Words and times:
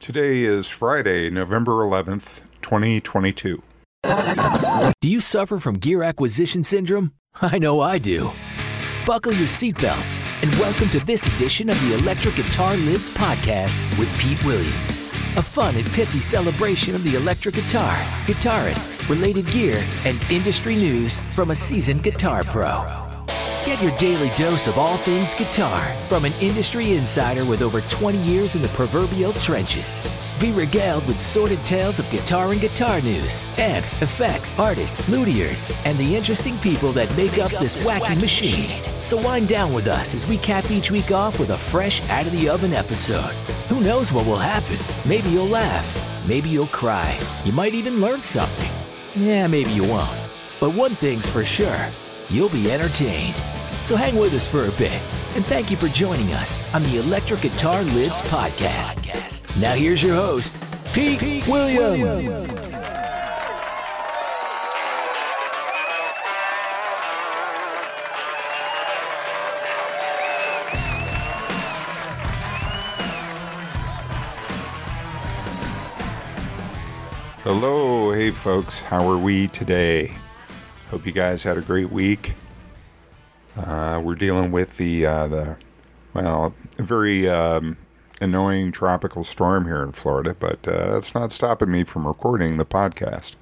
Today 0.00 0.42
is 0.42 0.68
Friday, 0.68 1.28
November 1.28 1.72
11th, 1.82 2.40
2022. 2.62 3.62
Do 5.00 5.08
you 5.08 5.20
suffer 5.20 5.58
from 5.58 5.74
gear 5.74 6.02
acquisition 6.04 6.62
syndrome? 6.62 7.12
I 7.42 7.58
know 7.58 7.80
I 7.80 7.98
do. 7.98 8.30
Buckle 9.04 9.32
your 9.32 9.48
seatbelts 9.48 10.20
and 10.42 10.54
welcome 10.54 10.88
to 10.90 11.00
this 11.00 11.26
edition 11.26 11.68
of 11.68 11.80
the 11.80 11.94
Electric 11.94 12.36
Guitar 12.36 12.76
Lives 12.76 13.08
podcast 13.10 13.76
with 13.98 14.08
Pete 14.18 14.42
Williams. 14.44 15.02
A 15.36 15.42
fun 15.42 15.74
and 15.76 15.86
pithy 15.90 16.20
celebration 16.20 16.94
of 16.94 17.02
the 17.02 17.16
electric 17.16 17.56
guitar, 17.56 17.94
guitarists, 18.26 19.08
related 19.08 19.46
gear, 19.48 19.84
and 20.04 20.22
industry 20.30 20.76
news 20.76 21.20
from 21.32 21.50
a 21.50 21.54
seasoned 21.54 22.02
guitar 22.02 22.44
pro. 22.44 23.07
Get 23.68 23.82
your 23.82 23.96
daily 23.98 24.30
dose 24.30 24.66
of 24.66 24.78
all 24.78 24.96
things 24.96 25.34
guitar 25.34 25.94
from 26.08 26.24
an 26.24 26.32
industry 26.40 26.94
insider 26.94 27.44
with 27.44 27.60
over 27.60 27.82
20 27.82 28.16
years 28.16 28.54
in 28.54 28.62
the 28.62 28.68
proverbial 28.68 29.34
trenches. 29.34 30.02
Be 30.40 30.52
regaled 30.52 31.06
with 31.06 31.20
sordid 31.20 31.62
tales 31.66 31.98
of 31.98 32.10
guitar 32.10 32.50
and 32.52 32.62
guitar 32.62 33.02
news, 33.02 33.46
amps, 33.58 34.00
effects, 34.00 34.58
artists, 34.58 35.10
luthiers, 35.10 35.70
and 35.84 35.98
the 35.98 36.16
interesting 36.16 36.56
people 36.60 36.94
that 36.94 37.14
make 37.14 37.36
up 37.36 37.50
this 37.50 37.76
wacky 37.86 38.18
machine. 38.18 38.70
So 39.02 39.18
wind 39.22 39.48
down 39.48 39.74
with 39.74 39.86
us 39.86 40.14
as 40.14 40.26
we 40.26 40.38
cap 40.38 40.70
each 40.70 40.90
week 40.90 41.12
off 41.12 41.38
with 41.38 41.50
a 41.50 41.58
fresh, 41.58 42.00
out 42.08 42.24
of 42.24 42.32
the 42.32 42.48
oven 42.48 42.72
episode. 42.72 43.34
Who 43.68 43.82
knows 43.82 44.14
what 44.14 44.24
will 44.24 44.36
happen? 44.38 44.78
Maybe 45.06 45.28
you'll 45.28 45.46
laugh. 45.46 45.94
Maybe 46.26 46.48
you'll 46.48 46.68
cry. 46.68 47.20
You 47.44 47.52
might 47.52 47.74
even 47.74 48.00
learn 48.00 48.22
something. 48.22 48.72
Yeah, 49.14 49.46
maybe 49.46 49.72
you 49.72 49.84
won't. 49.84 50.24
But 50.58 50.72
one 50.72 50.94
thing's 50.94 51.28
for 51.28 51.44
sure 51.44 51.90
you'll 52.30 52.48
be 52.50 52.70
entertained. 52.70 53.34
So 53.88 53.96
hang 53.96 54.16
with 54.16 54.34
us 54.34 54.46
for 54.46 54.66
a 54.66 54.72
bit, 54.72 55.02
and 55.34 55.46
thank 55.46 55.70
you 55.70 55.78
for 55.78 55.88
joining 55.88 56.34
us 56.34 56.62
on 56.74 56.82
the 56.82 56.98
Electric 56.98 57.40
Guitar 57.40 57.82
Lives 57.84 58.20
podcast. 58.20 59.56
Now 59.58 59.72
here's 59.72 60.02
your 60.02 60.14
host, 60.14 60.54
Pete, 60.92 61.48
Williams. 61.48 62.50
Hello, 77.42 78.12
hey 78.12 78.32
folks, 78.32 78.82
how 78.82 79.08
are 79.08 79.16
we 79.16 79.48
today? 79.48 80.12
Hope 80.90 81.06
you 81.06 81.12
guys 81.12 81.42
had 81.42 81.56
a 81.56 81.62
great 81.62 81.90
week. 81.90 82.34
Uh, 83.66 84.00
we're 84.02 84.14
dealing 84.14 84.52
with 84.52 84.76
the 84.76 85.04
uh, 85.04 85.26
the 85.26 85.56
well, 86.14 86.54
a 86.78 86.82
very 86.82 87.28
um, 87.28 87.76
annoying 88.20 88.70
tropical 88.70 89.24
storm 89.24 89.64
here 89.64 89.82
in 89.82 89.92
Florida, 89.92 90.34
but 90.38 90.66
uh, 90.68 90.92
that's 90.92 91.14
not 91.14 91.32
stopping 91.32 91.70
me 91.70 91.82
from 91.82 92.06
recording 92.06 92.56
the 92.56 92.64
podcast. 92.64 93.34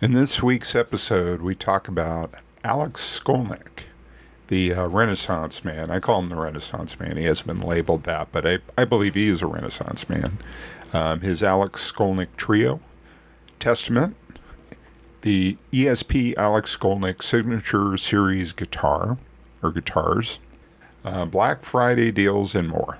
In 0.00 0.12
this 0.12 0.42
week's 0.42 0.74
episode, 0.74 1.42
we 1.42 1.54
talk 1.54 1.88
about 1.88 2.34
Alex 2.64 3.20
Skolnick, 3.20 3.84
the 4.48 4.72
uh, 4.72 4.86
Renaissance 4.88 5.62
man. 5.62 5.90
I 5.90 6.00
call 6.00 6.20
him 6.20 6.30
the 6.30 6.36
Renaissance 6.36 6.98
man. 6.98 7.18
He 7.18 7.24
hasn't 7.24 7.46
been 7.46 7.60
labeled 7.60 8.04
that, 8.04 8.28
but 8.32 8.46
I, 8.46 8.58
I 8.78 8.86
believe 8.86 9.14
he 9.14 9.28
is 9.28 9.42
a 9.42 9.46
Renaissance 9.46 10.08
man. 10.08 10.38
Um, 10.94 11.20
his 11.20 11.42
Alex 11.42 11.90
Skolnick 11.92 12.34
Trio, 12.36 12.80
Testament, 13.58 14.16
the 15.22 15.56
ESP 15.72 16.36
Alex 16.36 16.76
Skolnick 16.76 17.22
Signature 17.22 17.96
Series 17.96 18.52
guitar 18.52 19.16
or 19.62 19.70
guitars, 19.70 20.40
uh, 21.04 21.24
Black 21.24 21.62
Friday 21.62 22.10
deals, 22.10 22.54
and 22.54 22.68
more. 22.68 22.98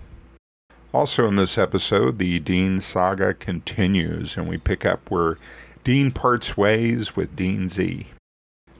Also, 0.95 1.27
in 1.27 1.37
this 1.37 1.59
episode, 1.59 2.19
the 2.19 2.39
Dean 2.39 2.81
saga 2.81 3.34
continues, 3.34 4.37
and 4.37 4.48
we 4.48 4.56
pick 4.56 4.87
up 4.87 5.11
where 5.11 5.37
Dean 5.84 6.12
parts 6.12 6.56
ways 6.56 7.17
with 7.17 7.34
Dean 7.34 7.69
Z. 7.69 8.06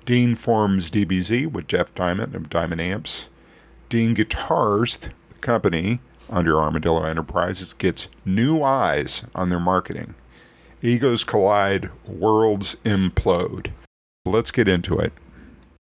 Dean 0.05 0.37
forms 0.37 0.91
DBZ 0.91 1.51
with 1.51 1.67
Jeff 1.67 1.95
Diamant 1.95 2.35
of 2.35 2.51
Diamond 2.51 2.81
Amps. 2.81 3.29
Dean 3.89 4.15
Guitars, 4.15 4.97
the 4.97 5.11
company 5.41 6.01
under 6.31 6.61
Armadillo 6.61 7.03
Enterprises, 7.03 7.73
gets 7.73 8.09
new 8.25 8.63
eyes 8.63 9.25
on 9.35 9.51
their 9.51 9.61
marketing. 9.61 10.15
Egos 10.85 11.23
collide, 11.23 11.89
worlds 12.09 12.77
implode. 12.85 13.71
Let's 14.25 14.51
get 14.51 14.67
into 14.67 14.99
it. 14.99 15.13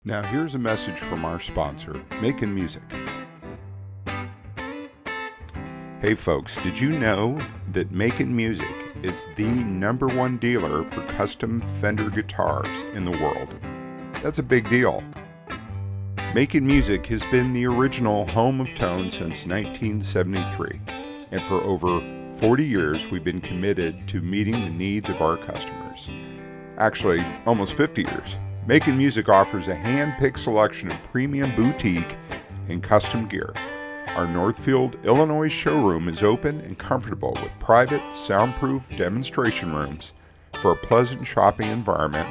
Now, 0.05 0.23
here's 0.23 0.57
a 0.57 0.59
message 0.59 0.99
from 0.99 1.25
our 1.25 1.39
sponsor, 1.39 2.03
Making 2.21 2.53
Music. 2.53 2.83
Hey, 6.01 6.17
folks, 6.17 6.57
did 6.57 6.81
you 6.81 6.91
know 6.99 7.41
that 7.71 7.93
Making 7.93 8.35
Music 8.35 8.67
is 9.05 9.29
the 9.37 9.47
number 9.47 10.09
one 10.09 10.37
dealer 10.37 10.83
for 10.83 11.07
custom 11.07 11.61
Fender 11.61 12.11
guitars 12.11 12.83
in 12.93 13.05
the 13.05 13.13
world? 13.13 13.55
That's 14.21 14.41
a 14.41 14.43
big 14.43 14.69
deal. 14.69 15.05
Making 16.35 16.67
Music 16.67 17.07
has 17.07 17.25
been 17.27 17.53
the 17.53 17.67
original 17.67 18.27
home 18.27 18.61
of 18.61 18.75
tone 18.75 19.09
since 19.09 19.47
1973, 19.47 20.81
and 21.31 21.41
for 21.43 21.61
over 21.63 22.18
40 22.39 22.65
years 22.65 23.11
we've 23.11 23.25
been 23.25 23.41
committed 23.41 24.07
to 24.07 24.21
meeting 24.21 24.63
the 24.63 24.71
needs 24.71 25.09
of 25.11 25.21
our 25.21 25.37
customers. 25.37 26.09
Actually, 26.77 27.27
almost 27.47 27.75
50 27.75 28.03
years. 28.03 28.39
Making 28.65 28.97
Music 28.97 29.29
offers 29.29 29.67
a 29.67 29.75
hand 29.75 30.15
picked 30.21 30.39
selection 30.39 30.93
of 30.93 31.03
premium 31.03 31.53
boutique 31.57 32.15
and 32.69 32.81
custom 32.81 33.27
gear. 33.27 33.53
Our 34.11 34.29
Northfield, 34.29 34.97
Illinois 35.05 35.49
showroom 35.49 36.07
is 36.07 36.23
open 36.23 36.61
and 36.61 36.79
comfortable 36.79 37.37
with 37.43 37.51
private, 37.59 38.03
soundproof 38.15 38.89
demonstration 38.97 39.75
rooms 39.75 40.13
for 40.63 40.71
a 40.71 40.77
pleasant 40.77 41.27
shopping 41.27 41.69
environment, 41.69 42.29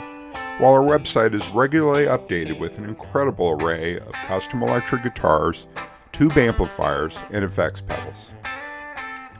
while 0.61 0.71
our 0.71 0.85
website 0.85 1.33
is 1.33 1.49
regularly 1.49 2.05
updated 2.05 2.61
with 2.61 2.77
an 2.77 2.85
incredible 2.85 3.61
array 3.61 3.99
of 3.99 4.13
custom 4.13 4.63
electric 4.63 5.03
guitars, 5.03 5.67
tube 6.13 6.37
amplifiers, 6.37 7.21
and 7.31 7.43
effects 7.43 7.81
pedals. 7.81 8.33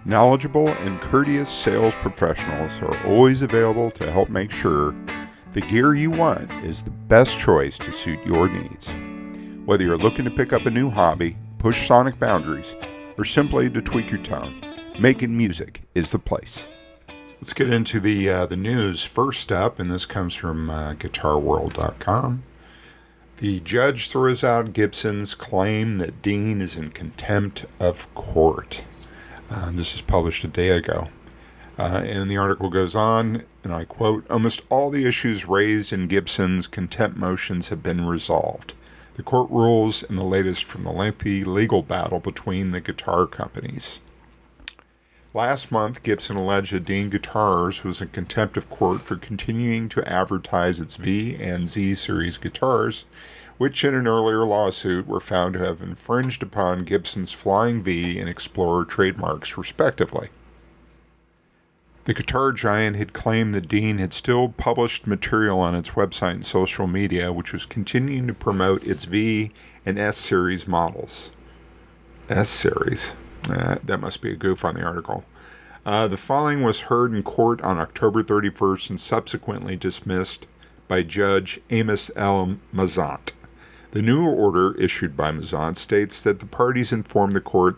Knowledgeable 0.08 0.70
and 0.70 1.02
courteous 1.02 1.50
sales 1.50 1.94
professionals 1.96 2.82
are 2.82 3.06
always 3.06 3.42
available 3.42 3.92
to 3.92 4.10
help 4.10 4.30
make 4.30 4.52
sure 4.52 4.96
the 5.52 5.60
gear 5.60 5.96
you 5.96 6.10
want 6.10 6.50
is 6.64 6.82
the 6.82 6.92
best 6.92 7.38
choice 7.38 7.78
to 7.78 7.92
suit 7.92 8.26
your 8.26 8.48
needs. 8.48 8.96
Whether 9.66 9.84
you're 9.84 9.98
looking 9.98 10.24
to 10.24 10.32
pick 10.32 10.54
up 10.54 10.66
a 10.66 10.72
new 10.72 10.90
hobby, 10.90 11.36
push 11.58 11.90
sonic 11.90 12.18
boundaries, 12.18 12.74
or 13.18 13.26
simply 13.26 13.70
to 13.70 13.82
tweak 13.82 14.10
your 14.10 14.22
tone, 14.22 14.64
making 14.98 15.38
music 15.38 15.82
is 15.94 16.10
the 16.10 16.20
place. 16.20 16.68
Let's 17.42 17.52
get 17.52 17.70
into 17.70 18.00
the 18.00 18.30
uh, 18.30 18.46
the 18.46 18.56
news 18.56 19.04
first 19.04 19.52
up, 19.52 19.78
and 19.78 19.92
this 19.92 20.06
comes 20.06 20.34
from 20.34 20.70
uh, 20.70 20.94
GuitarWorld.com. 20.94 22.44
The 23.40 23.60
judge 23.60 24.10
throws 24.10 24.46
out 24.46 24.72
Gibson's 24.72 25.36
claim 25.36 25.96
that 25.96 26.22
Dean 26.22 26.62
is 26.62 26.78
in 26.78 26.92
contempt 26.92 27.66
of 27.82 28.08
court. 28.16 28.86
Uh, 29.50 29.72
this 29.72 29.96
is 29.96 30.02
published 30.02 30.44
a 30.44 30.48
day 30.48 30.70
ago. 30.70 31.08
Uh, 31.78 32.02
and 32.06 32.30
the 32.30 32.38
article 32.38 32.70
goes 32.70 32.96
on, 32.96 33.44
and 33.64 33.72
I 33.72 33.86
quote 33.86 34.30
Almost 34.30 34.62
all 34.70 34.90
the 34.90 35.06
issues 35.06 35.48
raised 35.48 35.94
in 35.94 36.08
Gibson's 36.08 36.68
contempt 36.68 37.18
motions 37.18 37.70
have 37.70 37.84
been 37.84 38.08
resolved. 38.08 38.74
The 39.14 39.24
court 39.24 39.50
rules 39.50 40.04
in 40.04 40.16
the 40.16 40.24
latest 40.24 40.66
from 40.66 40.84
the 40.84 40.92
lengthy 40.92 41.44
legal 41.44 41.84
battle 41.84 42.20
between 42.20 42.72
the 42.72 42.82
guitar 42.82 43.26
companies. 43.26 44.00
Last 45.34 45.72
month, 45.72 46.04
Gibson 46.04 46.36
alleged 46.36 46.74
that 46.74 46.86
Dean 46.86 47.10
Guitars 47.10 47.84
was 47.84 48.02
in 48.02 48.10
contempt 48.10 48.58
of 48.58 48.70
court 48.70 49.02
for 49.02 49.16
continuing 49.16 49.88
to 49.90 50.08
advertise 50.12 50.80
its 50.80 50.96
V 50.96 51.36
and 51.36 51.70
Z 51.70 51.96
series 51.96 52.38
guitars, 52.38 53.06
which 53.58 53.84
in 53.84 53.96
an 53.96 54.08
earlier 54.08 54.46
lawsuit 54.46 55.08
were 55.08 55.20
found 55.20 55.54
to 55.54 55.60
have 55.60 55.82
infringed 55.82 56.44
upon 56.44 56.84
Gibson's 56.84 57.32
Flying 57.32 57.82
V 57.82 58.20
and 58.20 58.30
Explorer 58.30 58.86
trademarks, 58.86 59.58
respectively. 59.58 60.30
The 62.06 62.14
guitar 62.14 62.54
giant 62.54 62.96
had 62.96 63.12
claimed 63.12 63.54
that 63.54 63.68
Dean 63.68 63.98
had 63.98 64.14
still 64.14 64.50
published 64.50 65.08
material 65.08 65.60
on 65.60 65.76
its 65.76 65.92
website 65.92 66.36
and 66.36 66.46
social 66.46 66.88
media, 66.88 67.34
which 67.34 67.52
was 67.52 67.66
continuing 67.66 68.28
to 68.28 68.34
promote 68.34 68.82
its 68.86 69.04
V 69.04 69.52
and 69.86 70.00
S 70.00 70.16
series 70.16 70.68
models. 70.68 71.32
S 72.30 72.48
series? 72.48 73.14
Uh, 73.50 73.78
that 73.84 74.00
must 74.00 74.22
be 74.22 74.32
a 74.32 74.36
goof 74.36 74.64
on 74.64 74.76
the 74.76 74.84
article. 74.84 75.26
Uh, 75.86 76.08
the 76.08 76.18
filing 76.18 76.62
was 76.62 76.82
heard 76.82 77.14
in 77.14 77.24
court 77.24 77.62
on 77.62 77.78
October 77.78 78.24
31st 78.24 78.90
and 78.92 79.00
subsequently 79.00 79.76
dismissed 79.76 80.48
by 80.88 81.04
Judge 81.04 81.60
Amos 81.70 82.10
L. 82.16 82.58
Mazzant. 82.74 83.34
The 83.92 84.02
new 84.02 84.28
order 84.28 84.74
issued 84.76 85.16
by 85.16 85.32
Mazzant 85.32 85.78
states 85.78 86.22
that 86.24 86.40
the 86.40 86.46
parties 86.46 86.92
informed 86.92 87.34
the 87.34 87.42
court 87.42 87.78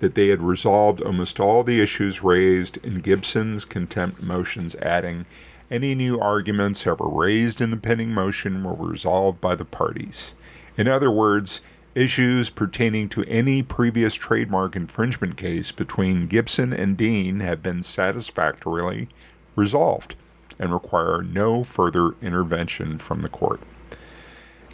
that 0.00 0.14
they 0.14 0.28
had 0.28 0.40
resolved 0.40 1.00
almost 1.00 1.40
all 1.40 1.64
the 1.64 1.80
issues 1.80 2.22
raised 2.22 2.78
in 2.84 3.00
Gibson's 3.00 3.64
contempt 3.64 4.22
motions, 4.22 4.74
adding, 4.76 5.26
any 5.70 5.94
new 5.94 6.20
arguments 6.20 6.86
ever 6.86 7.06
raised 7.06 7.60
in 7.60 7.70
the 7.70 7.76
pending 7.76 8.12
motion 8.14 8.62
were 8.62 8.74
resolved 8.74 9.40
by 9.40 9.54
the 9.54 9.64
parties. 9.64 10.34
In 10.76 10.86
other 10.86 11.10
words, 11.10 11.60
Issues 11.98 12.48
pertaining 12.48 13.08
to 13.08 13.24
any 13.24 13.60
previous 13.60 14.14
trademark 14.14 14.76
infringement 14.76 15.36
case 15.36 15.72
between 15.72 16.28
Gibson 16.28 16.72
and 16.72 16.96
Dean 16.96 17.40
have 17.40 17.60
been 17.60 17.82
satisfactorily 17.82 19.08
resolved 19.56 20.14
and 20.60 20.72
require 20.72 21.22
no 21.22 21.64
further 21.64 22.10
intervention 22.22 22.98
from 22.98 23.22
the 23.22 23.28
court. 23.28 23.60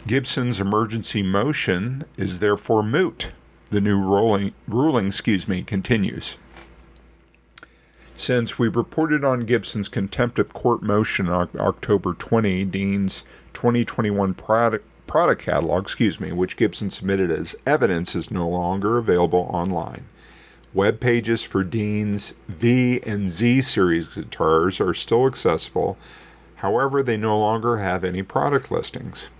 Gibson's 0.07 0.61
emergency 0.61 1.23
motion 1.23 2.03
is 2.15 2.37
therefore 2.37 2.83
moot. 2.83 3.31
The 3.71 3.81
new 3.81 3.99
ruling, 3.99 4.53
ruling 4.67 5.07
excuse 5.07 5.47
me, 5.47 5.63
continues. 5.63 6.37
Since 8.13 8.59
we 8.59 8.67
reported 8.67 9.25
on 9.25 9.47
Gibson's 9.47 9.89
contempt 9.89 10.37
of 10.37 10.53
court 10.53 10.83
motion 10.83 11.27
on 11.27 11.49
October 11.57 12.13
20, 12.13 12.65
Dean's 12.65 13.23
2021 13.53 14.35
product, 14.35 14.85
product 15.07 15.41
catalog, 15.41 15.85
excuse 15.85 16.19
me, 16.19 16.31
which 16.31 16.55
Gibson 16.55 16.91
submitted 16.91 17.31
as 17.31 17.55
evidence, 17.65 18.13
is 18.13 18.29
no 18.29 18.47
longer 18.47 18.99
available 18.99 19.49
online. 19.51 20.05
Web 20.75 20.99
pages 20.99 21.41
for 21.41 21.63
Dean's 21.63 22.35
V 22.47 23.01
and 23.07 23.27
Z 23.27 23.61
series 23.61 24.05
guitars 24.13 24.79
are 24.79 24.93
still 24.93 25.25
accessible, 25.25 25.97
however, 26.57 27.01
they 27.01 27.17
no 27.17 27.39
longer 27.39 27.77
have 27.77 28.03
any 28.03 28.21
product 28.21 28.69
listings. 28.69 29.31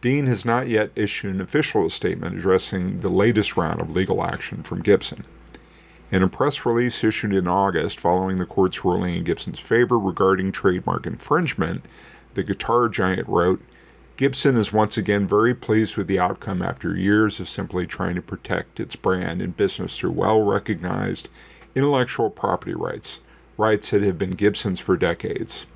Dean 0.00 0.26
has 0.26 0.44
not 0.44 0.68
yet 0.68 0.92
issued 0.94 1.34
an 1.34 1.40
official 1.40 1.90
statement 1.90 2.36
addressing 2.36 3.00
the 3.00 3.08
latest 3.08 3.56
round 3.56 3.80
of 3.80 3.90
legal 3.90 4.22
action 4.22 4.62
from 4.62 4.80
Gibson. 4.80 5.24
In 6.12 6.22
a 6.22 6.28
press 6.28 6.64
release 6.64 7.02
issued 7.02 7.32
in 7.32 7.48
August 7.48 7.98
following 7.98 8.38
the 8.38 8.46
court's 8.46 8.84
ruling 8.84 9.16
in 9.16 9.24
Gibson's 9.24 9.58
favor 9.58 9.98
regarding 9.98 10.52
trademark 10.52 11.04
infringement, 11.04 11.84
the 12.34 12.44
guitar 12.44 12.88
giant 12.88 13.26
wrote, 13.26 13.60
Gibson 14.16 14.56
is 14.56 14.72
once 14.72 14.96
again 14.96 15.26
very 15.26 15.52
pleased 15.52 15.96
with 15.96 16.06
the 16.06 16.20
outcome 16.20 16.62
after 16.62 16.96
years 16.96 17.40
of 17.40 17.48
simply 17.48 17.84
trying 17.84 18.14
to 18.14 18.22
protect 18.22 18.78
its 18.78 18.94
brand 18.94 19.42
and 19.42 19.56
business 19.56 19.98
through 19.98 20.12
well 20.12 20.44
recognized 20.44 21.28
intellectual 21.74 22.30
property 22.30 22.74
rights, 22.74 23.20
rights 23.56 23.90
that 23.90 24.02
have 24.02 24.16
been 24.16 24.30
Gibson's 24.30 24.78
for 24.78 24.96
decades. 24.96 25.66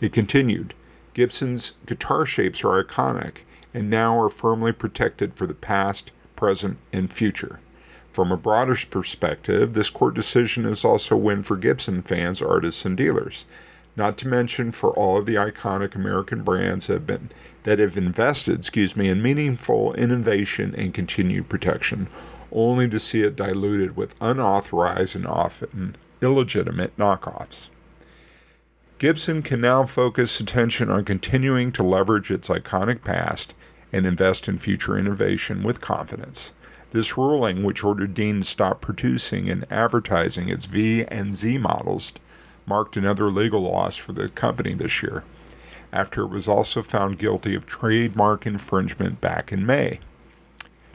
It 0.00 0.12
continued 0.12 0.72
Gibson's 1.14 1.74
guitar 1.86 2.26
shapes 2.26 2.64
are 2.64 2.82
iconic 2.82 3.38
and 3.72 3.88
now 3.88 4.20
are 4.20 4.28
firmly 4.28 4.72
protected 4.72 5.34
for 5.34 5.46
the 5.46 5.54
past, 5.54 6.10
present, 6.34 6.76
and 6.92 7.12
future. 7.12 7.60
From 8.12 8.30
a 8.30 8.36
broader 8.36 8.76
perspective, 8.90 9.72
this 9.72 9.90
court 9.90 10.14
decision 10.14 10.64
is 10.64 10.84
also 10.84 11.14
a 11.14 11.18
win 11.18 11.44
for 11.44 11.56
Gibson 11.56 12.02
fans, 12.02 12.42
artists, 12.42 12.84
and 12.84 12.96
dealers. 12.96 13.46
Not 13.96 14.18
to 14.18 14.28
mention 14.28 14.72
for 14.72 14.90
all 14.90 15.16
of 15.16 15.26
the 15.26 15.36
iconic 15.36 15.94
American 15.94 16.42
brands 16.42 16.88
that 16.88 16.94
have 16.94 17.06
been 17.06 17.30
that 17.62 17.78
have 17.78 17.96
invested, 17.96 18.58
excuse 18.58 18.96
me, 18.96 19.08
in 19.08 19.22
meaningful 19.22 19.94
innovation 19.94 20.74
and 20.76 20.92
continued 20.92 21.48
protection, 21.48 22.08
only 22.50 22.88
to 22.88 22.98
see 22.98 23.22
it 23.22 23.36
diluted 23.36 23.96
with 23.96 24.16
unauthorized 24.20 25.14
and 25.14 25.26
often 25.26 25.94
illegitimate 26.20 26.96
knockoffs. 26.96 27.68
Gibson 28.98 29.42
can 29.42 29.60
now 29.60 29.82
focus 29.84 30.38
attention 30.38 30.88
on 30.88 31.04
continuing 31.04 31.72
to 31.72 31.82
leverage 31.82 32.30
its 32.30 32.48
iconic 32.48 33.02
past 33.02 33.52
and 33.92 34.06
invest 34.06 34.48
in 34.48 34.56
future 34.56 34.96
innovation 34.96 35.64
with 35.64 35.80
confidence. 35.80 36.52
This 36.92 37.18
ruling, 37.18 37.64
which 37.64 37.82
ordered 37.82 38.14
Dean 38.14 38.38
to 38.38 38.44
stop 38.44 38.80
producing 38.80 39.50
and 39.50 39.66
advertising 39.68 40.48
its 40.48 40.66
V 40.66 41.04
and 41.06 41.34
Z 41.34 41.58
models, 41.58 42.12
marked 42.66 42.96
another 42.96 43.30
legal 43.30 43.62
loss 43.62 43.96
for 43.96 44.12
the 44.12 44.28
company 44.28 44.74
this 44.74 45.02
year, 45.02 45.24
after 45.92 46.22
it 46.22 46.30
was 46.30 46.46
also 46.46 46.80
found 46.80 47.18
guilty 47.18 47.56
of 47.56 47.66
trademark 47.66 48.46
infringement 48.46 49.20
back 49.20 49.52
in 49.52 49.66
May. 49.66 49.98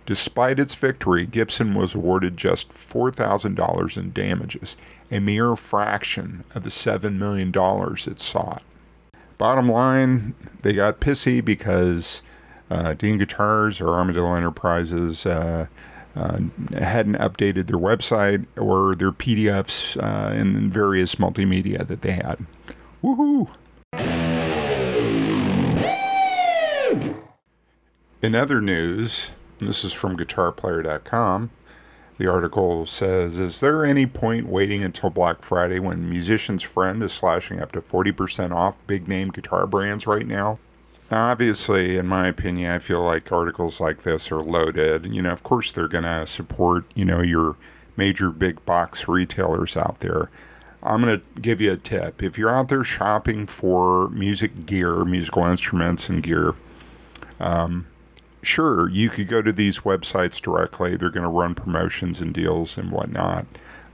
Despite 0.06 0.58
its 0.58 0.74
victory, 0.74 1.26
Gibson 1.26 1.76
was 1.76 1.94
awarded 1.94 2.38
just 2.38 2.72
$4,000 2.72 3.98
in 3.98 4.12
damages, 4.12 4.78
a 5.12 5.20
mere 5.20 5.56
fraction 5.56 6.44
of 6.54 6.64
the 6.64 6.70
$7 6.70 7.14
million 7.16 7.52
it 7.56 8.20
sought. 8.20 8.64
Bottom 9.38 9.70
line, 9.70 10.36
they 10.62 10.74
got 10.74 11.00
pissy 11.00 11.44
because 11.44 12.22
uh, 12.70 12.94
Dean 12.94 13.18
Guitars 13.18 13.82
or 13.82 13.90
Armadillo 13.90 14.36
Enterprises 14.36 15.26
uh, 15.26 15.68
uh, 16.16 16.40
hadn't 16.78 17.16
updated 17.16 17.68
their 17.68 17.80
website 17.80 18.46
or 18.58 18.96
their 18.96 19.12
PDFs 19.12 19.98
uh, 19.98 20.34
and 20.34 20.72
various 20.72 21.16
multimedia 21.16 21.88
that 21.88 22.02
they 22.02 22.12
had. 22.12 22.46
Woohoo! 23.04 23.50
In 28.22 28.36
other 28.36 28.60
news, 28.60 29.32
this 29.60 29.86
is 29.86 29.94
from 29.94 30.18
GuitarPlayer.com. 30.18 31.52
The 32.20 32.28
article 32.28 32.86
says 32.86 33.40
Is 33.40 33.62
there 33.62 33.86
any 33.86 34.06
point 34.06 34.46
waiting 34.46 34.84
until 34.84 35.10
Black 35.10 35.42
Friday 35.42 35.80
when 35.80 36.10
Musician's 36.10 36.64
Friend 36.64 37.02
is 37.02 37.14
slashing 37.14 37.62
up 37.62 37.72
to 37.72 37.82
40% 37.82 38.52
off 38.52 38.78
big 38.88 39.08
name 39.08 39.30
guitar 39.30 39.66
brands 39.66 40.06
right 40.06 40.28
now? 40.28 40.60
Now, 41.10 41.30
obviously, 41.32 41.96
in 41.96 42.08
my 42.08 42.28
opinion, 42.28 42.72
I 42.72 42.80
feel 42.80 43.02
like 43.02 43.32
articles 43.32 43.80
like 43.80 44.04
this 44.04 44.34
are 44.34 44.42
loaded. 44.42 45.06
You 45.06 45.22
know, 45.22 45.32
of 45.32 45.44
course, 45.44 45.72
they're 45.72 45.88
going 45.88 46.04
to 46.04 46.28
support, 46.28 46.84
you 46.94 47.06
know, 47.06 47.22
your 47.22 47.56
major 47.96 48.32
big 48.32 48.64
box 48.66 49.08
retailers 49.08 49.78
out 49.78 50.02
there. 50.02 50.30
I'm 50.84 51.02
going 51.02 51.22
to 51.22 51.42
give 51.42 51.62
you 51.62 51.72
a 51.72 51.78
tip. 51.78 52.22
If 52.22 52.38
you're 52.38 52.54
out 52.54 52.68
there 52.68 52.84
shopping 52.84 53.48
for 53.48 54.10
music 54.10 54.66
gear, 54.66 55.06
musical 55.06 55.46
instruments, 55.46 56.10
and 56.10 56.22
gear, 56.22 56.54
um, 57.40 57.88
sure, 58.42 58.90
you 58.90 59.10
could 59.10 59.28
go 59.28 59.42
to 59.42 59.52
these 59.52 59.80
websites 59.80 60.42
directly. 60.42 60.96
They're 60.96 61.10
going 61.10 61.24
to 61.24 61.30
run 61.30 61.56
promotions 61.56 62.22
and 62.22 62.34
deals 62.34 62.78
and 62.78 62.92
whatnot. 62.92 63.46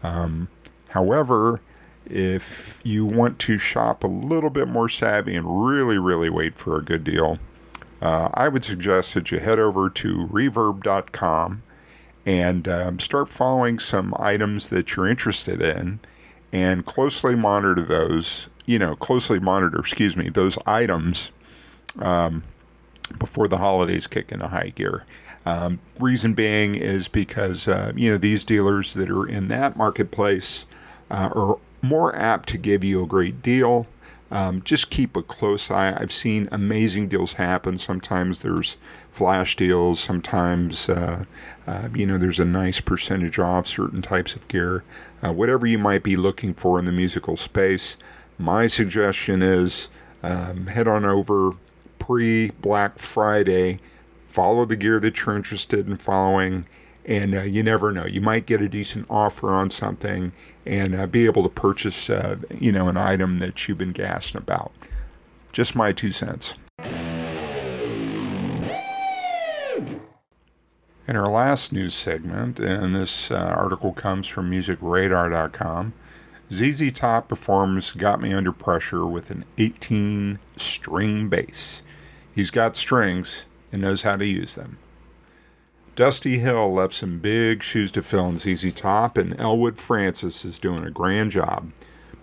Um, 0.04 0.48
however, 0.90 1.62
if 2.06 2.80
you 2.84 3.06
want 3.06 3.40
to 3.40 3.58
shop 3.58 4.04
a 4.04 4.08
little 4.08 4.50
bit 4.50 4.68
more 4.68 4.90
savvy 4.90 5.36
and 5.36 5.66
really, 5.66 5.98
really 5.98 6.30
wait 6.30 6.56
for 6.56 6.78
a 6.78 6.84
good 6.84 7.04
deal, 7.04 7.40
uh, 8.02 8.30
I 8.34 8.50
would 8.50 8.64
suggest 8.64 9.14
that 9.14 9.32
you 9.32 9.40
head 9.40 9.60
over 9.60 9.90
to 9.90 10.28
reverb.com 10.28 11.64
and 12.26 12.68
um, 12.68 13.00
start 13.00 13.30
following 13.30 13.80
some 13.80 14.14
items 14.20 14.70
that 14.70 14.96
you're 14.96 15.08
interested 15.08 15.62
in 15.62 16.00
and 16.52 16.86
closely 16.86 17.36
monitor 17.36 17.82
those, 17.82 18.50
you 18.66 18.80
know, 18.80 18.96
closely 18.96 19.40
monitor, 19.40 19.80
excuse 19.80 20.16
me, 20.16 20.30
those 20.30 20.58
items 20.66 21.32
um, 22.00 22.44
before 23.20 23.48
the 23.48 23.58
holidays 23.58 24.08
kick 24.08 24.32
into 24.32 24.48
high 24.48 24.72
gear. 24.76 25.06
Um, 25.46 25.80
reason 26.00 26.34
being 26.34 26.76
is 26.76 27.08
because, 27.08 27.68
uh, 27.68 27.94
you 27.96 28.12
know, 28.12 28.18
these 28.18 28.44
dealers 28.44 28.94
that 28.96 29.10
are 29.10 29.28
in 29.28 29.48
that 29.50 29.78
marketplace 29.78 30.66
uh, 31.12 31.30
are 31.36 31.58
more 31.82 32.16
apt 32.16 32.50
to 32.50 32.58
give 32.58 32.84
you 32.84 33.04
a 33.04 33.08
great 33.08 33.42
deal. 33.42 33.88
Um, 34.32 34.64
just 34.64 34.90
keep 34.90 35.16
a 35.16 35.22
close 35.22 35.70
eye. 35.70 35.96
I've 35.96 36.12
seen 36.12 36.50
amazing 36.52 37.10
deals 37.10 37.34
happen. 37.34 37.78
Sometimes 37.78 38.40
there's 38.40 38.78
flash 39.12 39.56
deals. 39.56 40.00
Sometimes, 40.00 40.90
uh, 40.90 41.26
uh, 41.68 41.90
you 41.94 42.08
know, 42.08 42.18
there's 42.18 42.40
a 42.40 42.46
nice 42.46 42.82
percentage 42.82 43.38
off 43.38 43.68
certain 43.68 44.02
types 44.02 44.36
of 44.36 44.48
gear. 44.48 44.84
Uh, 45.24 45.32
whatever 45.32 45.68
you 45.68 45.78
might 45.78 46.02
be 46.02 46.16
looking 46.16 46.56
for 46.56 46.80
in 46.80 46.86
the 46.86 46.92
musical 46.92 47.38
space, 47.38 47.98
my 48.40 48.66
suggestion 48.66 49.44
is 49.44 49.90
um, 50.24 50.66
head 50.66 50.88
on 50.88 51.06
over 51.06 51.52
pre 52.06 52.52
Black 52.62 53.00
Friday. 53.00 53.80
Follow 54.28 54.66
the 54.66 54.76
gear 54.76 55.00
that 55.00 55.26
you're 55.26 55.36
interested 55.36 55.88
in 55.88 55.98
following 55.98 56.66
and 57.06 57.36
uh, 57.36 57.42
you 57.42 57.64
never 57.64 57.92
know. 57.92 58.06
You 58.06 58.22
might 58.22 58.46
get 58.46 58.62
a 58.62 58.70
decent 58.70 59.06
offer 59.10 59.50
on 59.50 59.70
something 59.70 60.32
and 60.66 60.96
uh, 60.96 61.08
be 61.08 61.26
able 61.26 61.44
to 61.44 61.50
purchase, 61.50 62.10
uh, 62.10 62.38
you 62.60 62.72
know, 62.72 62.88
an 62.88 62.98
item 62.98 63.40
that 63.40 63.68
you've 63.68 63.78
been 63.78 63.92
gassing 63.92 64.38
about. 64.38 64.72
Just 65.52 65.76
my 65.76 65.92
two 65.92 66.12
cents. 66.12 66.56
In 71.08 71.16
our 71.16 71.30
last 71.30 71.72
news 71.72 71.94
segment, 71.94 72.60
and 72.60 72.96
this 72.96 73.30
uh, 73.30 73.54
article 73.56 73.94
comes 73.94 74.28
from 74.28 74.50
musicradar.com, 74.50 75.94
ZZ 76.52 76.92
Top 76.92 77.28
performs 77.28 77.92
Got 77.92 78.22
Me 78.22 78.34
Under 78.34 78.52
Pressure 78.52 79.06
with 79.06 79.30
an 79.30 79.46
18 79.60 80.40
string 80.58 81.30
bass. 81.30 81.84
He's 82.36 82.52
got 82.52 82.76
strings 82.76 83.46
and 83.72 83.82
knows 83.82 84.02
how 84.02 84.18
to 84.18 84.26
use 84.26 84.56
them. 84.56 84.78
Dusty 85.96 86.40
Hill 86.40 86.74
left 86.74 86.94
some 86.94 87.20
big 87.20 87.64
shoes 87.64 87.94
to 87.94 88.04
fill 88.04 88.28
in 88.28 88.36
ZZ 88.36 88.74
Top, 88.74 89.18
and 89.18 89.40
Elwood 89.40 89.78
Francis 89.78 90.44
is 90.44 90.60
doing 90.60 90.84
a 90.84 90.92
grand 90.92 91.32
job. 91.32 91.72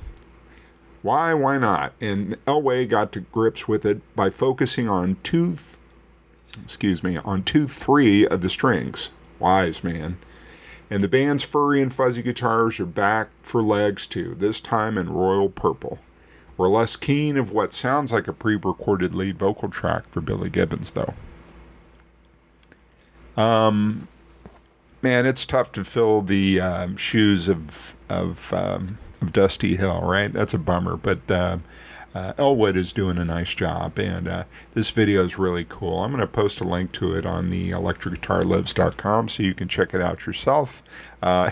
Why? 1.03 1.33
Why 1.33 1.57
not? 1.57 1.93
And 2.01 2.35
Elway 2.45 2.87
got 2.87 3.13
to 3.13 3.21
grips 3.21 3.65
with 3.65 3.85
it 3.85 4.01
by 4.13 4.29
focusing 4.29 4.89
on 4.89 5.15
two, 5.23 5.53
th- 5.53 5.77
excuse 6.61 7.01
me, 7.01 7.15
on 7.15 7.43
two, 7.43 7.65
three 7.65 8.27
of 8.27 8.41
the 8.41 8.49
strings. 8.49 9.11
Wise 9.39 9.85
man. 9.85 10.17
And 10.89 11.01
the 11.01 11.07
band's 11.07 11.43
furry 11.43 11.81
and 11.81 11.93
fuzzy 11.93 12.21
guitars 12.21 12.77
are 12.81 12.85
back 12.85 13.29
for 13.41 13.61
legs 13.61 14.05
too, 14.05 14.35
this 14.35 14.59
time 14.59 14.97
in 14.97 15.09
royal 15.09 15.47
purple. 15.47 15.99
We're 16.57 16.67
less 16.67 16.97
keen 16.97 17.37
of 17.37 17.53
what 17.53 17.71
sounds 17.71 18.11
like 18.11 18.27
a 18.27 18.33
pre 18.33 18.55
recorded 18.55 19.15
lead 19.15 19.39
vocal 19.39 19.69
track 19.69 20.09
for 20.11 20.19
Billy 20.19 20.49
Gibbons, 20.49 20.91
though. 20.91 21.13
Um, 23.41 24.09
man, 25.01 25.25
it's 25.25 25.45
tough 25.45 25.71
to 25.73 25.83
fill 25.83 26.21
the 26.21 26.59
uh, 26.59 26.95
shoes 26.95 27.47
of 27.47 27.95
of, 28.09 28.53
um, 28.53 28.97
of 29.21 29.33
Dusty 29.33 29.75
Hill, 29.75 30.01
right? 30.01 30.31
That's 30.31 30.53
a 30.53 30.57
bummer, 30.57 30.95
but 30.95 31.29
uh, 31.29 31.57
uh, 32.15 32.33
Elwood 32.37 32.77
is 32.77 32.93
doing 32.93 33.17
a 33.17 33.25
nice 33.25 33.53
job, 33.53 33.99
and 33.99 34.27
uh, 34.27 34.43
this 34.73 34.91
video 34.91 35.23
is 35.23 35.37
really 35.37 35.65
cool. 35.67 36.03
I'm 36.03 36.11
going 36.11 36.21
to 36.21 36.27
post 36.27 36.61
a 36.61 36.63
link 36.63 36.93
to 36.93 37.13
it 37.15 37.25
on 37.25 37.49
the 37.49 37.71
electricguitarlives.com 37.71 39.27
so 39.27 39.43
you 39.43 39.53
can 39.53 39.67
check 39.67 39.93
it 39.93 40.01
out 40.01 40.25
yourself. 40.25 40.81
Uh, 41.21 41.51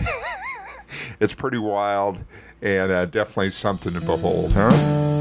it's 1.20 1.34
pretty 1.34 1.58
wild 1.58 2.24
and 2.62 2.90
uh, 2.90 3.06
definitely 3.06 3.50
something 3.50 3.92
to 3.92 4.00
behold, 4.00 4.52
huh? 4.52 5.15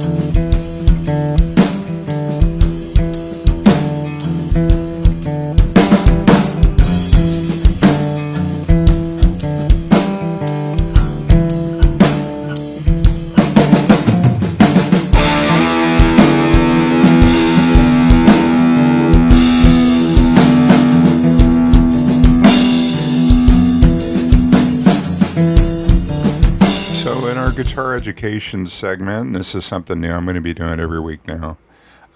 Education 28.36 28.65
segment. 28.65 29.32
This 29.32 29.56
is 29.56 29.63
something 29.63 30.01
new. 30.01 30.12
I'm 30.12 30.25
going 30.25 30.36
to 30.36 30.42
be 30.42 30.54
doing 30.54 30.77
every 30.77 31.00
week 31.00 31.25
now. 31.25 31.58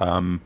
Um, 0.01 0.41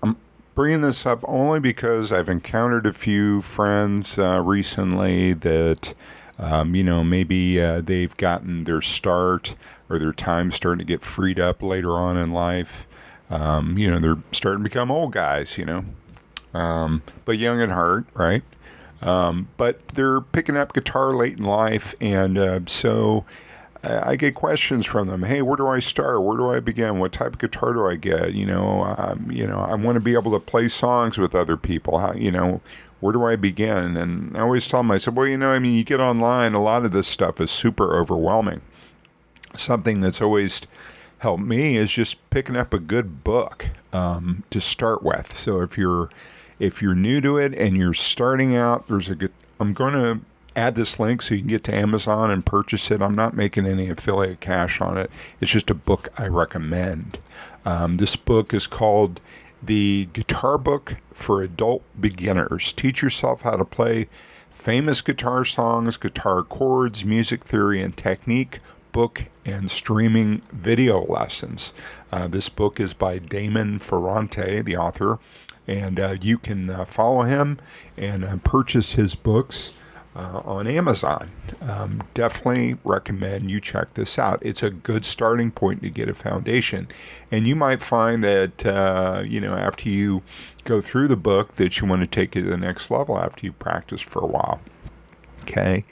I'm 0.00 0.16
bringing 0.54 0.80
this 0.80 1.06
up 1.06 1.18
only 1.26 1.58
because 1.58 2.12
I've 2.12 2.28
encountered 2.28 2.86
a 2.86 2.92
few 2.92 3.42
friends 3.42 4.16
uh, 4.16 4.40
recently 4.44 5.32
that, 5.32 5.92
um, 6.38 6.76
you 6.76 6.84
know, 6.84 7.02
maybe 7.02 7.60
uh, 7.60 7.80
they've 7.80 8.16
gotten 8.16 8.62
their 8.62 8.80
start 8.80 9.56
or 9.90 9.98
their 9.98 10.12
time 10.12 10.52
starting 10.52 10.78
to 10.78 10.84
get 10.84 11.02
freed 11.02 11.40
up 11.40 11.64
later 11.64 11.90
on 11.90 12.16
in 12.16 12.30
life. 12.32 12.86
Um, 13.28 13.76
you 13.76 13.90
know, 13.90 13.98
they're 13.98 14.22
starting 14.30 14.62
to 14.62 14.70
become 14.70 14.88
old 14.88 15.10
guys, 15.10 15.58
you 15.58 15.64
know, 15.64 15.84
um, 16.54 17.02
but 17.24 17.38
young 17.38 17.60
at 17.60 17.70
heart, 17.70 18.06
right? 18.14 18.44
Um, 19.02 19.48
but 19.56 19.88
they're 19.88 20.20
picking 20.20 20.56
up 20.56 20.74
guitar 20.74 21.12
late 21.12 21.38
in 21.38 21.44
life, 21.44 21.96
and 22.00 22.38
uh, 22.38 22.60
so 22.66 23.24
I 23.84 24.16
get 24.16 24.34
questions 24.34 24.86
from 24.86 25.08
them. 25.08 25.22
Hey, 25.22 25.42
where 25.42 25.56
do 25.56 25.66
I 25.68 25.78
start? 25.78 26.22
Where 26.22 26.36
do 26.36 26.50
I 26.50 26.60
begin? 26.60 26.98
What 26.98 27.12
type 27.12 27.34
of 27.34 27.38
guitar 27.38 27.72
do 27.72 27.86
I 27.86 27.96
get? 27.96 28.34
You 28.34 28.46
know, 28.46 28.94
um, 28.98 29.30
you 29.30 29.46
know, 29.46 29.58
I 29.58 29.74
want 29.74 29.94
to 29.94 30.00
be 30.00 30.14
able 30.14 30.32
to 30.32 30.40
play 30.40 30.68
songs 30.68 31.16
with 31.16 31.34
other 31.34 31.56
people. 31.56 31.98
How, 31.98 32.12
you 32.12 32.32
know, 32.32 32.60
where 33.00 33.12
do 33.12 33.24
I 33.24 33.36
begin? 33.36 33.96
And 33.96 34.36
I 34.36 34.40
always 34.40 34.66
tell 34.66 34.80
them, 34.80 34.90
I 34.90 34.98
said, 34.98 35.14
well, 35.14 35.28
you 35.28 35.38
know, 35.38 35.50
I 35.50 35.58
mean, 35.58 35.76
you 35.76 35.84
get 35.84 36.00
online, 36.00 36.54
a 36.54 36.62
lot 36.62 36.84
of 36.84 36.92
this 36.92 37.06
stuff 37.06 37.40
is 37.40 37.50
super 37.50 37.96
overwhelming. 37.98 38.60
Something 39.56 40.00
that's 40.00 40.20
always 40.20 40.62
helped 41.18 41.42
me 41.42 41.76
is 41.76 41.92
just 41.92 42.30
picking 42.30 42.56
up 42.56 42.72
a 42.72 42.78
good 42.78 43.22
book 43.22 43.66
um, 43.92 44.42
to 44.50 44.60
start 44.60 45.02
with. 45.02 45.32
So 45.32 45.60
if 45.60 45.78
you're 45.78 46.10
if 46.58 46.82
you're 46.82 46.94
new 46.94 47.20
to 47.20 47.38
it 47.38 47.54
and 47.54 47.76
you're 47.76 47.94
starting 47.94 48.56
out, 48.56 48.88
there's 48.88 49.10
a 49.10 49.14
good. 49.14 49.32
I'm 49.60 49.72
going 49.72 49.94
to 49.94 50.20
add 50.58 50.74
this 50.74 50.98
link 50.98 51.22
so 51.22 51.34
you 51.34 51.40
can 51.40 51.48
get 51.48 51.64
to 51.64 51.74
Amazon 51.74 52.30
and 52.30 52.44
purchase 52.44 52.90
it. 52.90 53.00
I'm 53.00 53.14
not 53.14 53.36
making 53.36 53.64
any 53.64 53.88
affiliate 53.88 54.40
cash 54.40 54.80
on 54.80 54.98
it. 54.98 55.10
It's 55.40 55.52
just 55.52 55.70
a 55.70 55.74
book 55.74 56.08
I 56.18 56.26
recommend. 56.26 57.18
Um, 57.64 57.94
this 57.94 58.16
book 58.16 58.52
is 58.52 58.66
called 58.66 59.20
The 59.62 60.08
Guitar 60.12 60.58
Book 60.58 60.96
for 61.12 61.42
Adult 61.42 61.84
Beginners. 62.00 62.72
Teach 62.72 63.02
yourself 63.02 63.42
how 63.42 63.56
to 63.56 63.64
play 63.64 64.08
famous 64.50 65.00
guitar 65.00 65.44
songs, 65.44 65.96
guitar 65.96 66.42
chords, 66.42 67.04
music 67.04 67.44
theory 67.44 67.80
and 67.80 67.96
technique, 67.96 68.58
book 68.90 69.24
and 69.46 69.70
streaming 69.70 70.42
video 70.52 71.02
lessons. 71.04 71.72
Uh, 72.10 72.26
this 72.26 72.48
book 72.48 72.80
is 72.80 72.92
by 72.92 73.18
Damon 73.18 73.78
Ferrante, 73.78 74.60
the 74.62 74.76
author, 74.76 75.20
and 75.68 76.00
uh, 76.00 76.16
you 76.20 76.36
can 76.36 76.70
uh, 76.70 76.84
follow 76.84 77.22
him 77.22 77.58
and 77.96 78.24
uh, 78.24 78.36
purchase 78.38 78.94
his 78.94 79.14
books 79.14 79.72
uh, 80.18 80.42
on 80.44 80.66
Amazon. 80.66 81.30
Um, 81.62 82.02
definitely 82.14 82.76
recommend 82.84 83.50
you 83.50 83.60
check 83.60 83.94
this 83.94 84.18
out. 84.18 84.38
It's 84.42 84.62
a 84.62 84.70
good 84.70 85.04
starting 85.04 85.50
point 85.50 85.82
to 85.82 85.90
get 85.90 86.08
a 86.08 86.14
foundation, 86.14 86.88
and 87.30 87.46
you 87.46 87.54
might 87.54 87.80
find 87.80 88.24
that 88.24 88.66
uh, 88.66 89.22
you 89.24 89.40
know 89.40 89.54
after 89.54 89.88
you 89.88 90.22
go 90.64 90.80
through 90.80 91.08
the 91.08 91.16
book 91.16 91.54
that 91.56 91.80
you 91.80 91.86
want 91.86 92.02
to 92.02 92.06
take 92.06 92.36
it 92.36 92.42
to 92.42 92.48
the 92.48 92.56
next 92.56 92.90
level 92.90 93.18
after 93.18 93.46
you 93.46 93.52
practice 93.52 94.00
for 94.00 94.20
a 94.20 94.26
while. 94.26 94.60
Okay. 95.42 95.84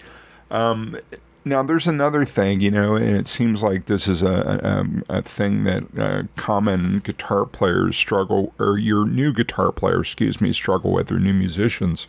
Um, 0.50 0.98
now, 1.46 1.62
there's 1.62 1.86
another 1.86 2.24
thing, 2.24 2.60
you 2.60 2.72
know, 2.72 2.96
and 2.96 3.16
it 3.16 3.28
seems 3.28 3.62
like 3.62 3.86
this 3.86 4.08
is 4.08 4.20
a, 4.20 4.84
a, 5.08 5.18
a 5.18 5.22
thing 5.22 5.62
that 5.62 5.84
uh, 5.96 6.22
common 6.34 6.98
guitar 6.98 7.46
players 7.46 7.96
struggle, 7.96 8.52
or 8.58 8.78
your 8.78 9.06
new 9.06 9.32
guitar 9.32 9.70
players, 9.70 10.08
excuse 10.08 10.40
me, 10.40 10.52
struggle 10.52 10.92
with, 10.92 11.12
or 11.12 11.20
new 11.20 11.32
musicians. 11.32 12.08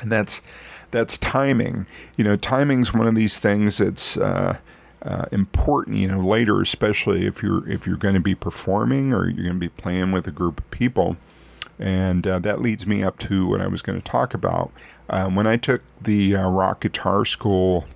And 0.00 0.10
that's 0.10 0.40
that's 0.90 1.18
timing. 1.18 1.86
You 2.16 2.24
know, 2.24 2.36
timing's 2.36 2.92
one 2.94 3.06
of 3.06 3.14
these 3.14 3.38
things 3.38 3.78
that's 3.78 4.16
uh, 4.16 4.58
uh, 5.02 5.26
important. 5.32 5.96
You 5.96 6.08
know, 6.08 6.20
later, 6.20 6.60
especially 6.60 7.26
if 7.26 7.42
you're 7.42 7.68
if 7.68 7.86
you're 7.86 7.96
going 7.96 8.14
to 8.14 8.20
be 8.20 8.34
performing 8.34 9.12
or 9.12 9.28
you're 9.28 9.44
going 9.44 9.60
to 9.60 9.60
be 9.60 9.68
playing 9.68 10.12
with 10.12 10.26
a 10.26 10.32
group 10.32 10.60
of 10.60 10.70
people. 10.70 11.16
And 11.78 12.26
uh, 12.26 12.40
that 12.40 12.60
leads 12.60 12.86
me 12.86 13.04
up 13.04 13.18
to 13.20 13.46
what 13.46 13.60
I 13.60 13.68
was 13.68 13.82
going 13.82 13.98
to 13.98 14.04
talk 14.04 14.34
about. 14.34 14.72
Um, 15.10 15.36
when 15.36 15.46
I 15.46 15.56
took 15.56 15.80
the 16.00 16.34
uh, 16.34 16.48
rock 16.48 16.80
guitar 16.80 17.24
school 17.24 17.86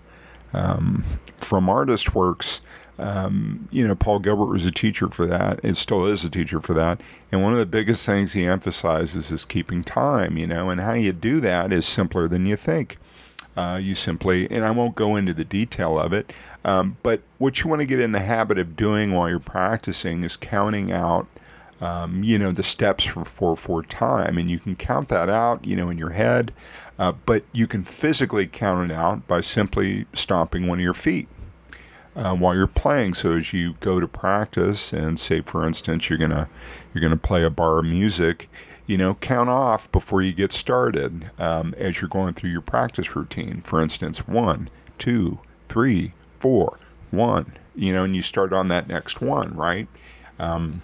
um, 0.52 1.02
from 1.38 1.66
ArtistWorks, 1.66 2.60
um, 3.02 3.68
you 3.72 3.86
know, 3.86 3.96
Paul 3.96 4.20
Gilbert 4.20 4.46
was 4.46 4.64
a 4.64 4.70
teacher 4.70 5.08
for 5.08 5.26
that. 5.26 5.60
It 5.64 5.76
still 5.76 6.06
is 6.06 6.24
a 6.24 6.30
teacher 6.30 6.60
for 6.60 6.72
that. 6.74 7.00
And 7.32 7.42
one 7.42 7.52
of 7.52 7.58
the 7.58 7.66
biggest 7.66 8.06
things 8.06 8.32
he 8.32 8.46
emphasizes 8.46 9.32
is 9.32 9.44
keeping 9.44 9.82
time, 9.82 10.38
you 10.38 10.46
know, 10.46 10.70
and 10.70 10.80
how 10.80 10.92
you 10.92 11.12
do 11.12 11.40
that 11.40 11.72
is 11.72 11.84
simpler 11.84 12.28
than 12.28 12.46
you 12.46 12.56
think. 12.56 12.96
Uh, 13.56 13.78
you 13.82 13.94
simply, 13.94 14.50
and 14.50 14.64
I 14.64 14.70
won't 14.70 14.94
go 14.94 15.16
into 15.16 15.34
the 15.34 15.44
detail 15.44 15.98
of 15.98 16.14
it, 16.14 16.32
um, 16.64 16.96
but 17.02 17.20
what 17.36 17.62
you 17.62 17.68
want 17.68 17.80
to 17.80 17.86
get 17.86 18.00
in 18.00 18.12
the 18.12 18.20
habit 18.20 18.58
of 18.58 18.76
doing 18.76 19.12
while 19.12 19.28
you're 19.28 19.40
practicing 19.40 20.24
is 20.24 20.38
counting 20.38 20.90
out, 20.90 21.26
um, 21.82 22.24
you 22.24 22.38
know, 22.38 22.50
the 22.50 22.62
steps 22.62 23.04
for 23.04 23.26
4 23.26 23.58
4 23.58 23.82
time. 23.82 24.38
And 24.38 24.50
you 24.50 24.58
can 24.58 24.74
count 24.74 25.08
that 25.08 25.28
out, 25.28 25.66
you 25.66 25.76
know, 25.76 25.90
in 25.90 25.98
your 25.98 26.10
head, 26.10 26.50
uh, 26.98 27.12
but 27.26 27.44
you 27.52 27.66
can 27.66 27.84
physically 27.84 28.46
count 28.46 28.90
it 28.90 28.94
out 28.94 29.26
by 29.28 29.42
simply 29.42 30.06
stomping 30.14 30.66
one 30.66 30.78
of 30.78 30.84
your 30.84 30.94
feet 30.94 31.28
uh, 32.14 32.36
while 32.36 32.54
you're 32.54 32.66
playing. 32.66 33.14
So 33.14 33.36
as 33.36 33.52
you 33.52 33.74
go 33.80 34.00
to 34.00 34.08
practice, 34.08 34.92
and 34.92 35.18
say 35.18 35.40
for 35.40 35.66
instance 35.66 36.08
you're 36.08 36.18
gonna 36.18 36.48
you're 36.92 37.02
gonna 37.02 37.16
play 37.16 37.44
a 37.44 37.50
bar 37.50 37.78
of 37.78 37.84
music, 37.84 38.48
you 38.86 38.96
know, 38.98 39.14
count 39.14 39.48
off 39.48 39.90
before 39.92 40.22
you 40.22 40.32
get 40.32 40.52
started 40.52 41.30
um, 41.38 41.74
as 41.78 42.00
you're 42.00 42.08
going 42.08 42.34
through 42.34 42.50
your 42.50 42.60
practice 42.60 43.14
routine. 43.16 43.60
For 43.60 43.80
instance, 43.80 44.26
one, 44.26 44.68
two, 44.98 45.40
three, 45.68 46.12
four, 46.38 46.78
one. 47.10 47.52
You 47.74 47.92
know, 47.94 48.04
and 48.04 48.14
you 48.14 48.20
start 48.20 48.52
on 48.52 48.68
that 48.68 48.88
next 48.88 49.22
one, 49.22 49.54
right? 49.54 49.88
Um, 50.38 50.82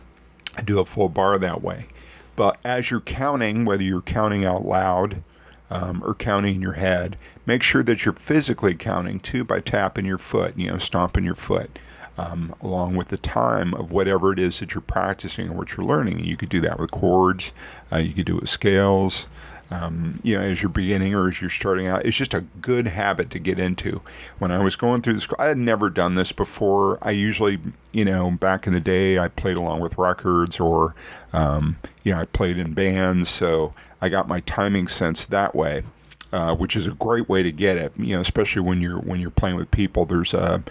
do 0.64 0.80
a 0.80 0.86
full 0.86 1.10
bar 1.10 1.38
that 1.38 1.62
way. 1.62 1.86
But 2.34 2.56
as 2.64 2.90
you're 2.90 3.00
counting, 3.00 3.64
whether 3.64 3.82
you're 3.82 4.00
counting 4.00 4.44
out 4.44 4.64
loud 4.64 5.22
um, 5.70 6.02
or 6.04 6.14
counting 6.14 6.56
in 6.56 6.62
your 6.62 6.74
head, 6.74 7.16
make 7.46 7.62
sure 7.62 7.82
that 7.82 8.04
you're 8.04 8.14
physically 8.14 8.74
counting 8.74 9.20
too 9.20 9.44
by 9.44 9.60
tapping 9.60 10.06
your 10.06 10.18
foot, 10.18 10.56
you 10.56 10.70
know, 10.70 10.78
stomping 10.78 11.24
your 11.24 11.34
foot. 11.34 11.78
Um, 12.16 12.52
along 12.60 12.96
with 12.96 13.08
the 13.08 13.16
time 13.16 13.74
of 13.74 13.92
whatever 13.92 14.32
it 14.32 14.40
is 14.40 14.58
that 14.58 14.74
you're 14.74 14.80
practicing 14.80 15.50
or 15.50 15.52
what 15.52 15.76
you're 15.76 15.86
learning. 15.86 16.18
You 16.18 16.36
could 16.36 16.48
do 16.48 16.60
that 16.62 16.80
with 16.80 16.90
chords, 16.90 17.52
uh, 17.92 17.98
you 17.98 18.12
could 18.12 18.26
do 18.26 18.38
it 18.38 18.40
with 18.40 18.50
scales. 18.50 19.28
Um, 19.70 20.18
you 20.22 20.36
know, 20.36 20.42
as 20.42 20.62
you're 20.62 20.70
beginning 20.70 21.14
or 21.14 21.28
as 21.28 21.40
you're 21.40 21.50
starting 21.50 21.86
out, 21.86 22.06
it's 22.06 22.16
just 22.16 22.34
a 22.34 22.40
good 22.60 22.86
habit 22.86 23.30
to 23.30 23.38
get 23.38 23.58
into. 23.58 24.00
When 24.38 24.50
I 24.50 24.62
was 24.62 24.76
going 24.76 25.02
through 25.02 25.14
this, 25.14 25.28
I 25.38 25.46
had 25.46 25.58
never 25.58 25.90
done 25.90 26.14
this 26.14 26.32
before. 26.32 26.98
I 27.02 27.10
usually, 27.10 27.58
you 27.92 28.04
know, 28.04 28.30
back 28.30 28.66
in 28.66 28.72
the 28.72 28.80
day, 28.80 29.18
I 29.18 29.28
played 29.28 29.56
along 29.56 29.80
with 29.80 29.98
records 29.98 30.58
or, 30.58 30.94
um, 31.32 31.76
you 32.02 32.14
know, 32.14 32.20
I 32.20 32.24
played 32.24 32.58
in 32.58 32.72
bands, 32.72 33.28
so 33.28 33.74
I 34.00 34.08
got 34.08 34.26
my 34.26 34.40
timing 34.40 34.88
sense 34.88 35.26
that 35.26 35.54
way. 35.54 35.82
Uh, 36.30 36.54
which 36.54 36.76
is 36.76 36.86
a 36.86 36.90
great 36.90 37.26
way 37.26 37.42
to 37.42 37.50
get 37.50 37.78
it. 37.78 37.90
You 37.96 38.14
know, 38.16 38.20
especially 38.20 38.60
when 38.60 38.82
you're 38.82 38.98
when 38.98 39.18
you're 39.18 39.30
playing 39.30 39.56
with 39.56 39.70
people. 39.70 40.04
There's 40.04 40.34
a 40.34 40.62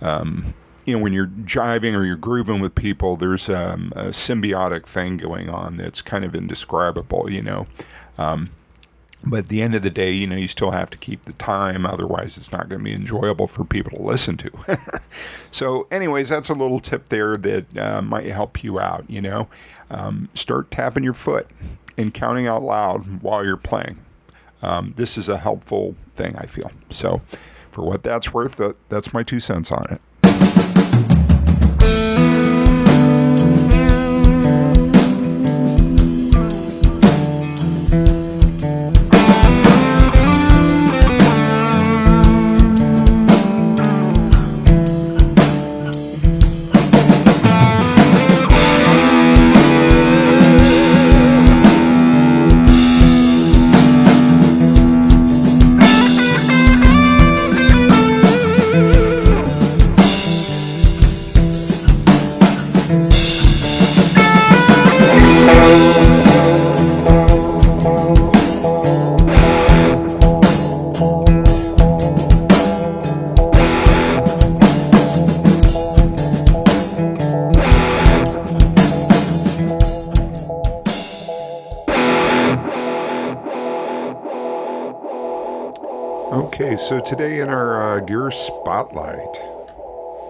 um, 0.00 0.54
you 0.84 0.96
know, 0.96 1.02
when 1.02 1.12
you're 1.12 1.26
jiving 1.26 1.96
or 1.96 2.04
you're 2.04 2.16
grooving 2.16 2.60
with 2.60 2.74
people, 2.74 3.16
there's 3.16 3.48
um, 3.48 3.92
a 3.96 4.06
symbiotic 4.06 4.86
thing 4.86 5.16
going 5.16 5.48
on 5.48 5.76
that's 5.76 6.02
kind 6.02 6.24
of 6.24 6.34
indescribable, 6.34 7.30
you 7.30 7.42
know. 7.42 7.66
Um, 8.20 8.50
but 9.24 9.40
at 9.40 9.48
the 9.48 9.60
end 9.60 9.74
of 9.74 9.82
the 9.82 9.90
day, 9.90 10.10
you 10.10 10.26
know, 10.26 10.36
you 10.36 10.48
still 10.48 10.70
have 10.70 10.88
to 10.90 10.98
keep 10.98 11.24
the 11.24 11.34
time. 11.34 11.84
Otherwise, 11.84 12.38
it's 12.38 12.52
not 12.52 12.68
going 12.68 12.78
to 12.78 12.84
be 12.84 12.94
enjoyable 12.94 13.46
for 13.46 13.64
people 13.64 13.96
to 13.98 14.02
listen 14.02 14.36
to. 14.38 14.50
so, 15.50 15.86
anyways, 15.90 16.30
that's 16.30 16.48
a 16.48 16.54
little 16.54 16.80
tip 16.80 17.10
there 17.10 17.36
that 17.36 17.78
uh, 17.78 18.00
might 18.00 18.26
help 18.26 18.64
you 18.64 18.80
out. 18.80 19.04
You 19.08 19.20
know, 19.20 19.48
um, 19.90 20.28
start 20.34 20.70
tapping 20.70 21.04
your 21.04 21.14
foot 21.14 21.46
and 21.98 22.14
counting 22.14 22.46
out 22.46 22.62
loud 22.62 23.22
while 23.22 23.44
you're 23.44 23.58
playing. 23.58 23.98
Um, 24.62 24.94
this 24.96 25.18
is 25.18 25.28
a 25.28 25.36
helpful 25.36 25.96
thing, 26.14 26.36
I 26.36 26.46
feel. 26.46 26.70
So, 26.88 27.20
for 27.72 27.84
what 27.84 28.02
that's 28.02 28.32
worth, 28.32 28.56
that, 28.56 28.76
that's 28.88 29.12
my 29.12 29.22
two 29.22 29.40
cents 29.40 29.70
on 29.70 29.84
it. 29.90 30.00
Today 87.10 87.40
in 87.40 87.48
our 87.48 87.82
uh, 87.82 87.98
Gear 87.98 88.30
Spotlight, 88.30 89.36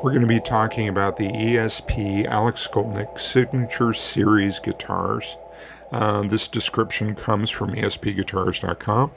we're 0.02 0.12
going 0.12 0.22
to 0.22 0.26
be 0.26 0.40
talking 0.40 0.88
about 0.88 1.14
the 1.14 1.28
ESP 1.28 2.24
Alex 2.24 2.66
Skolnick 2.66 3.20
Signature 3.20 3.92
Series 3.92 4.58
guitars. 4.58 5.36
Uh, 5.92 6.22
this 6.22 6.48
description 6.48 7.14
comes 7.14 7.50
from 7.50 7.74
ESPGuitars.com. 7.74 9.10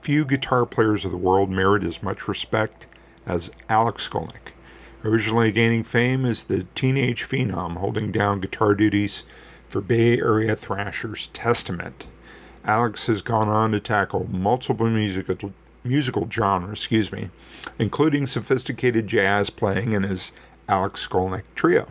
Few 0.00 0.24
guitar 0.24 0.64
players 0.64 1.04
of 1.04 1.10
the 1.10 1.18
world 1.18 1.50
merit 1.50 1.84
as 1.84 2.02
much 2.02 2.26
respect 2.26 2.86
as 3.26 3.50
Alex 3.68 4.08
Skolnick. 4.08 4.52
Originally 5.04 5.52
gaining 5.52 5.82
fame 5.82 6.24
as 6.24 6.44
the 6.44 6.64
teenage 6.74 7.28
phenom 7.28 7.76
holding 7.76 8.10
down 8.10 8.40
guitar 8.40 8.74
duties 8.74 9.24
for 9.68 9.82
Bay 9.82 10.18
Area 10.18 10.56
thrashers 10.56 11.26
Testament 11.34 12.06
Alex 12.64 13.06
has 13.06 13.22
gone 13.22 13.48
on 13.48 13.72
to 13.72 13.80
tackle 13.80 14.28
multiple 14.30 14.88
musical 14.88 15.52
musical 15.84 16.28
genre, 16.30 16.70
excuse 16.70 17.12
me, 17.12 17.30
including 17.78 18.26
sophisticated 18.26 19.06
jazz 19.06 19.50
playing 19.50 19.92
in 19.92 20.02
his 20.02 20.32
Alex 20.68 21.06
Skolnick 21.06 21.42
trio. 21.54 21.86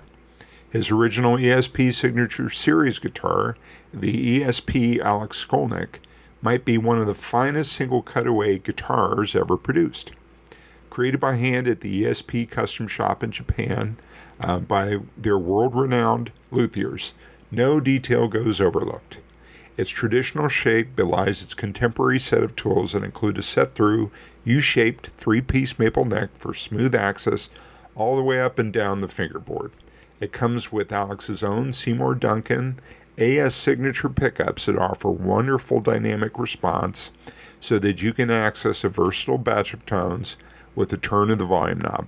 His 0.70 0.90
original 0.90 1.36
ESP 1.36 1.94
signature 1.94 2.50
series 2.50 2.98
guitar, 2.98 3.58
the 3.94 4.40
ESP 4.40 5.00
Alex 5.00 5.46
Skolnick, 5.46 6.00
might 6.42 6.64
be 6.64 6.78
one 6.78 6.98
of 6.98 7.08
the 7.08 7.14
finest 7.14 7.74
single 7.74 8.02
cutaway 8.02 8.58
guitars 8.58 9.36
ever 9.36 9.58
produced. 9.58 10.14
Created 10.90 11.20
by 11.20 11.36
hand 11.36 11.68
at 11.68 11.82
the 11.82 12.04
ESP 12.04 12.50
custom 12.50 12.88
shop 12.88 13.22
in 13.24 13.32
Japan 13.32 13.98
uh, 14.40 14.60
by 14.60 14.98
their 15.18 15.38
world 15.38 15.76
renowned 15.76 16.32
luthiers, 16.52 17.14
no 17.52 17.80
detail 17.80 18.28
goes 18.28 18.62
overlooked. 18.62 19.20
Its 19.78 19.90
traditional 19.90 20.50
shape 20.50 20.96
belies 20.96 21.42
its 21.42 21.54
contemporary 21.54 22.20
set 22.20 22.44
of 22.44 22.56
tools 22.56 22.92
that 22.92 23.04
include 23.04 23.38
a 23.38 23.42
set 23.42 23.74
through 23.74 24.12
U 24.44 24.60
shaped 24.60 25.08
three 25.18 25.42
piece 25.42 25.80
maple 25.80 26.06
neck 26.06 26.30
for 26.38 26.54
smooth 26.54 26.94
access 26.94 27.50
all 27.96 28.16
the 28.16 28.24
way 28.24 28.42
up 28.42 28.60
and 28.60 28.74
down 28.74 29.02
the 29.02 29.08
fingerboard. 29.08 29.72
It 30.20 30.32
comes 30.32 30.72
with 30.72 30.92
Alex's 30.92 31.44
own 31.44 31.74
Seymour 31.74 32.16
Duncan 32.16 32.80
AS 33.18 33.56
signature 33.56 34.10
pickups 34.10 34.66
that 34.66 34.78
offer 34.78 35.10
wonderful 35.10 35.80
dynamic 35.80 36.38
response 36.38 37.12
so 37.60 37.80
that 37.80 38.02
you 38.02 38.14
can 38.14 38.30
access 38.30 38.84
a 38.84 38.90
versatile 38.90 39.38
batch 39.38 39.74
of 39.74 39.86
tones 39.86 40.38
with 40.76 40.90
the 40.90 40.98
turn 40.98 41.30
of 41.30 41.38
the 41.38 41.46
volume 41.46 41.80
knob. 41.80 42.08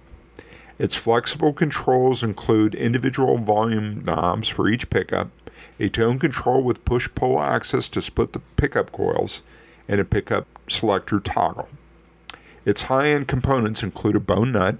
Its 0.79 0.95
flexible 0.95 1.53
controls 1.53 2.23
include 2.23 2.75
individual 2.75 3.37
volume 3.37 4.03
knobs 4.03 4.47
for 4.47 4.67
each 4.67 4.89
pickup 4.89 5.29
a 5.79 5.89
tone 5.89 6.19
control 6.19 6.63
with 6.63 6.85
push 6.85 7.09
pull 7.15 7.41
access 7.41 7.89
to 7.89 8.01
split 8.01 8.33
the 8.33 8.39
pickup 8.57 8.91
coils, 8.91 9.43
and 9.87 9.99
a 9.99 10.05
pickup 10.05 10.47
selector 10.67 11.19
toggle. 11.19 11.69
Its 12.65 12.83
high 12.83 13.09
end 13.09 13.27
components 13.27 13.83
include 13.83 14.15
a 14.15 14.19
bone 14.19 14.51
nut, 14.53 14.77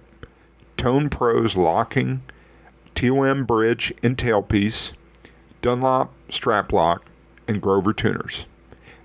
TonePros 0.78 1.58
locking, 1.58 2.22
TOM 2.96 3.46
bridge 3.46 3.94
and 4.02 4.18
tailpiece, 4.18 4.94
Dunlop 5.62 6.12
strap 6.30 6.72
lock, 6.72 7.06
and 7.48 7.62
Grover 7.62 7.94
tuners. 7.94 8.48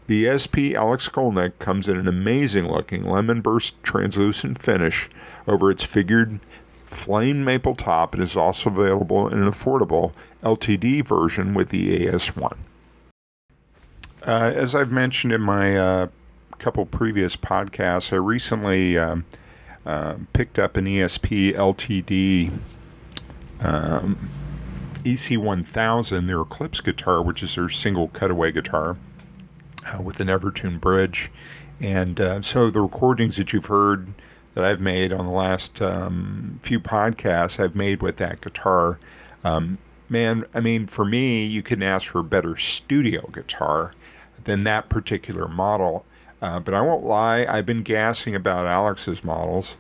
The 0.07 0.25
ESP 0.25 0.75
Alex 0.75 1.09
Skolnick 1.09 1.59
comes 1.59 1.89
in 1.89 1.97
an 1.97 2.09
amazing 2.09 2.67
looking 2.67 3.03
lemon 3.03 3.41
burst 3.41 3.83
translucent 3.83 4.61
finish 4.61 5.11
over 5.47 5.71
its 5.71 5.85
figured 5.85 6.41
flame 6.89 7.45
maple 7.45 7.75
top 7.75 8.15
and 8.15 8.23
is 8.23 8.37
also 8.37 8.71
available 8.71 9.29
in 9.29 9.43
an 9.43 9.49
affordable 9.49 10.13
LTD 10.43 11.07
version 11.07 11.53
with 11.53 11.69
the 11.69 12.07
AS1. 12.07 12.57
Uh, 14.27 14.53
as 14.55 14.75
I've 14.75 14.91
mentioned 14.91 15.33
in 15.33 15.43
my 15.43 15.77
uh, 15.77 16.07
couple 16.59 16.87
previous 16.87 17.37
podcasts, 17.37 18.13
I 18.13 18.17
recently 18.17 18.97
um, 18.97 19.27
uh, 19.85 20.17
picked 20.33 20.59
up 20.59 20.79
an 20.79 20.87
ESP 20.87 21.55
LTD 21.55 22.53
um, 23.61 24.31
EC1000, 25.05 26.27
their 26.27 26.41
Eclipse 26.41 26.81
guitar, 26.81 27.23
which 27.23 27.43
is 27.43 27.55
their 27.55 27.69
single 27.69 28.09
cutaway 28.09 28.51
guitar 28.51 28.97
uh, 29.87 30.01
with 30.03 30.21
an 30.21 30.29
Evertune 30.29 30.81
bridge. 30.81 31.31
And 31.81 32.19
uh, 32.19 32.43
so 32.43 32.71
the 32.71 32.81
recordings 32.81 33.37
that 33.37 33.53
you've 33.53 33.67
heard 33.67 34.09
that 34.59 34.67
I've 34.67 34.81
made 34.81 35.13
on 35.13 35.25
the 35.25 35.31
last 35.31 35.81
um, 35.81 36.59
few 36.63 36.81
podcasts 36.81 37.63
I've 37.63 37.77
made 37.77 38.03
with 38.03 38.17
that 38.17 38.41
guitar. 38.41 38.99
Um, 39.45 39.79
man, 40.09 40.47
I 40.53 40.59
mean, 40.59 40.89
for 40.89 41.05
me, 41.05 41.47
you 41.47 41.63
couldn't 41.63 41.85
ask 41.85 42.09
for 42.09 42.19
a 42.19 42.25
better 42.25 42.57
studio 42.57 43.31
guitar 43.33 43.93
than 44.43 44.65
that 44.65 44.89
particular 44.89 45.47
model. 45.47 46.05
Uh, 46.43 46.59
but 46.59 46.75
I 46.75 46.81
won't 46.81 47.05
lie, 47.05 47.47
I've 47.49 47.67
been 47.67 47.85
gassing 47.85 48.35
about 48.35 48.67
Alex's 48.67 49.23
models 49.23 49.79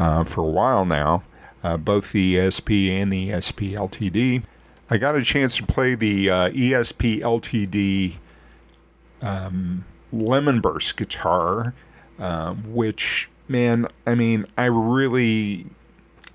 uh, 0.00 0.24
for 0.24 0.40
a 0.40 0.50
while 0.50 0.84
now, 0.84 1.22
uh, 1.62 1.76
both 1.76 2.10
the 2.10 2.34
ESP 2.34 2.90
and 2.90 3.12
the 3.12 3.28
ESP 3.28 3.74
LTD. 3.74 4.42
I 4.90 4.98
got 4.98 5.14
a 5.14 5.22
chance 5.22 5.56
to 5.58 5.64
play 5.64 5.94
the 5.94 6.30
uh, 6.30 6.48
ESP 6.50 7.20
LTD 7.20 8.16
um, 9.22 9.84
Lemon 10.12 10.60
Burst 10.60 10.96
guitar, 10.96 11.74
uh, 12.18 12.54
which 12.54 13.28
man, 13.48 13.86
I 14.06 14.14
mean, 14.14 14.46
I 14.56 14.66
really 14.66 15.66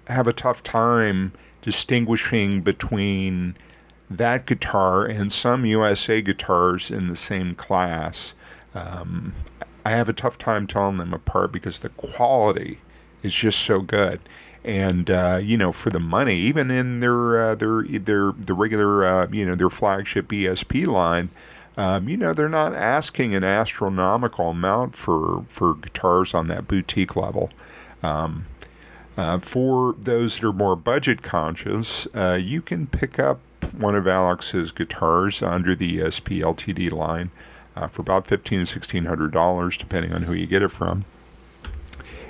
have 0.07 0.27
a 0.27 0.33
tough 0.33 0.63
time 0.63 1.33
distinguishing 1.61 2.61
between 2.61 3.55
that 4.09 4.45
guitar 4.45 5.05
and 5.05 5.31
some 5.31 5.65
USA 5.65 6.21
guitars 6.21 6.91
in 6.91 7.07
the 7.07 7.15
same 7.15 7.55
class. 7.55 8.33
Um, 8.73 9.33
I 9.85 9.91
have 9.91 10.09
a 10.09 10.13
tough 10.13 10.37
time 10.37 10.67
telling 10.67 10.97
them 10.97 11.13
apart 11.13 11.51
because 11.51 11.79
the 11.79 11.89
quality 11.89 12.79
is 13.23 13.33
just 13.33 13.59
so 13.59 13.81
good. 13.81 14.19
And 14.63 15.09
uh, 15.09 15.39
you 15.41 15.57
know, 15.57 15.71
for 15.71 15.89
the 15.89 15.99
money, 15.99 16.35
even 16.35 16.69
in 16.69 16.99
their 16.99 17.41
uh, 17.41 17.55
their 17.55 17.81
their 17.83 18.31
the 18.33 18.53
regular 18.53 19.03
uh, 19.03 19.27
you 19.31 19.43
know 19.43 19.55
their 19.55 19.71
flagship 19.71 20.27
ESP 20.27 20.85
line, 20.85 21.29
um, 21.77 22.09
you 22.09 22.17
know, 22.17 22.33
they're 22.33 22.49
not 22.49 22.73
asking 22.73 23.33
an 23.33 23.43
astronomical 23.43 24.49
amount 24.49 24.95
for 24.95 25.43
for 25.47 25.75
guitars 25.75 26.33
on 26.33 26.47
that 26.47 26.67
boutique 26.67 27.15
level. 27.15 27.49
Um, 28.03 28.45
uh, 29.17 29.39
for 29.39 29.93
those 29.99 30.37
that 30.37 30.47
are 30.47 30.53
more 30.53 30.75
budget 30.75 31.21
conscious, 31.21 32.07
uh, 32.13 32.39
you 32.41 32.61
can 32.61 32.87
pick 32.87 33.19
up 33.19 33.39
one 33.77 33.95
of 33.95 34.07
Alex's 34.07 34.71
guitars 34.71 35.41
under 35.41 35.75
the 35.75 35.99
ESP 35.99 36.39
LTD 36.39 36.91
line 36.91 37.29
uh, 37.75 37.87
for 37.87 38.01
about 38.01 38.27
fifteen 38.27 38.59
to 38.59 38.65
sixteen 38.65 39.05
hundred 39.05 39.31
dollars, 39.31 39.77
depending 39.77 40.13
on 40.13 40.23
who 40.23 40.33
you 40.33 40.47
get 40.47 40.63
it 40.63 40.69
from. 40.69 41.05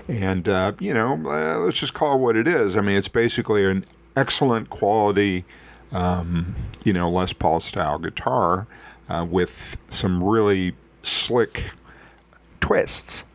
And, 0.08 0.50
uh, 0.50 0.74
you 0.80 0.94
know, 0.94 1.14
uh, 1.26 1.60
let's 1.60 1.80
just 1.80 1.94
call 1.94 2.16
it 2.16 2.20
what 2.20 2.36
it 2.36 2.48
is. 2.48 2.76
I 2.76 2.82
mean, 2.82 2.98
it's 2.98 3.08
basically 3.08 3.66
an 3.66 3.86
excellent 4.16 4.70
quality, 4.70 5.46
um, 5.92 6.54
you 6.84 6.92
know, 6.92 7.10
Les 7.10 7.32
Paul 7.32 7.60
style 7.60 7.98
guitar 7.98 8.68
uh, 9.12 9.26
with 9.26 9.76
some 9.90 10.24
really 10.24 10.74
slick 11.04 11.66
twists. 12.62 13.26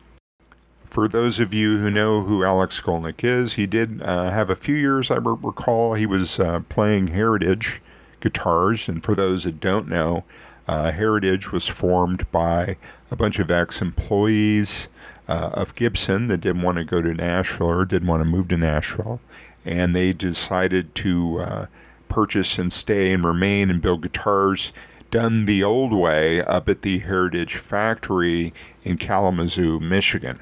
For 0.85 1.07
those 1.07 1.39
of 1.39 1.53
you 1.53 1.77
who 1.77 1.91
know 1.91 2.21
who 2.23 2.43
Alex 2.43 2.81
Skolnick 2.81 3.23
is, 3.23 3.53
he 3.53 3.67
did 3.67 4.01
uh, 4.01 4.31
have 4.31 4.49
a 4.49 4.55
few 4.55 4.75
years, 4.75 5.11
I 5.11 5.17
recall, 5.17 5.93
he 5.93 6.07
was 6.07 6.39
uh, 6.39 6.61
playing 6.69 7.07
Heritage 7.07 7.81
guitars. 8.21 8.89
And 8.89 9.03
for 9.03 9.13
those 9.13 9.43
that 9.43 9.59
don't 9.59 9.87
know, 9.87 10.23
uh, 10.67 10.91
Heritage 10.91 11.51
was 11.51 11.67
formed 11.67 12.29
by 12.31 12.75
a 13.11 13.15
bunch 13.15 13.37
of 13.37 13.51
ex 13.51 13.79
employees 13.79 14.87
uh, 15.27 15.51
of 15.53 15.75
Gibson 15.75 16.27
that 16.27 16.41
didn't 16.41 16.63
want 16.63 16.79
to 16.79 16.85
go 16.85 17.03
to 17.03 17.13
Nashville 17.13 17.67
or 17.67 17.85
didn't 17.85 18.07
want 18.07 18.23
to 18.23 18.29
move 18.29 18.47
to 18.47 18.57
Nashville. 18.57 19.21
And 19.63 19.95
they 19.95 20.13
decided 20.13 20.95
to 20.95 21.67
purchase 22.09 22.57
and 22.57 22.73
stay 22.73 23.13
and 23.13 23.23
remain 23.23 23.69
and 23.69 23.81
build 23.81 24.01
guitars 24.01 24.73
done 25.11 25.45
the 25.45 25.63
old 25.63 25.93
way 25.93 26.41
up 26.41 26.67
at 26.69 26.81
the 26.81 26.99
Heritage 26.99 27.55
Factory 27.55 28.53
in 28.83 28.97
Kalamazoo, 28.97 29.79
Michigan. 29.79 30.39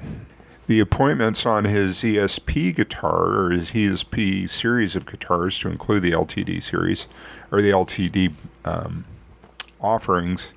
The 0.66 0.80
appointments 0.80 1.46
on 1.46 1.64
his 1.64 1.96
ESP 1.98 2.74
guitar, 2.74 3.40
or 3.40 3.50
his 3.50 3.70
ESP 3.70 4.50
series 4.50 4.96
of 4.96 5.06
guitars 5.06 5.58
to 5.60 5.68
include 5.68 6.02
the 6.02 6.10
LTD 6.10 6.60
series, 6.60 7.06
or 7.52 7.62
the 7.62 7.70
LTD 7.70 8.32
um, 8.64 9.04
offerings, 9.80 10.54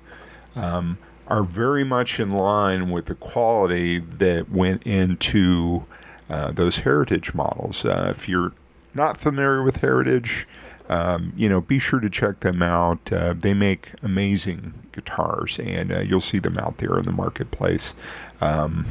um, 0.56 0.98
are 1.28 1.44
very 1.44 1.84
much 1.84 2.18
in 2.18 2.32
line 2.32 2.90
with 2.90 3.06
the 3.06 3.14
quality 3.14 3.98
that 3.98 4.50
went 4.50 4.84
into 4.84 5.84
uh, 6.28 6.50
those 6.50 6.78
heritage 6.78 7.32
models. 7.34 7.84
Uh, 7.84 8.08
if 8.10 8.28
you're 8.28 8.52
not 8.94 9.16
familiar 9.16 9.62
with 9.62 9.76
heritage, 9.76 10.48
um, 10.90 11.32
you 11.36 11.48
know, 11.48 11.60
be 11.60 11.78
sure 11.78 12.00
to 12.00 12.10
check 12.10 12.40
them 12.40 12.62
out. 12.62 13.12
Uh, 13.12 13.32
they 13.32 13.54
make 13.54 13.92
amazing 14.02 14.74
guitars, 14.90 15.60
and 15.60 15.92
uh, 15.92 16.00
you'll 16.00 16.20
see 16.20 16.40
them 16.40 16.58
out 16.58 16.78
there 16.78 16.98
in 16.98 17.04
the 17.04 17.12
marketplace. 17.12 17.94
Um, 18.40 18.84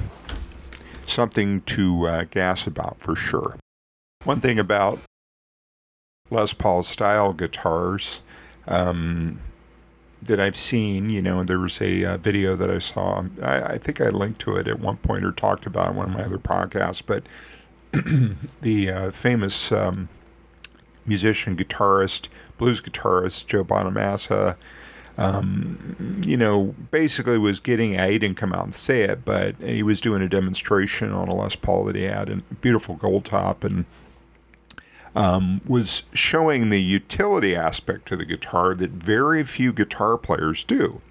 something 1.05 1.59
to 1.61 2.07
uh, 2.07 2.23
gas 2.31 2.65
about 2.65 2.99
for 2.99 3.15
sure. 3.15 3.57
One 4.23 4.39
thing 4.39 4.59
about 4.59 4.99
Les 6.29 6.53
Paul 6.53 6.83
style 6.83 7.33
guitars 7.33 8.21
um, 8.69 9.37
that 10.21 10.39
I've 10.39 10.55
seen, 10.55 11.09
you 11.09 11.21
know, 11.21 11.43
there 11.43 11.59
was 11.59 11.81
a 11.81 12.05
uh, 12.05 12.17
video 12.17 12.55
that 12.55 12.69
I 12.69 12.77
saw. 12.77 13.25
I, 13.41 13.73
I, 13.73 13.77
think 13.77 13.99
I 13.99 14.07
linked 14.07 14.39
to 14.41 14.55
it 14.55 14.69
at 14.69 14.79
one 14.79 14.97
point 14.97 15.25
or 15.25 15.33
talked 15.33 15.65
about 15.65 15.87
it 15.87 15.89
on 15.89 15.95
one 15.97 16.09
of 16.09 16.15
my 16.15 16.23
other 16.23 16.37
podcasts, 16.37 17.03
but 17.05 17.23
the 18.61 18.89
uh, 18.89 19.11
famous 19.11 19.71
um, 19.73 20.07
musician, 21.05 21.55
guitarist, 21.55 22.29
blues 22.57 22.81
guitarist 22.81 23.47
Joe 23.47 23.63
Bonamassa 23.63 24.55
um, 25.19 26.21
you 26.25 26.37
know, 26.37 26.73
basically 26.91 27.37
was 27.37 27.59
getting 27.59 27.91
he 27.91 28.17
didn't 28.17 28.37
come 28.37 28.53
out 28.53 28.63
and 28.63 28.73
say 28.73 29.01
it, 29.01 29.25
but 29.25 29.57
he 29.57 29.83
was 29.83 29.99
doing 29.99 30.21
a 30.21 30.29
demonstration 30.29 31.11
on 31.11 31.27
a 31.27 31.35
Les 31.35 31.57
Paul 31.57 31.83
that 31.85 31.97
he 31.97 32.03
had, 32.03 32.29
a 32.29 32.37
beautiful 32.61 32.95
gold 32.95 33.25
top, 33.25 33.65
and 33.65 33.83
um, 35.17 35.59
was 35.67 36.03
showing 36.13 36.69
the 36.69 36.81
utility 36.81 37.53
aspect 37.53 38.07
to 38.07 38.15
the 38.15 38.23
guitar 38.23 38.73
that 38.73 38.91
very 38.91 39.43
few 39.43 39.73
guitar 39.73 40.17
players 40.17 40.63
do. 40.63 41.01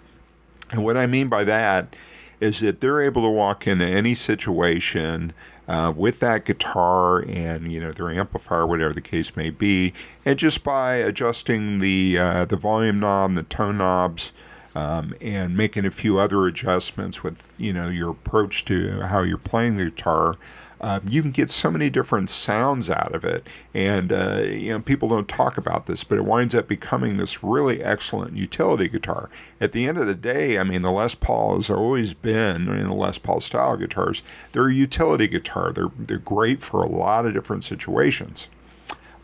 And 0.72 0.83
what 0.83 0.96
I 0.96 1.07
mean 1.07 1.29
by 1.29 1.44
that 1.44 1.94
is 2.40 2.61
that 2.61 2.81
they're 2.81 3.03
able 3.03 3.22
to 3.22 3.29
walk 3.29 3.66
into 3.66 3.85
any 3.85 4.14
situation 4.14 5.33
uh, 5.68 5.92
with 5.94 6.20
that 6.20 6.44
guitar 6.44 7.20
and 7.29 7.70
you 7.70 7.79
know 7.79 7.92
their 7.92 8.11
amplifier, 8.11 8.66
whatever 8.66 8.94
the 8.94 9.01
case 9.01 9.37
may 9.37 9.51
be, 9.51 9.92
and 10.24 10.38
just 10.38 10.64
by 10.64 10.94
adjusting 10.94 11.79
the 11.79 12.16
uh, 12.18 12.44
the 12.46 12.57
volume 12.57 12.98
knob, 12.98 13.35
the 13.35 13.42
tone 13.42 13.79
knobs, 13.79 14.33
um, 14.74 15.14
and 15.20 15.57
making 15.57 15.85
a 15.85 15.90
few 15.90 16.18
other 16.18 16.46
adjustments 16.46 17.22
with 17.22 17.55
you 17.59 17.72
know 17.72 17.88
your 17.88 18.11
approach 18.11 18.64
to 18.64 19.01
how 19.03 19.22
you're 19.22 19.37
playing 19.37 19.77
the 19.77 19.85
guitar, 19.85 20.35
um, 20.80 21.02
you 21.08 21.22
can 21.22 21.30
get 21.30 21.50
so 21.50 21.70
many 21.70 21.90
different 21.90 22.30
sounds 22.30 22.88
out 22.90 23.14
of 23.14 23.24
it. 23.24 23.46
And 23.74 24.12
uh, 24.12 24.42
you 24.44 24.70
know 24.70 24.80
people 24.80 25.08
don't 25.08 25.28
talk 25.28 25.58
about 25.58 25.86
this, 25.86 26.04
but 26.04 26.18
it 26.18 26.24
winds 26.24 26.54
up 26.54 26.68
becoming 26.68 27.16
this 27.16 27.42
really 27.42 27.82
excellent 27.82 28.36
utility 28.36 28.88
guitar. 28.88 29.28
At 29.60 29.72
the 29.72 29.86
end 29.86 29.98
of 29.98 30.06
the 30.06 30.14
day, 30.14 30.58
I 30.58 30.64
mean 30.64 30.82
the 30.82 30.90
Les 30.90 31.14
Paul 31.14 31.56
has 31.56 31.70
always 31.70 32.14
been 32.14 32.68
in 32.68 32.88
the 32.88 32.94
Les 32.94 33.18
Paul 33.18 33.40
style 33.40 33.76
guitars. 33.76 34.22
They're 34.52 34.68
a 34.68 34.74
utility 34.74 35.28
guitar. 35.28 35.72
They're 35.72 35.90
they're 35.98 36.18
great 36.18 36.60
for 36.60 36.82
a 36.82 36.88
lot 36.88 37.26
of 37.26 37.34
different 37.34 37.64
situations. 37.64 38.48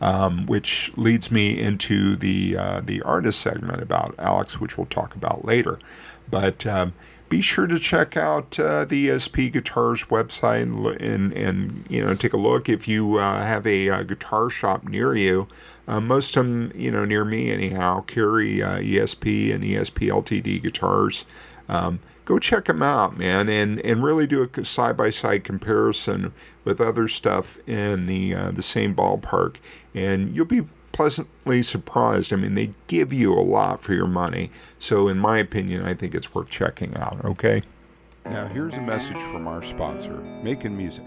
Um, 0.01 0.45
which 0.47 0.91
leads 0.97 1.31
me 1.31 1.57
into 1.57 2.17
the 2.17 2.57
uh, 2.57 2.81
the 2.81 3.01
artist 3.03 3.39
segment 3.39 3.81
about 3.81 4.13
Alex, 4.19 4.59
which 4.59 4.77
we'll 4.77 4.87
talk 4.87 5.15
about 5.15 5.45
later. 5.45 5.79
But 6.29 6.65
um, 6.67 6.91
be 7.29 7.41
sure 7.41 7.67
to 7.67 7.79
check 7.79 8.17
out 8.17 8.59
uh, 8.59 8.85
the 8.85 9.07
ESP 9.07 9.51
Guitars 9.51 10.05
website 10.05 10.61
and, 10.61 11.01
and, 11.01 11.33
and, 11.33 11.85
you 11.89 12.03
know 12.03 12.13
take 12.13 12.33
a 12.33 12.37
look 12.37 12.69
if 12.69 12.87
you 12.87 13.17
uh, 13.17 13.41
have 13.41 13.65
a, 13.65 13.87
a, 13.87 13.95
uh, 13.95 14.03
guitar 14.03 14.49
shop 14.49 14.83
near 14.83 15.15
you. 15.15 15.47
Uh, 15.87 15.99
most 15.99 16.35
of 16.35 16.45
them, 16.45 16.71
you 16.75 16.89
know, 16.89 17.05
near 17.05 17.25
me 17.25 17.51
anyhow, 17.51 18.01
carry 18.01 18.61
uh, 18.61 18.79
ESP 18.79 19.53
and 19.53 19.63
ESP 19.63 20.09
LTD 20.09 20.61
guitars. 20.63 21.25
Um, 21.69 21.99
go 22.25 22.39
check 22.39 22.65
them 22.65 22.81
out, 22.81 23.17
man, 23.17 23.49
and, 23.49 23.79
and 23.81 24.03
really 24.03 24.25
do 24.25 24.49
a 24.51 24.65
side 24.65 24.97
by 24.97 25.11
side 25.11 25.43
comparison 25.43 26.33
with 26.63 26.81
other 26.81 27.07
stuff 27.07 27.57
in 27.67 28.07
the 28.07 28.33
uh, 28.33 28.51
the 28.51 28.61
same 28.61 28.95
ballpark, 28.95 29.57
and 29.93 30.35
you'll 30.35 30.45
be 30.45 30.61
pleasantly 30.95 31.61
surprised. 31.61 32.31
I 32.31 32.37
mean, 32.37 32.55
they 32.55 32.71
give 32.87 33.11
you 33.11 33.33
a 33.33 33.43
lot 33.43 33.83
for 33.83 33.93
your 33.93 34.07
money. 34.07 34.49
So, 34.79 35.09
in 35.09 35.19
my 35.19 35.39
opinion, 35.39 35.83
I 35.83 35.93
think 35.93 36.15
it's 36.15 36.33
worth 36.33 36.49
checking 36.49 36.97
out, 37.01 37.23
okay? 37.25 37.63
Now, 38.23 38.47
here's 38.47 38.77
a 38.77 38.81
message 38.81 39.21
from 39.23 39.45
our 39.45 39.61
sponsor, 39.61 40.13
Making 40.41 40.77
Music. 40.77 41.03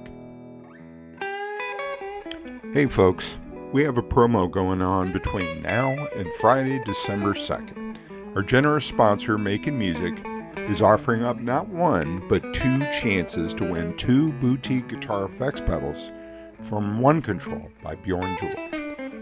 Hey, 2.75 2.85
folks, 2.85 3.39
we 3.73 3.83
have 3.83 3.97
a 3.97 4.03
promo 4.03 4.51
going 4.51 4.83
on 4.83 5.11
between 5.11 5.63
now 5.63 5.89
and 6.15 6.31
Friday, 6.35 6.83
December 6.85 7.33
2nd. 7.33 7.97
Our 8.37 8.43
generous 8.43 8.85
sponsor, 8.85 9.39
Making 9.39 9.79
Music, 9.79 10.23
is 10.69 10.83
offering 10.83 11.25
up 11.25 11.41
not 11.41 11.67
one, 11.69 12.23
but 12.29 12.43
two 12.53 12.81
chances 12.91 13.55
to 13.55 13.65
win 13.65 13.97
two 13.97 14.33
boutique 14.35 14.89
guitar 14.89 15.25
effects 15.25 15.63
pedals 15.63 16.13
from 16.61 17.01
One 17.01 17.23
Control 17.23 17.71
by 17.83 17.95
Bjorn 17.95 18.37
Juhl. 18.37 18.68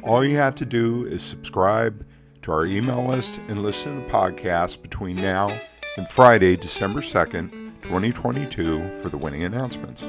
All 0.06 0.24
you 0.24 0.36
have 0.36 0.54
to 0.56 0.64
do 0.64 1.04
is 1.04 1.20
subscribe 1.20 2.06
to 2.42 2.52
our 2.52 2.64
email 2.64 3.04
list 3.04 3.40
and 3.48 3.64
listen 3.64 3.96
to 3.96 4.06
the 4.06 4.08
podcast 4.08 4.80
between 4.80 5.16
now 5.16 5.60
and 5.96 6.08
Friday, 6.08 6.56
December 6.56 7.00
2nd, 7.00 7.50
2022, 7.82 8.92
for 9.02 9.08
the 9.08 9.18
winning 9.18 9.42
announcements. 9.42 10.02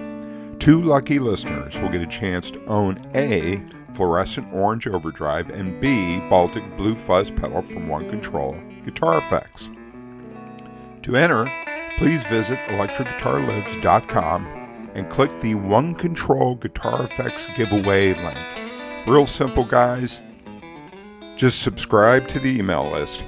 Two 0.59 0.83
lucky 0.83 1.17
listeners 1.17 1.79
will 1.79 1.89
get 1.89 2.03
a 2.03 2.07
chance 2.07 2.51
to 2.51 2.63
own 2.65 2.99
A, 3.15 3.59
fluorescent 3.93 4.53
orange 4.53 4.85
overdrive, 4.85 5.49
and 5.49 5.81
B, 5.81 6.19
Baltic 6.29 6.77
blue 6.77 6.93
fuzz 6.93 7.31
pedal 7.31 7.63
from 7.63 7.87
One 7.87 8.07
Control 8.07 8.55
Guitar 8.85 9.17
Effects. 9.17 9.71
To 11.01 11.15
enter, 11.15 11.51
please 11.97 12.23
visit 12.27 12.59
electricguitarlives.com 12.67 14.91
and 14.93 15.09
click 15.09 15.39
the 15.39 15.55
One 15.55 15.95
Control 15.95 16.53
Guitar 16.53 17.07
Effects 17.07 17.47
giveaway 17.55 18.13
link. 18.13 18.56
Real 19.07 19.25
simple, 19.25 19.63
guys. 19.63 20.21
Just 21.37 21.61
subscribe 21.61 22.27
to 22.27 22.39
the 22.39 22.59
email 22.59 22.91
list. 22.91 23.23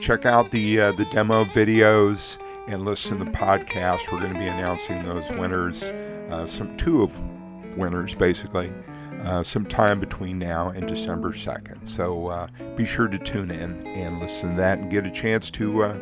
Check 0.00 0.26
out 0.26 0.50
the 0.50 0.80
uh, 0.80 0.92
the 0.92 1.04
demo 1.04 1.44
videos 1.44 2.42
and 2.66 2.84
listen 2.84 3.18
to 3.20 3.24
the 3.24 3.30
podcast. 3.30 4.10
We're 4.10 4.18
going 4.18 4.32
to 4.32 4.38
be 4.38 4.48
announcing 4.48 5.04
those 5.04 5.30
winners, 5.30 5.84
uh, 6.30 6.44
some 6.44 6.76
two 6.76 7.04
of 7.04 7.16
winners 7.76 8.16
basically, 8.16 8.72
uh, 9.22 9.44
sometime 9.44 10.00
between 10.00 10.40
now 10.40 10.70
and 10.70 10.88
December 10.88 11.32
second. 11.32 11.86
So 11.86 12.26
uh, 12.26 12.48
be 12.74 12.84
sure 12.84 13.06
to 13.06 13.18
tune 13.18 13.52
in 13.52 13.86
and 13.86 14.18
listen 14.18 14.50
to 14.50 14.56
that 14.56 14.80
and 14.80 14.90
get 14.90 15.06
a 15.06 15.10
chance 15.12 15.52
to 15.52 15.84
uh, 15.84 15.98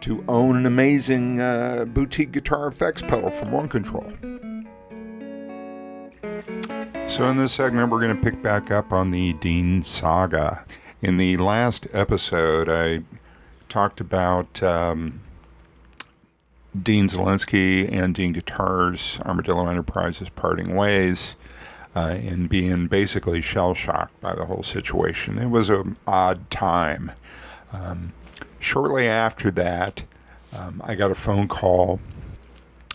to 0.00 0.24
own 0.26 0.56
an 0.56 0.66
amazing 0.66 1.40
uh, 1.40 1.84
boutique 1.84 2.32
guitar 2.32 2.66
effects 2.66 3.02
pedal 3.02 3.30
from 3.30 3.52
One 3.52 3.68
Control. 3.68 4.12
So, 7.08 7.26
in 7.26 7.38
this 7.38 7.54
segment, 7.54 7.90
we're 7.90 8.02
going 8.02 8.14
to 8.14 8.22
pick 8.22 8.42
back 8.42 8.70
up 8.70 8.92
on 8.92 9.10
the 9.10 9.32
Dean 9.32 9.82
saga. 9.82 10.62
In 11.00 11.16
the 11.16 11.38
last 11.38 11.86
episode, 11.94 12.68
I 12.68 13.02
talked 13.70 14.02
about 14.02 14.62
um, 14.62 15.18
Dean 16.80 17.08
Zelinsky 17.08 17.90
and 17.90 18.14
Dean 18.14 18.32
Guitars, 18.32 19.18
Armadillo 19.24 19.68
Enterprises 19.68 20.28
parting 20.28 20.76
ways, 20.76 21.34
uh, 21.96 22.18
and 22.20 22.46
being 22.46 22.86
basically 22.88 23.40
shell 23.40 23.72
shocked 23.72 24.20
by 24.20 24.34
the 24.34 24.44
whole 24.44 24.62
situation. 24.62 25.38
It 25.38 25.48
was 25.48 25.70
an 25.70 25.96
odd 26.06 26.50
time. 26.50 27.10
Um, 27.72 28.12
shortly 28.60 29.08
after 29.08 29.50
that, 29.52 30.04
um, 30.54 30.82
I 30.84 30.94
got 30.94 31.10
a 31.10 31.16
phone 31.16 31.48
call 31.48 32.00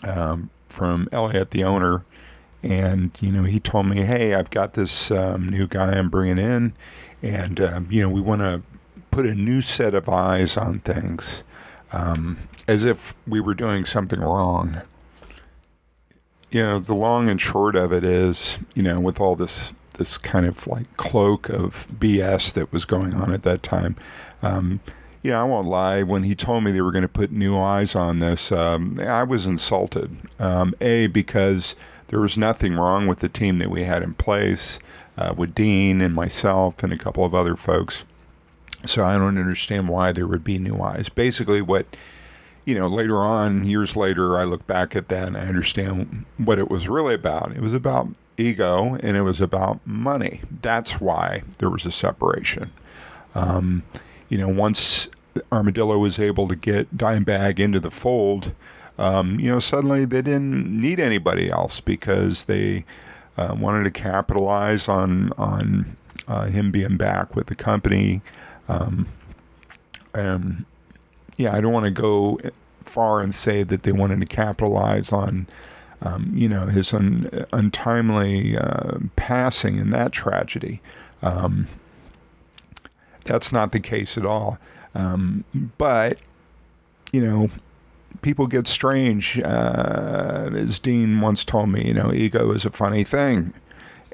um, 0.04 0.50
from 0.68 1.08
Elliot, 1.12 1.50
the 1.50 1.64
owner, 1.64 2.04
and 2.64 3.10
you 3.20 3.30
know 3.30 3.44
he 3.44 3.60
told 3.60 3.86
me, 3.86 4.00
"Hey, 4.02 4.34
I've 4.34 4.50
got 4.50 4.72
this 4.72 5.10
um, 5.10 5.48
new 5.48 5.66
guy 5.68 5.92
I'm 5.92 6.08
bringing 6.08 6.38
in, 6.38 6.72
and 7.22 7.60
um, 7.60 7.88
you 7.90 8.00
know 8.02 8.08
we 8.08 8.20
want 8.20 8.40
to 8.40 8.62
put 9.10 9.26
a 9.26 9.34
new 9.34 9.60
set 9.60 9.94
of 9.94 10.08
eyes 10.08 10.56
on 10.56 10.80
things, 10.80 11.44
um, 11.92 12.38
as 12.66 12.84
if 12.84 13.14
we 13.28 13.40
were 13.40 13.54
doing 13.54 13.84
something 13.84 14.20
wrong." 14.20 14.80
You 16.50 16.62
know, 16.62 16.78
the 16.78 16.94
long 16.94 17.28
and 17.28 17.40
short 17.40 17.74
of 17.74 17.92
it 17.92 18.04
is, 18.04 18.58
you 18.74 18.82
know, 18.82 19.00
with 19.00 19.20
all 19.20 19.36
this 19.36 19.74
this 19.98 20.16
kind 20.18 20.46
of 20.46 20.66
like 20.66 20.96
cloak 20.96 21.48
of 21.50 21.86
BS 21.98 22.52
that 22.54 22.72
was 22.72 22.84
going 22.84 23.12
on 23.14 23.32
at 23.32 23.42
that 23.42 23.62
time. 23.62 23.96
Um, 24.42 24.80
yeah, 25.22 25.40
I 25.40 25.44
won't 25.44 25.68
lie. 25.68 26.02
When 26.02 26.22
he 26.22 26.34
told 26.34 26.64
me 26.64 26.70
they 26.70 26.82
were 26.82 26.92
going 26.92 27.02
to 27.02 27.08
put 27.08 27.32
new 27.32 27.58
eyes 27.58 27.94
on 27.94 28.18
this, 28.18 28.52
um, 28.52 28.98
I 29.00 29.22
was 29.22 29.46
insulted. 29.46 30.14
Um, 30.38 30.74
a 30.80 31.06
because 31.08 31.76
there 32.08 32.20
was 32.20 32.38
nothing 32.38 32.74
wrong 32.74 33.06
with 33.06 33.20
the 33.20 33.28
team 33.28 33.58
that 33.58 33.70
we 33.70 33.84
had 33.84 34.02
in 34.02 34.14
place 34.14 34.78
uh, 35.16 35.34
with 35.36 35.54
Dean 35.54 36.00
and 36.00 36.14
myself 36.14 36.82
and 36.82 36.92
a 36.92 36.98
couple 36.98 37.24
of 37.24 37.34
other 37.34 37.56
folks. 37.56 38.04
So 38.86 39.04
I 39.04 39.16
don't 39.16 39.38
understand 39.38 39.88
why 39.88 40.12
there 40.12 40.26
would 40.26 40.44
be 40.44 40.58
new 40.58 40.80
eyes. 40.80 41.08
Basically, 41.08 41.62
what 41.62 41.86
you 42.64 42.74
know, 42.74 42.86
later 42.86 43.18
on, 43.18 43.66
years 43.66 43.96
later, 43.96 44.38
I 44.38 44.44
look 44.44 44.66
back 44.66 44.96
at 44.96 45.08
that 45.08 45.28
and 45.28 45.36
I 45.36 45.42
understand 45.42 46.24
what 46.38 46.58
it 46.58 46.70
was 46.70 46.88
really 46.88 47.14
about. 47.14 47.52
It 47.54 47.60
was 47.60 47.74
about 47.74 48.08
ego 48.36 48.94
and 49.02 49.16
it 49.16 49.22
was 49.22 49.40
about 49.40 49.86
money. 49.86 50.40
That's 50.62 51.00
why 51.00 51.42
there 51.58 51.70
was 51.70 51.84
a 51.84 51.90
separation. 51.90 52.70
Um, 53.34 53.82
you 54.28 54.38
know, 54.38 54.48
once 54.48 55.08
Armadillo 55.52 55.98
was 55.98 56.18
able 56.18 56.48
to 56.48 56.56
get 56.56 56.96
Dimebag 56.96 57.58
into 57.58 57.80
the 57.80 57.90
fold, 57.90 58.54
um, 58.98 59.38
you 59.40 59.50
know, 59.50 59.58
suddenly 59.58 60.04
they 60.04 60.22
didn't 60.22 60.76
need 60.76 61.00
anybody 61.00 61.50
else 61.50 61.80
because 61.80 62.44
they 62.44 62.84
uh, 63.36 63.56
wanted 63.58 63.84
to 63.84 63.90
capitalize 63.90 64.88
on 64.88 65.32
on 65.38 65.96
uh, 66.28 66.46
him 66.46 66.70
being 66.70 66.96
back 66.96 67.34
with 67.34 67.48
the 67.48 67.54
company. 67.54 68.22
Um, 68.68 69.06
and 70.14 70.64
yeah, 71.36 71.54
I 71.54 71.60
don't 71.60 71.72
want 71.72 71.86
to 71.86 71.90
go 71.90 72.38
far 72.82 73.20
and 73.20 73.34
say 73.34 73.62
that 73.64 73.82
they 73.82 73.92
wanted 73.92 74.20
to 74.20 74.26
capitalize 74.26 75.12
on 75.12 75.46
um, 76.04 76.30
you 76.34 76.48
know, 76.48 76.66
his 76.66 76.92
un, 76.92 77.28
untimely 77.52 78.56
uh, 78.56 78.98
passing 79.16 79.78
and 79.78 79.92
that 79.92 80.12
tragedy. 80.12 80.80
Um, 81.22 81.66
that's 83.24 83.52
not 83.52 83.72
the 83.72 83.80
case 83.80 84.18
at 84.18 84.26
all. 84.26 84.58
Um, 84.94 85.44
but, 85.78 86.18
you 87.12 87.22
know, 87.22 87.48
people 88.22 88.46
get 88.46 88.66
strange. 88.66 89.40
Uh, 89.40 90.50
as 90.54 90.78
Dean 90.78 91.20
once 91.20 91.44
told 91.44 91.68
me, 91.68 91.86
you 91.86 91.94
know, 91.94 92.12
ego 92.12 92.50
is 92.52 92.64
a 92.64 92.70
funny 92.70 93.04
thing. 93.04 93.54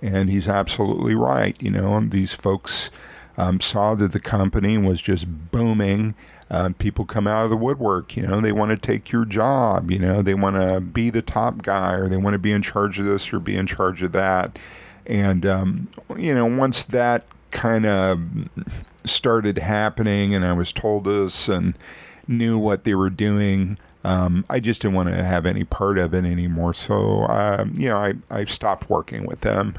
And 0.02 0.30
he's 0.30 0.48
absolutely 0.48 1.14
right. 1.14 1.60
You 1.62 1.70
know, 1.70 2.00
these 2.00 2.32
folks 2.32 2.90
um, 3.36 3.60
saw 3.60 3.94
that 3.96 4.12
the 4.12 4.20
company 4.20 4.78
was 4.78 5.00
just 5.00 5.26
booming 5.50 6.14
uh, 6.50 6.70
people 6.78 7.04
come 7.04 7.26
out 7.26 7.44
of 7.44 7.50
the 7.50 7.56
woodwork. 7.56 8.16
You 8.16 8.24
know, 8.24 8.40
they 8.40 8.52
want 8.52 8.72
to 8.72 8.76
take 8.76 9.12
your 9.12 9.24
job. 9.24 9.90
You 9.90 10.00
know, 10.00 10.20
they 10.20 10.34
want 10.34 10.56
to 10.56 10.80
be 10.80 11.08
the 11.08 11.22
top 11.22 11.62
guy, 11.62 11.94
or 11.94 12.08
they 12.08 12.16
want 12.16 12.34
to 12.34 12.38
be 12.38 12.50
in 12.50 12.62
charge 12.62 12.98
of 12.98 13.06
this 13.06 13.32
or 13.32 13.38
be 13.38 13.56
in 13.56 13.66
charge 13.66 14.02
of 14.02 14.12
that. 14.12 14.58
And 15.06 15.46
um, 15.46 15.88
you 16.16 16.34
know, 16.34 16.46
once 16.46 16.84
that 16.86 17.24
kind 17.52 17.86
of 17.86 18.20
started 19.04 19.58
happening, 19.58 20.34
and 20.34 20.44
I 20.44 20.52
was 20.52 20.72
told 20.72 21.04
this 21.04 21.48
and 21.48 21.74
knew 22.26 22.58
what 22.58 22.84
they 22.84 22.94
were 22.94 23.10
doing. 23.10 23.78
Um, 24.02 24.44
I 24.48 24.60
just 24.60 24.82
didn't 24.82 24.94
want 24.94 25.10
to 25.10 25.22
have 25.22 25.44
any 25.44 25.64
part 25.64 25.98
of 25.98 26.14
it 26.14 26.24
anymore. 26.24 26.72
So, 26.74 27.26
um, 27.26 27.74
you 27.76 27.88
know, 27.88 27.96
I, 27.96 28.14
I 28.30 28.44
stopped 28.44 28.88
working 28.88 29.26
with 29.26 29.42
them. 29.42 29.78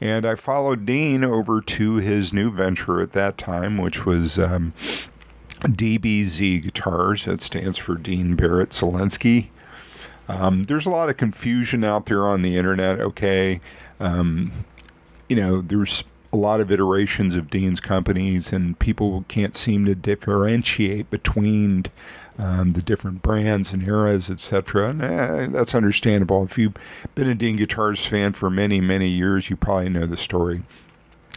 And 0.00 0.24
I 0.24 0.34
followed 0.34 0.86
Dean 0.86 1.24
over 1.24 1.60
to 1.60 1.96
his 1.96 2.32
new 2.32 2.50
venture 2.50 3.00
at 3.00 3.12
that 3.12 3.36
time, 3.36 3.76
which 3.76 4.06
was 4.06 4.38
um, 4.38 4.72
DBZ 5.60 6.62
Guitars. 6.62 7.26
That 7.26 7.42
stands 7.42 7.76
for 7.76 7.96
Dean 7.96 8.34
Barrett 8.34 8.70
Zelinsky. 8.70 9.48
Um, 10.28 10.62
there's 10.64 10.86
a 10.86 10.90
lot 10.90 11.10
of 11.10 11.16
confusion 11.16 11.84
out 11.84 12.06
there 12.06 12.26
on 12.26 12.42
the 12.42 12.56
internet. 12.56 13.00
Okay, 13.00 13.60
um, 13.98 14.52
you 15.28 15.36
know, 15.36 15.60
there's 15.60 16.04
a 16.32 16.36
lot 16.36 16.60
of 16.60 16.70
iterations 16.70 17.34
of 17.34 17.50
Dean's 17.50 17.80
companies, 17.80 18.52
and 18.52 18.78
people 18.78 19.24
can't 19.28 19.54
seem 19.54 19.84
to 19.86 19.94
differentiate 19.94 21.10
between 21.10 21.84
um, 22.40 22.70
the 22.70 22.80
different 22.80 23.20
brands 23.20 23.72
and 23.72 23.86
eras, 23.86 24.30
etc. 24.30 24.88
And 24.88 25.02
eh, 25.02 25.46
that's 25.48 25.74
understandable. 25.74 26.42
If 26.42 26.56
you've 26.56 26.74
been 27.14 27.28
a 27.28 27.34
Dean 27.34 27.56
Guitars 27.56 28.06
fan 28.06 28.32
for 28.32 28.48
many, 28.48 28.80
many 28.80 29.08
years, 29.08 29.50
you 29.50 29.56
probably 29.56 29.90
know 29.90 30.06
the 30.06 30.16
story. 30.16 30.62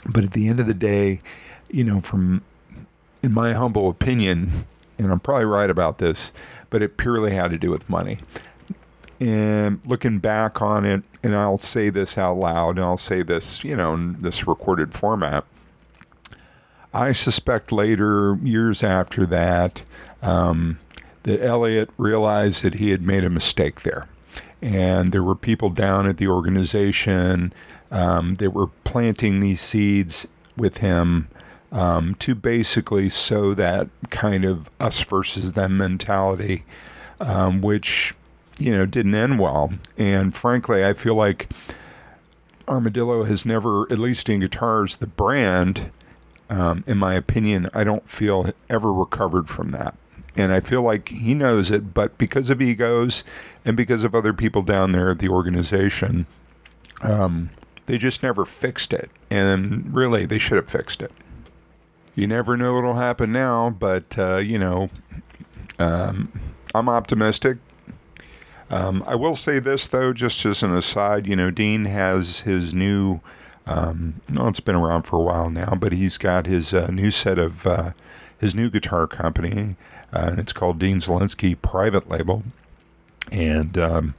But 0.10 0.24
at 0.24 0.32
the 0.32 0.48
end 0.48 0.62
of 0.62 0.68
the 0.68 0.74
day, 0.74 1.22
you 1.70 1.84
know, 1.84 2.00
from 2.00 2.42
in 3.22 3.34
my 3.34 3.54
humble 3.54 3.89
opinion, 3.89 4.50
and 4.98 5.12
I'm 5.12 5.20
probably 5.20 5.46
right 5.46 5.70
about 5.70 5.98
this, 5.98 6.32
but 6.70 6.82
it 6.82 6.98
purely 6.98 7.34
had 7.34 7.52
to 7.52 7.58
do 7.58 7.70
with 7.70 7.89
money. 7.89 8.20
And 9.20 9.86
looking 9.86 10.20
back 10.20 10.62
on 10.62 10.86
it, 10.86 11.04
and 11.22 11.36
I'll 11.36 11.58
say 11.58 11.89
this 11.89 12.18
out 12.18 12.38
loud, 12.38 12.78
and 12.78 12.86
I'll 12.86 12.98
say 12.98 13.24
this, 13.24 13.63
you 13.63 13.76
know, 13.76 13.94
in 13.94 14.13
this 14.20 14.48
recorded 14.48 14.94
format. 14.94 15.46
I 16.94 17.12
suspect 17.12 17.72
later, 17.72 18.38
years 18.42 18.84
after 18.84 19.26
that, 19.28 19.82
um, 20.22 20.78
that 21.24 21.44
Elliot 21.44 21.90
realized 21.98 22.64
that 22.64 22.76
he 22.76 22.92
had 22.92 23.02
made 23.02 23.24
a 23.24 23.30
mistake 23.30 23.82
there. 23.82 24.08
And 24.62 25.10
there 25.10 25.24
were 25.24 25.36
people 25.36 25.70
down 25.70 26.08
at 26.08 26.18
the 26.18 26.28
organization 26.28 27.54
um, 27.92 28.36
that 28.36 28.52
were 28.52 28.68
planting 28.84 29.40
these 29.40 29.62
seeds 29.62 30.28
with 30.56 30.78
him 30.78 31.28
um, 31.72 32.16
to 32.16 32.36
basically 32.36 33.10
sow 33.10 33.54
that 33.56 33.88
kind 34.10 34.46
of 34.46 34.70
us 34.80 35.02
versus 35.02 35.54
them 35.54 35.78
mentality, 35.78 36.64
um, 37.20 37.62
which 37.62 38.14
you 38.60 38.72
know 38.72 38.86
didn't 38.86 39.16
end 39.16 39.40
well. 39.40 39.74
And 39.98 40.36
frankly, 40.36 40.86
I 40.86 40.94
feel 40.94 41.16
like 41.16 41.50
Armadillo 42.68 43.24
has 43.24 43.46
never, 43.46 43.92
at 43.92 44.00
least 44.00 44.30
in 44.30 44.40
guitars, 44.40 44.98
the 44.98 45.08
brand, 45.08 45.92
um, 46.50 46.84
in 46.88 46.98
my 46.98 47.16
opinion, 47.16 47.70
I 47.74 47.84
don't 47.84 48.08
feel 48.08 48.50
ever 48.70 48.94
recovered 48.94 49.50
from 49.50 49.70
that. 49.70 49.96
And 50.36 50.52
I 50.52 50.60
feel 50.62 50.82
like 50.82 51.10
he 51.10 51.34
knows 51.34 51.69
it, 51.69 51.93
but 51.93 52.17
because 52.17 52.50
of 52.50 52.62
egos 52.62 53.24
and 53.65 53.78
because 53.78 54.04
of 54.04 54.15
other 54.15 54.34
people 54.34 54.63
down 54.63 54.91
there 54.91 55.12
at 55.12 55.19
the 55.19 55.30
organization, 55.30 56.26
um, 57.02 57.52
they 57.86 57.98
just 57.98 58.24
never 58.24 58.43
fixed 58.43 58.93
it. 58.93 59.12
And 59.30 59.93
really, 59.93 60.26
they 60.26 60.39
should 60.39 60.58
have 60.58 60.69
fixed 60.69 61.02
it 61.02 61.12
you 62.15 62.28
never 62.28 62.56
know 62.58 62.74
what'll 62.74 62.93
happen 62.96 63.32
now, 63.32 63.69
but 63.72 64.17
uh, 64.17 64.38
you 64.38 64.60
know, 64.60 64.89
um, 65.80 66.32
I'm 66.76 66.89
optimistic. 66.89 67.58
Um, 68.69 69.04
I 69.06 69.15
will 69.15 69.36
say 69.36 69.60
this 69.60 69.88
though, 69.88 70.13
just 70.13 70.46
as 70.46 70.63
an 70.63 70.76
aside, 70.76 71.28
you 71.28 71.36
know, 71.36 71.50
Dean 71.50 71.86
has 71.86 72.41
his 72.41 72.74
new. 72.74 73.19
Um, 73.65 74.15
well, 74.34 74.50
it's 74.50 74.60
been 74.60 74.76
around 74.76 75.04
for 75.04 75.15
a 75.15 75.22
while 75.22 75.50
now, 75.50 75.76
but 75.80 75.93
he's 75.93 76.17
got 76.17 76.46
his 76.46 76.74
uh, 76.74 76.88
new 76.88 77.12
set 77.12 77.39
of 77.39 77.65
uh, 77.65 77.91
his 78.38 78.54
new 78.54 78.69
guitar 78.69 79.08
company, 79.08 79.78
uh, 80.13 80.36
it's 80.38 80.54
called 80.54 80.80
Dean 80.80 80.97
Zelinsky 80.97 81.60
Private 81.62 82.10
Label, 82.10 82.43
and 83.32 83.78
um, 83.78 84.15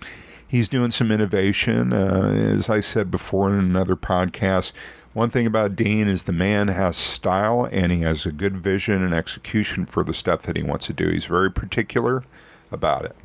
he's 0.47 0.69
doing 0.69 0.91
some 0.91 1.11
innovation. 1.11 1.93
Uh, 1.93 2.53
as 2.55 2.69
I 2.69 2.81
said 2.81 3.11
before 3.11 3.49
in 3.49 3.59
another 3.59 3.97
podcast, 3.97 4.73
one 5.15 5.31
thing 5.31 5.47
about 5.47 5.77
Dean 5.77 6.09
is 6.09 6.25
the 6.25 6.33
man 6.33 6.69
has 6.69 6.97
style 6.97 7.69
and 7.71 7.93
he 7.93 8.01
has 8.01 8.27
a 8.27 8.33
good 8.33 8.57
vision 8.57 9.03
and 9.03 9.15
execution 9.15 9.87
for 9.87 10.03
the 10.03 10.13
stuff 10.13 10.43
that 10.43 10.57
he 10.57 10.63
wants 10.63 10.87
to 10.89 10.93
do. 10.93 11.09
He's 11.09 11.27
very 11.27 11.51
particular 11.51 12.25
about 12.73 13.05
it. 13.05 13.17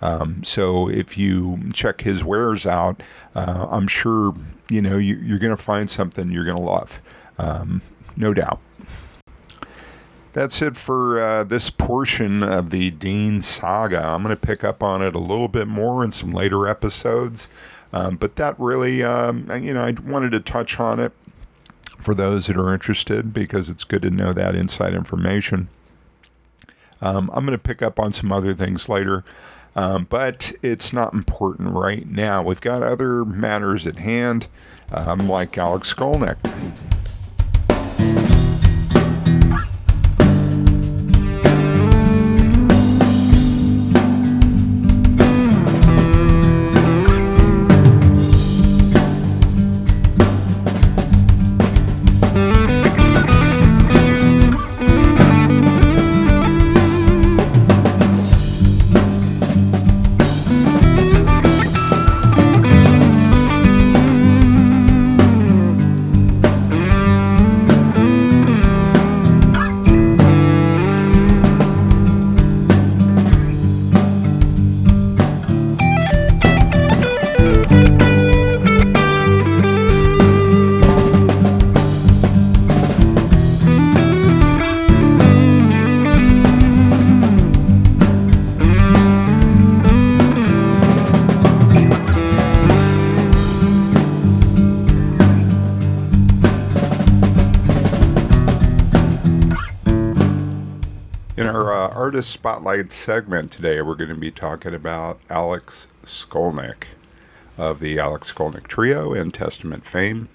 Um, 0.00 0.42
so 0.44 0.88
if 0.88 1.18
you 1.18 1.58
check 1.72 2.00
his 2.00 2.24
wares 2.24 2.66
out, 2.66 3.02
uh, 3.34 3.66
I'm 3.70 3.88
sure 3.88 4.34
you 4.68 4.82
know 4.82 4.98
you, 4.98 5.34
are 5.34 5.38
going 5.38 5.54
to 5.54 5.62
find 5.62 5.88
something 5.88 6.30
you're 6.30 6.44
going 6.44 6.56
to 6.56 6.62
love, 6.62 7.00
um, 7.38 7.82
no 8.16 8.34
doubt. 8.34 8.60
That's 10.32 10.62
it 10.62 10.76
for 10.76 11.22
uh, 11.22 11.44
this 11.44 11.68
portion 11.68 12.42
of 12.42 12.70
the 12.70 12.90
Dean 12.90 13.42
saga. 13.42 14.02
I'm 14.02 14.22
going 14.22 14.34
to 14.34 14.40
pick 14.40 14.64
up 14.64 14.82
on 14.82 15.02
it 15.02 15.14
a 15.14 15.18
little 15.18 15.48
bit 15.48 15.68
more 15.68 16.02
in 16.02 16.10
some 16.10 16.32
later 16.32 16.66
episodes, 16.66 17.50
um, 17.92 18.16
but 18.16 18.36
that 18.36 18.58
really, 18.58 19.02
um, 19.02 19.50
you 19.62 19.74
know, 19.74 19.84
I 19.84 19.94
wanted 20.06 20.30
to 20.30 20.40
touch 20.40 20.80
on 20.80 21.00
it 21.00 21.12
for 21.98 22.14
those 22.14 22.46
that 22.46 22.56
are 22.56 22.72
interested 22.72 23.34
because 23.34 23.68
it's 23.68 23.84
good 23.84 24.02
to 24.02 24.10
know 24.10 24.32
that 24.32 24.54
inside 24.54 24.94
information. 24.94 25.68
Um, 27.02 27.30
I'm 27.34 27.44
going 27.44 27.58
to 27.58 27.62
pick 27.62 27.82
up 27.82 28.00
on 28.00 28.12
some 28.12 28.32
other 28.32 28.54
things 28.54 28.88
later, 28.88 29.24
um, 29.76 30.06
but 30.08 30.52
it's 30.62 30.94
not 30.94 31.12
important 31.12 31.74
right 31.74 32.08
now. 32.08 32.42
We've 32.42 32.60
got 32.60 32.82
other 32.82 33.24
matters 33.24 33.86
at 33.86 33.98
hand, 33.98 34.46
um, 34.92 35.28
like 35.28 35.58
Alex 35.58 35.92
Skolnick. 35.92 36.38
Artist 102.22 102.34
spotlight 102.34 102.92
segment 102.92 103.50
today, 103.50 103.82
we're 103.82 103.96
going 103.96 104.08
to 104.08 104.14
be 104.14 104.30
talking 104.30 104.74
about 104.74 105.18
Alex 105.28 105.88
Skolnick 106.04 106.84
of 107.58 107.80
the 107.80 107.98
Alex 107.98 108.32
Skolnick 108.32 108.68
Trio 108.68 109.12
and 109.12 109.34
Testament 109.34 109.84
fame. 109.84 110.28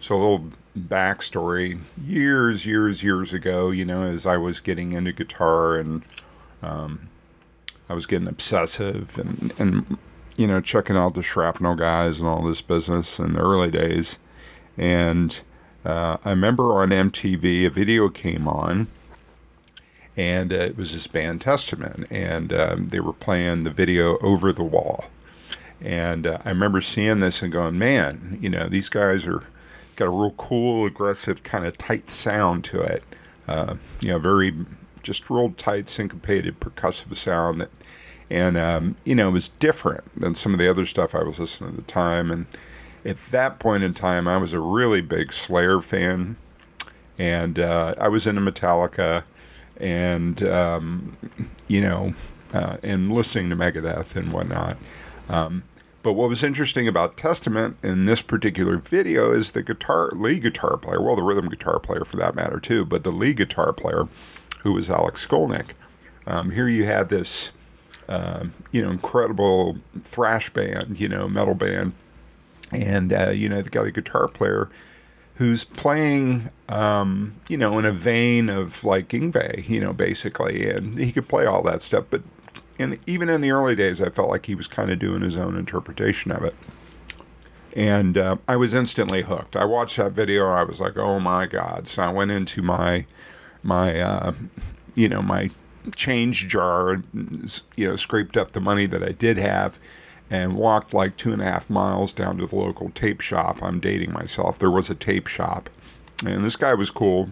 So, 0.00 0.14
a 0.14 0.18
little 0.18 0.44
backstory 0.78 1.80
years, 2.06 2.66
years, 2.66 3.02
years 3.02 3.32
ago, 3.32 3.70
you 3.70 3.86
know, 3.86 4.02
as 4.02 4.26
I 4.26 4.36
was 4.36 4.60
getting 4.60 4.92
into 4.92 5.14
guitar 5.14 5.78
and 5.78 6.02
um, 6.60 7.08
I 7.88 7.94
was 7.94 8.04
getting 8.04 8.28
obsessive 8.28 9.18
and, 9.18 9.54
and, 9.58 9.96
you 10.36 10.46
know, 10.46 10.60
checking 10.60 10.98
out 10.98 11.14
the 11.14 11.22
shrapnel 11.22 11.74
guys 11.74 12.20
and 12.20 12.28
all 12.28 12.42
this 12.42 12.60
business 12.60 13.18
in 13.18 13.32
the 13.32 13.40
early 13.40 13.70
days. 13.70 14.18
And 14.76 15.40
uh, 15.86 16.18
I 16.22 16.30
remember 16.30 16.82
on 16.82 16.90
MTV 16.90 17.64
a 17.64 17.70
video 17.70 18.10
came 18.10 18.46
on, 18.46 18.88
and 20.16 20.52
uh, 20.52 20.56
it 20.56 20.76
was 20.76 20.92
this 20.92 21.06
band 21.06 21.40
Testament, 21.40 22.06
and 22.10 22.52
um, 22.52 22.88
they 22.88 23.00
were 23.00 23.12
playing 23.12 23.64
the 23.64 23.70
video 23.70 24.18
over 24.18 24.52
the 24.52 24.64
wall. 24.64 25.06
And 25.80 26.26
uh, 26.26 26.38
I 26.44 26.50
remember 26.50 26.80
seeing 26.80 27.20
this 27.20 27.42
and 27.42 27.52
going, 27.52 27.78
man, 27.78 28.38
you 28.40 28.48
know, 28.48 28.68
these 28.68 28.88
guys 28.88 29.26
are 29.26 29.42
got 29.96 30.06
a 30.06 30.10
real 30.10 30.32
cool, 30.32 30.86
aggressive, 30.86 31.42
kind 31.42 31.66
of 31.66 31.76
tight 31.78 32.10
sound 32.10 32.64
to 32.64 32.80
it. 32.80 33.04
Uh, 33.46 33.76
you 34.00 34.08
know, 34.08 34.18
very 34.18 34.54
just 35.02 35.28
real 35.30 35.50
tight, 35.52 35.88
syncopated, 35.88 36.58
percussive 36.60 37.14
sound 37.14 37.60
that, 37.60 37.70
and 38.30 38.56
um, 38.56 38.96
you 39.04 39.14
know, 39.14 39.28
it 39.28 39.32
was 39.32 39.48
different 39.48 40.04
than 40.20 40.34
some 40.34 40.52
of 40.52 40.58
the 40.58 40.68
other 40.68 40.86
stuff 40.86 41.14
I 41.14 41.22
was 41.22 41.38
listening 41.38 41.72
to 41.72 41.78
at 41.78 41.86
the 41.86 41.92
time. 41.92 42.30
And 42.30 42.46
at 43.04 43.18
that 43.30 43.58
point 43.58 43.84
in 43.84 43.92
time, 43.92 44.26
I 44.26 44.38
was 44.38 44.52
a 44.52 44.60
really 44.60 45.02
big 45.02 45.32
Slayer 45.32 45.80
fan, 45.80 46.36
and 47.18 47.58
uh, 47.58 47.94
I 47.98 48.08
was 48.08 48.26
into 48.26 48.40
Metallica, 48.40 49.24
and 49.78 50.42
um, 50.44 51.16
you 51.68 51.80
know, 51.80 52.14
uh, 52.52 52.76
and 52.82 53.12
listening 53.12 53.50
to 53.50 53.56
Megadeth 53.56 54.16
and 54.16 54.32
whatnot. 54.32 54.78
Um, 55.28 55.64
but 56.02 56.12
what 56.12 56.28
was 56.28 56.42
interesting 56.42 56.86
about 56.86 57.16
Testament 57.16 57.78
in 57.82 58.04
this 58.04 58.20
particular 58.20 58.76
video 58.76 59.32
is 59.32 59.52
the 59.52 59.62
guitar 59.62 60.10
lead 60.12 60.42
guitar 60.42 60.76
player, 60.76 61.00
well, 61.00 61.16
the 61.16 61.22
rhythm 61.22 61.48
guitar 61.48 61.78
player 61.80 62.04
for 62.04 62.18
that 62.18 62.34
matter 62.34 62.60
too, 62.60 62.84
but 62.84 63.04
the 63.04 63.10
lead 63.10 63.38
guitar 63.38 63.72
player, 63.72 64.06
who 64.60 64.74
was 64.74 64.90
Alex 64.90 65.26
Skolnick. 65.26 65.70
Um, 66.26 66.50
here 66.50 66.68
you 66.68 66.84
had 66.84 67.08
this, 67.08 67.52
uh, 68.08 68.44
you 68.70 68.82
know, 68.82 68.90
incredible 68.90 69.78
thrash 70.00 70.50
band, 70.50 71.00
you 71.00 71.08
know, 71.08 71.26
metal 71.26 71.54
band 71.54 71.92
and 72.72 73.12
uh, 73.12 73.30
you 73.30 73.48
know, 73.48 73.56
they've 73.56 73.70
got 73.70 73.86
a 73.86 73.92
guitar 73.92 74.28
player 74.28 74.68
who's 75.34 75.64
playing, 75.64 76.48
um, 76.68 77.34
you 77.48 77.56
know, 77.56 77.78
in 77.78 77.84
a 77.84 77.92
vein 77.92 78.48
of 78.48 78.84
like 78.84 79.08
Yngwie, 79.08 79.68
you 79.68 79.80
know, 79.80 79.92
basically, 79.92 80.68
and 80.68 80.98
he 80.98 81.12
could 81.12 81.28
play 81.28 81.46
all 81.46 81.62
that 81.62 81.82
stuff. 81.82 82.04
But 82.10 82.22
in, 82.78 82.98
even 83.06 83.28
in 83.28 83.40
the 83.40 83.50
early 83.50 83.74
days, 83.74 84.00
I 84.00 84.10
felt 84.10 84.28
like 84.28 84.46
he 84.46 84.54
was 84.54 84.68
kind 84.68 84.90
of 84.90 84.98
doing 84.98 85.22
his 85.22 85.36
own 85.36 85.56
interpretation 85.56 86.30
of 86.30 86.44
it. 86.44 86.54
And 87.76 88.16
uh, 88.16 88.36
I 88.46 88.56
was 88.56 88.72
instantly 88.74 89.22
hooked. 89.22 89.56
I 89.56 89.64
watched 89.64 89.96
that 89.96 90.12
video. 90.12 90.48
I 90.48 90.62
was 90.62 90.80
like, 90.80 90.96
"Oh 90.96 91.18
my 91.18 91.46
god!" 91.46 91.88
So 91.88 92.04
I 92.04 92.12
went 92.12 92.30
into 92.30 92.62
my 92.62 93.04
my 93.64 94.00
uh, 94.00 94.32
you 94.94 95.08
know 95.08 95.22
my 95.22 95.50
change 95.96 96.46
jar, 96.46 97.02
you 97.76 97.88
know, 97.88 97.96
scraped 97.96 98.36
up 98.36 98.52
the 98.52 98.60
money 98.60 98.86
that 98.86 99.02
I 99.02 99.10
did 99.10 99.38
have, 99.38 99.78
and 100.34 100.56
walked 100.56 100.92
like 100.92 101.16
two 101.16 101.32
and 101.32 101.40
a 101.40 101.44
half 101.44 101.70
miles 101.70 102.12
down 102.12 102.36
to 102.38 102.46
the 102.46 102.56
local 102.56 102.90
tape 102.90 103.20
shop. 103.20 103.62
I'm 103.62 103.78
dating 103.78 104.12
myself. 104.12 104.58
There 104.58 104.70
was 104.70 104.90
a 104.90 104.94
tape 104.96 105.28
shop, 105.28 105.70
and 106.26 106.44
this 106.44 106.56
guy 106.56 106.74
was 106.74 106.90
cool. 106.90 107.30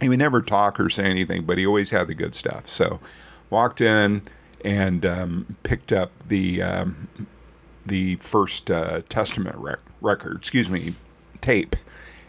He 0.00 0.08
would 0.08 0.18
never 0.18 0.40
talk 0.40 0.80
or 0.80 0.88
say 0.88 1.04
anything, 1.04 1.44
but 1.44 1.58
he 1.58 1.66
always 1.66 1.90
had 1.90 2.08
the 2.08 2.14
good 2.14 2.34
stuff. 2.34 2.66
So, 2.66 3.00
walked 3.50 3.82
in 3.82 4.22
and 4.64 5.04
um, 5.04 5.56
picked 5.62 5.92
up 5.92 6.10
the 6.28 6.62
um, 6.62 7.06
the 7.84 8.16
first 8.16 8.70
uh, 8.70 9.02
Testament 9.10 9.56
rec- 9.56 9.78
record, 10.00 10.38
excuse 10.38 10.70
me, 10.70 10.94
tape, 11.42 11.76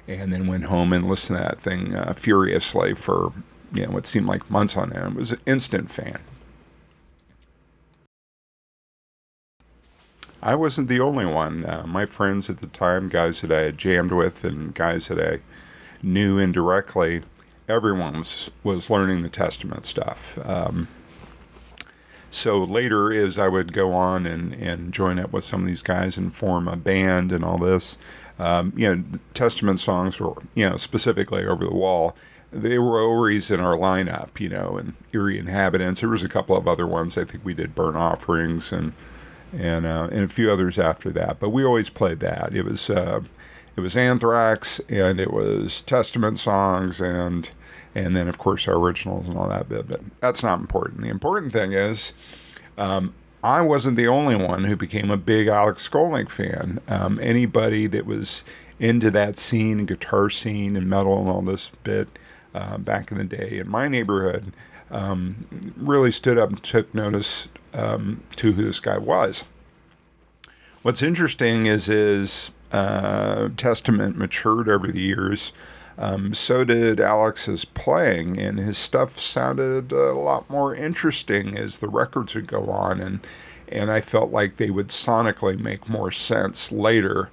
and 0.10 0.34
then 0.34 0.48
went 0.48 0.66
home 0.66 0.92
and 0.92 1.08
listened 1.08 1.38
to 1.39 1.44
that 1.46 1.62
thing 1.62 1.96
uh, 1.96 2.12
furiously 2.12 2.94
for 2.94 3.32
you 3.74 3.86
know 3.86 3.94
what 3.94 4.06
seemed 4.06 4.28
like 4.28 4.52
months 4.52 4.76
on 4.76 4.92
end. 4.92 5.16
Was 5.16 5.32
an 5.32 5.39
instant 5.46 5.89
fan. 5.89 6.20
I 10.44 10.56
wasn't 10.56 10.90
the 10.90 11.00
only 11.00 11.26
one. 11.26 11.64
Uh, 11.64 11.86
my 11.88 12.06
friends 12.06 12.50
at 12.50 12.60
the 12.60 12.68
time, 12.68 13.08
guys 13.08 13.40
that 13.42 13.52
I 13.52 13.62
had 13.62 13.78
jammed 13.78 14.12
with, 14.12 14.44
and 14.44 14.76
guys 14.76 15.08
that 15.08 15.18
I 15.18 15.40
knew 16.06 16.38
indirectly, 16.38 17.22
everyone 17.70 18.18
was, 18.18 18.52
was 18.62 18.90
learning 18.90 19.22
the 19.22 19.30
Testament 19.30 19.86
stuff. 19.86 20.38
Um, 20.44 20.90
so 22.30 22.62
later, 22.62 23.14
as 23.14 23.40
I 23.40 23.48
would 23.48 23.72
go 23.72 23.94
on 23.94 24.26
and, 24.26 24.54
and 24.56 24.92
join 24.92 25.18
up 25.18 25.32
with 25.32 25.46
some 25.46 25.62
of 25.62 25.68
these 25.68 25.82
guys 25.82 26.18
and 26.18 26.36
form 26.36 26.68
a 26.68 26.76
band 26.76 27.32
and 27.32 27.46
all 27.46 27.58
this, 27.58 27.98
um, 28.38 28.74
you 28.76 28.94
know, 28.94 29.02
Testament 29.34 29.80
songs 29.80 30.20
were, 30.20 30.34
you 30.56 30.70
know, 30.70 30.76
specifically 30.76 31.46
over 31.46 31.64
the 31.64 31.74
wall. 31.74 32.18
They 32.52 32.80
were 32.80 33.00
always 33.00 33.50
in 33.50 33.62
our 33.62 33.76
lineup, 33.76 34.42
you 34.42 34.50
know, 34.50 34.78
and 34.78 34.94
Eerie 35.14 35.40
Inhabitants. 35.40 36.02
There 36.02 36.10
was 36.10 36.24
a 36.24 36.30
couple 36.30 36.58
of 36.58 36.68
other 36.68 36.86
ones. 36.86 37.18
I 37.18 37.24
think 37.24 37.46
we 37.46 37.54
did 37.54 37.74
Burnt 37.76 37.96
Offerings 37.96 38.74
and 38.74 38.92
and 39.58 39.86
uh, 39.86 40.10
and 40.12 40.24
a 40.24 40.28
few 40.28 40.52
others 40.52 40.80
after 40.80 41.10
that. 41.12 41.39
But 41.39 41.50
we 41.50 41.63
always 41.63 41.89
played 41.89 42.20
that. 42.22 42.56
It 42.56 42.66
was 42.66 42.89
uh, 42.89 43.22
it 43.76 43.82
was 43.82 43.96
Anthrax 43.96 44.80
and 44.89 45.20
it 45.20 45.32
was 45.32 45.82
Testament 45.84 46.38
songs 46.38 47.02
and 47.02 47.50
and 47.96 48.16
then 48.16 48.28
of 48.28 48.38
course 48.38 48.68
our 48.68 48.76
originals 48.76 49.28
and 49.28 49.38
all 49.38 49.50
that 49.50 49.70
bit. 49.70 49.88
But 49.88 50.02
that's 50.20 50.44
not 50.44 50.60
important. 50.60 51.02
The 51.02 51.10
important 51.10 51.54
thing 51.54 51.74
is. 51.74 52.13
Um, 52.78 53.13
I 53.44 53.60
wasn't 53.60 53.98
the 53.98 54.08
only 54.08 54.38
one 54.38 54.63
who 54.63 54.78
became 54.78 55.12
a 55.12 55.18
big 55.18 55.48
Alex 55.48 55.88
Skolnick 55.88 56.30
fan. 56.30 56.80
Um, 56.88 57.20
anybody 57.22 57.88
that 57.88 58.06
was 58.06 58.46
into 58.80 59.12
that 59.12 59.38
scene, 59.38 59.80
and 59.80 59.88
guitar 59.88 60.30
scene, 60.30 60.78
and 60.78 60.89
metal 60.89 61.20
and 61.20 61.30
all 61.30 61.42
this 61.42 61.70
bit 61.84 62.08
uh, 62.56 62.78
back 62.78 63.12
in 63.12 63.18
the 63.18 63.26
day 63.26 63.58
in 63.60 63.70
my 63.70 63.89
neighborhood 63.89 64.46
um, 64.94 65.36
really 65.76 66.12
stood 66.12 66.38
up 66.38 66.50
and 66.50 66.64
took 66.64 66.94
notice 66.94 67.50
um, 67.74 68.24
to 68.38 68.54
who 68.54 68.64
this 68.64 68.80
guy 68.80 68.98
was. 68.98 69.44
What's 70.84 71.02
interesting 71.02 71.66
is 71.66 71.88
his 71.88 72.52
uh, 72.72 73.50
testament 73.58 74.18
matured 74.18 74.70
over 74.70 74.88
the 74.88 75.02
years. 75.02 75.52
Um, 75.98 76.34
so 76.34 76.64
did 76.64 77.00
Alex's 77.00 77.66
playing, 77.66 78.39
and 78.39 78.60
his 78.60 78.78
stuff 78.78 79.12
sounded 79.12 79.91
a 79.91 80.14
lot 80.14 80.50
more 80.50 80.76
interesting 80.76 81.58
as 81.58 81.78
the 81.78 81.88
records 81.88 82.36
would 82.36 82.48
go 82.48 82.70
on, 82.70 83.00
and 83.00 83.20
and 83.70 83.89
I 83.89 84.02
felt 84.02 84.32
like 84.32 84.58
they 84.58 84.70
would 84.70 84.89
sonically 84.89 85.58
make 85.60 85.89
more 85.89 86.12
sense 86.12 86.72
later. 86.72 87.30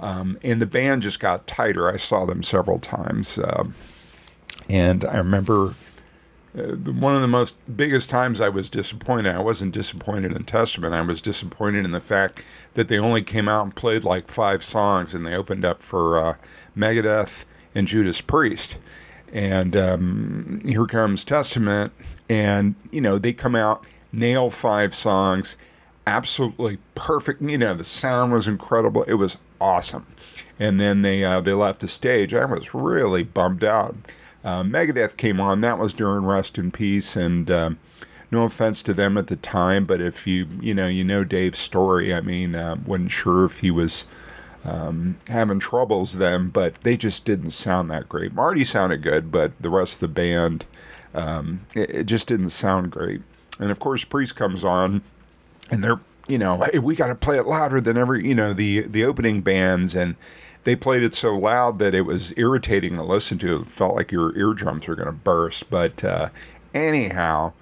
Um, 0.00 0.38
and 0.42 0.60
the 0.60 0.66
band 0.66 1.02
just 1.02 1.20
got 1.20 1.46
tighter. 1.46 1.88
I 1.88 1.96
saw 1.96 2.24
them 2.24 2.42
several 2.42 2.78
times, 2.78 3.38
uh, 3.38 3.64
and 4.68 5.04
I 5.04 5.18
remember 5.18 5.74
uh, 6.56 6.74
one 6.92 7.14
of 7.14 7.22
the 7.22 7.28
most 7.28 7.58
biggest 7.76 8.10
times 8.10 8.40
I 8.40 8.48
was 8.48 8.68
disappointed. 8.68 9.34
I 9.34 9.40
wasn't 9.40 9.72
disappointed 9.72 10.32
in 10.32 10.44
Testament. 10.44 10.94
I 10.94 11.00
was 11.00 11.22
disappointed 11.22 11.84
in 11.84 11.92
the 11.92 12.00
fact 12.00 12.42
that 12.74 12.88
they 12.88 12.98
only 12.98 13.22
came 13.22 13.48
out 13.48 13.64
and 13.64 13.74
played 13.74 14.04
like 14.04 14.28
five 14.28 14.62
songs, 14.62 15.14
and 15.14 15.26
they 15.26 15.34
opened 15.34 15.64
up 15.64 15.80
for 15.80 16.18
uh, 16.18 16.34
Megadeth 16.76 17.46
and 17.74 17.86
Judas 17.86 18.20
Priest. 18.20 18.78
And 19.32 19.74
um, 19.76 20.60
here 20.66 20.84
comes 20.84 21.24
Testament, 21.24 21.90
and 22.28 22.74
you 22.90 23.00
know 23.00 23.18
they 23.18 23.32
come 23.32 23.56
out, 23.56 23.86
nail 24.12 24.50
five 24.50 24.94
songs, 24.94 25.56
absolutely 26.06 26.76
perfect. 26.94 27.40
You 27.40 27.56
know 27.56 27.72
the 27.72 27.84
sound 27.84 28.32
was 28.32 28.46
incredible. 28.46 29.04
It 29.04 29.14
was 29.14 29.40
awesome. 29.58 30.06
And 30.58 30.78
then 30.78 31.00
they 31.00 31.24
uh, 31.24 31.40
they 31.40 31.54
left 31.54 31.80
the 31.80 31.88
stage. 31.88 32.34
I 32.34 32.44
was 32.44 32.74
really 32.74 33.22
bummed 33.22 33.64
out 33.64 33.96
uh, 34.44 34.62
Megadeth 34.62 35.16
came 35.16 35.40
on. 35.40 35.60
That 35.60 35.78
was 35.78 35.92
during 35.92 36.24
Rust 36.24 36.58
in 36.58 36.70
Peace, 36.70 37.16
and 37.16 37.50
um, 37.50 37.78
no 38.30 38.44
offense 38.44 38.82
to 38.84 38.94
them 38.94 39.18
at 39.18 39.26
the 39.26 39.36
time, 39.36 39.84
but 39.84 40.00
if 40.00 40.26
you 40.26 40.48
you 40.60 40.74
know 40.74 40.88
you 40.88 41.04
know 41.04 41.22
Dave's 41.24 41.58
story, 41.58 42.14
I 42.14 42.20
mean, 42.20 42.54
uh, 42.54 42.76
wasn't 42.86 43.10
sure 43.10 43.44
if 43.44 43.58
he 43.58 43.70
was 43.70 44.04
um, 44.64 45.16
having 45.28 45.58
troubles 45.58 46.14
then, 46.14 46.48
but 46.48 46.74
they 46.82 46.96
just 46.96 47.24
didn't 47.24 47.50
sound 47.50 47.90
that 47.90 48.08
great. 48.08 48.32
Marty 48.32 48.64
sounded 48.64 49.02
good, 49.02 49.30
but 49.30 49.52
the 49.60 49.70
rest 49.70 49.94
of 49.94 50.00
the 50.00 50.08
band, 50.08 50.64
um, 51.14 51.60
it, 51.74 51.90
it 51.90 52.04
just 52.04 52.26
didn't 52.28 52.50
sound 52.50 52.90
great. 52.90 53.20
And 53.60 53.70
of 53.70 53.78
course, 53.78 54.04
Priest 54.04 54.34
comes 54.34 54.64
on, 54.64 55.02
and 55.70 55.84
they're 55.84 56.00
you 56.28 56.38
know, 56.38 56.64
hey, 56.72 56.78
we 56.78 56.94
got 56.94 57.08
to 57.08 57.14
play 57.14 57.36
it 57.36 57.46
louder 57.46 57.80
than 57.80 57.98
every, 57.98 58.26
you 58.26 58.34
know, 58.34 58.52
the 58.52 58.80
the 58.82 59.04
opening 59.04 59.40
bands, 59.40 59.94
and 59.94 60.16
they 60.64 60.76
played 60.76 61.02
it 61.02 61.14
so 61.14 61.36
loud 61.36 61.78
that 61.80 61.94
it 61.94 62.02
was 62.02 62.32
irritating 62.36 62.96
to 62.96 63.02
listen 63.02 63.38
to. 63.38 63.62
It 63.62 63.66
felt 63.66 63.96
like 63.96 64.12
your 64.12 64.36
eardrums 64.36 64.86
were 64.86 64.94
going 64.94 65.06
to 65.06 65.12
burst. 65.12 65.68
But 65.70 66.04
uh, 66.04 66.28
anyhow, 66.74 67.52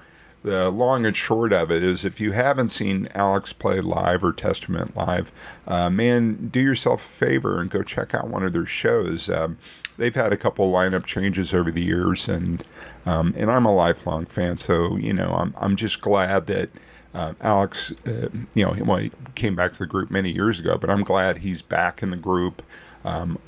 the 0.42 0.70
long 0.70 1.04
and 1.04 1.16
short 1.16 1.52
of 1.52 1.70
it 1.70 1.82
is 1.82 2.04
if 2.04 2.20
you 2.20 2.32
haven't 2.32 2.70
seen 2.70 3.08
Alex 3.14 3.52
play 3.52 3.80
live 3.80 4.24
or 4.24 4.32
Testament 4.32 4.96
live, 4.96 5.30
uh, 5.66 5.90
man, 5.90 6.48
do 6.48 6.60
yourself 6.60 7.04
a 7.04 7.08
favor 7.08 7.60
and 7.60 7.70
go 7.70 7.82
check 7.82 8.14
out 8.14 8.28
one 8.28 8.42
of 8.42 8.52
their 8.52 8.66
shows. 8.66 9.28
Um, 9.28 9.58
they've 9.96 10.14
had 10.14 10.32
a 10.32 10.36
couple 10.36 10.70
lineup 10.72 11.04
changes 11.04 11.52
over 11.52 11.70
the 11.70 11.82
years, 11.82 12.28
and 12.28 12.64
um, 13.06 13.34
and 13.36 13.50
I'm 13.50 13.66
a 13.66 13.74
lifelong 13.74 14.26
fan, 14.26 14.58
so 14.58 14.96
you 14.96 15.12
know 15.12 15.30
I'm 15.32 15.54
I'm 15.58 15.76
just 15.76 16.00
glad 16.00 16.46
that. 16.48 16.70
Uh, 17.12 17.34
Alex, 17.40 17.92
uh, 18.06 18.28
you 18.54 18.64
know, 18.64 18.72
well, 18.84 18.98
he 18.98 19.10
came 19.34 19.56
back 19.56 19.72
to 19.72 19.80
the 19.80 19.86
group 19.88 20.12
many 20.12 20.30
years 20.30 20.60
ago, 20.60 20.78
but 20.78 20.88
I'm 20.88 21.02
glad 21.02 21.38
he's 21.38 21.60
back 21.60 22.04
in 22.04 22.12
the 22.12 22.16
group. 22.16 22.62
Um, 23.04 23.38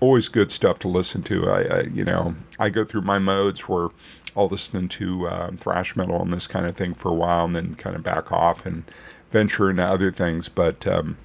always 0.00 0.28
good 0.28 0.52
stuff 0.52 0.78
to 0.80 0.88
listen 0.88 1.22
to. 1.24 1.50
I, 1.50 1.62
I, 1.62 1.80
you 1.92 2.04
know, 2.04 2.34
I 2.58 2.70
go 2.70 2.84
through 2.84 3.02
my 3.02 3.18
modes 3.18 3.68
where 3.68 3.88
I'll 4.36 4.48
listen 4.48 4.88
to 4.88 5.26
uh, 5.26 5.50
thrash 5.52 5.96
metal 5.96 6.22
and 6.22 6.32
this 6.32 6.46
kind 6.46 6.66
of 6.66 6.76
thing 6.76 6.94
for 6.94 7.10
a 7.10 7.14
while, 7.14 7.44
and 7.44 7.56
then 7.56 7.74
kind 7.74 7.96
of 7.96 8.02
back 8.02 8.30
off 8.32 8.66
and 8.66 8.84
venture 9.30 9.70
into 9.70 9.84
other 9.84 10.12
things. 10.12 10.48
But 10.48 10.86
um, 10.86 11.16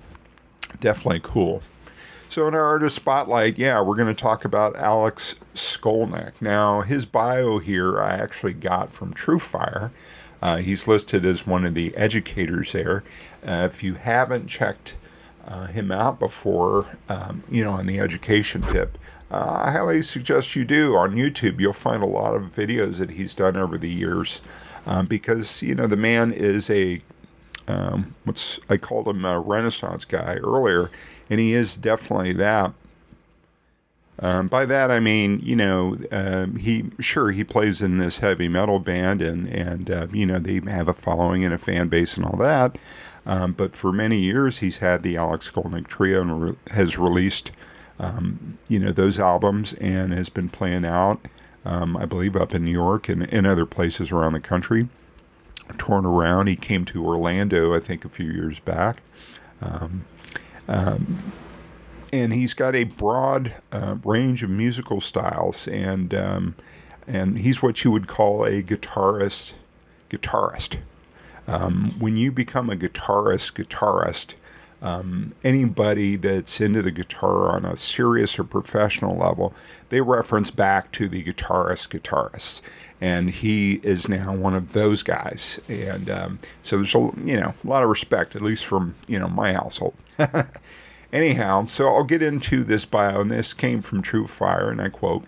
definitely 0.80 1.22
cool. 1.24 1.61
So 2.30 2.47
in 2.47 2.53
our 2.53 2.63
artist 2.63 2.95
spotlight, 2.95 3.57
yeah, 3.57 3.82
we're 3.82 3.95
going 3.95 4.13
to 4.15 4.22
talk 4.22 4.45
about 4.45 4.76
Alex 4.76 5.36
Skolnick. 5.55 6.34
Now 6.41 6.82
his 6.82 7.05
bio 7.05 7.57
here 7.57 7.99
I 7.99 8.13
actually 8.13 8.53
got 8.53 8.91
from 8.91 9.13
TrueFire. 9.15 9.89
Uh, 10.41 10.57
he's 10.57 10.88
listed 10.88 11.26
as 11.26 11.47
one 11.47 11.65
of 11.65 11.74
the 11.74 11.95
educators 11.95 12.72
there. 12.72 13.03
Uh, 13.43 13.67
if 13.70 13.84
you 13.84 13.95
haven't 13.95 14.47
checked 14.47 14.95
uh, 15.47 15.67
him 15.67 15.91
out 15.91 16.19
before, 16.19 16.85
um, 17.09 17.43
you 17.49 17.63
know, 17.63 17.71
on 17.71 17.85
the 17.85 17.99
education 17.99 18.61
tip, 18.61 18.97
uh, 19.31 19.63
I 19.65 19.71
highly 19.71 20.01
suggest 20.01 20.55
you 20.55 20.65
do. 20.65 20.95
On 20.95 21.11
YouTube, 21.11 21.59
you'll 21.59 21.73
find 21.73 22.01
a 22.01 22.07
lot 22.07 22.35
of 22.35 22.43
videos 22.43 22.97
that 22.97 23.09
he's 23.09 23.33
done 23.33 23.57
over 23.57 23.77
the 23.77 23.89
years 23.89 24.41
um, 24.85 25.05
because, 25.05 25.61
you 25.61 25.75
know, 25.75 25.87
the 25.87 25.97
man 25.97 26.31
is 26.31 26.69
a, 26.69 27.01
um, 27.67 28.13
what's, 28.23 28.59
I 28.69 28.77
called 28.77 29.07
him 29.07 29.25
a 29.25 29.39
Renaissance 29.39 30.05
guy 30.05 30.35
earlier, 30.35 30.89
and 31.29 31.39
he 31.39 31.53
is 31.53 31.77
definitely 31.77 32.33
that. 32.33 32.73
Um, 34.21 34.47
by 34.47 34.65
that 34.65 34.91
I 34.91 34.99
mean, 34.99 35.39
you 35.41 35.55
know, 35.55 35.97
uh, 36.11 36.47
he 36.47 36.85
sure 36.99 37.31
he 37.31 37.43
plays 37.43 37.81
in 37.81 37.97
this 37.99 38.17
heavy 38.17 38.49
metal 38.49 38.79
band, 38.79 39.21
and 39.21 39.47
and 39.47 39.89
uh, 39.89 40.07
you 40.11 40.25
know 40.25 40.39
they 40.39 40.59
have 40.69 40.89
a 40.89 40.93
following 40.93 41.45
and 41.45 41.53
a 41.53 41.57
fan 41.57 41.87
base 41.87 42.17
and 42.17 42.25
all 42.25 42.35
that. 42.37 42.77
Um, 43.26 43.53
but 43.53 43.76
for 43.76 43.91
many 43.91 44.17
years, 44.17 44.59
he's 44.59 44.78
had 44.78 45.03
the 45.03 45.17
Alex 45.17 45.49
Skolnick 45.49 45.88
Trio 45.88 46.22
and 46.22 46.41
re- 46.41 46.55
has 46.72 46.97
released, 46.97 47.51
um, 47.99 48.57
you 48.67 48.80
know, 48.80 48.91
those 48.91 49.20
albums 49.20 49.74
and 49.76 50.13
has 50.13 50.30
been 50.30 50.49
playing 50.49 50.86
out, 50.86 51.20
um, 51.65 51.97
I 51.97 52.05
believe, 52.05 52.36
up 52.36 52.55
in 52.55 52.63
New 52.65 52.72
York 52.72 53.09
and, 53.09 53.32
and 53.34 53.45
other 53.45 53.65
places 53.65 54.11
around 54.11 54.34
the 54.34 54.39
country. 54.39 54.88
Torn 55.78 56.05
around. 56.05 56.47
He 56.47 56.55
came 56.55 56.86
to 56.86 57.05
Orlando, 57.05 57.76
I 57.76 57.80
think, 57.80 58.03
a 58.03 58.09
few 58.09 58.32
years 58.32 58.59
back. 58.59 59.03
Um, 59.61 60.05
um, 60.67 61.17
and 62.11 62.34
he's 62.34 62.53
got 62.53 62.76
a 62.76 62.86
broad 62.86 63.53
uh, 63.72 63.97
range 64.03 64.43
of 64.43 64.49
musical 64.49 65.01
styles, 65.01 65.67
and 65.67 66.13
um, 66.13 66.55
and 67.07 67.38
he's 67.38 67.61
what 67.61 67.84
you 67.84 67.91
would 67.91 68.07
call 68.07 68.45
a 68.45 68.63
guitarist. 68.63 69.53
Guitarist. 70.09 70.78
Um, 71.49 71.91
when 71.99 72.15
you 72.15 72.31
become 72.31 72.69
a 72.69 72.75
guitarist, 72.75 73.53
guitarist, 73.53 74.35
um, 74.81 75.33
anybody 75.43 76.15
that's 76.15 76.61
into 76.61 76.81
the 76.81 76.91
guitar 76.91 77.49
on 77.49 77.65
a 77.65 77.75
serious 77.75 78.39
or 78.39 78.43
professional 78.43 79.17
level, 79.17 79.53
they 79.89 80.01
reference 80.01 80.51
back 80.51 80.91
to 80.93 81.09
the 81.09 81.23
guitarist, 81.23 81.89
guitarists, 81.89 82.61
and 83.01 83.29
he 83.29 83.81
is 83.83 84.07
now 84.07 84.33
one 84.33 84.55
of 84.55 84.71
those 84.71 85.03
guys. 85.03 85.59
And 85.67 86.09
um, 86.09 86.39
so 86.61 86.77
there's 86.77 86.95
a 86.95 87.11
you 87.17 87.39
know 87.39 87.53
a 87.63 87.67
lot 87.67 87.83
of 87.83 87.89
respect, 87.89 88.35
at 88.35 88.41
least 88.41 88.65
from 88.65 88.95
you 89.07 89.19
know 89.19 89.27
my 89.27 89.53
household. 89.53 89.95
Anyhow, 91.11 91.65
so 91.65 91.87
I'll 91.87 92.03
get 92.03 92.21
into 92.21 92.63
this 92.63 92.85
bio, 92.85 93.21
and 93.21 93.31
this 93.31 93.53
came 93.53 93.81
from 93.81 94.01
TrueFire, 94.01 94.71
and 94.71 94.81
I 94.81 94.89
quote. 94.89 95.25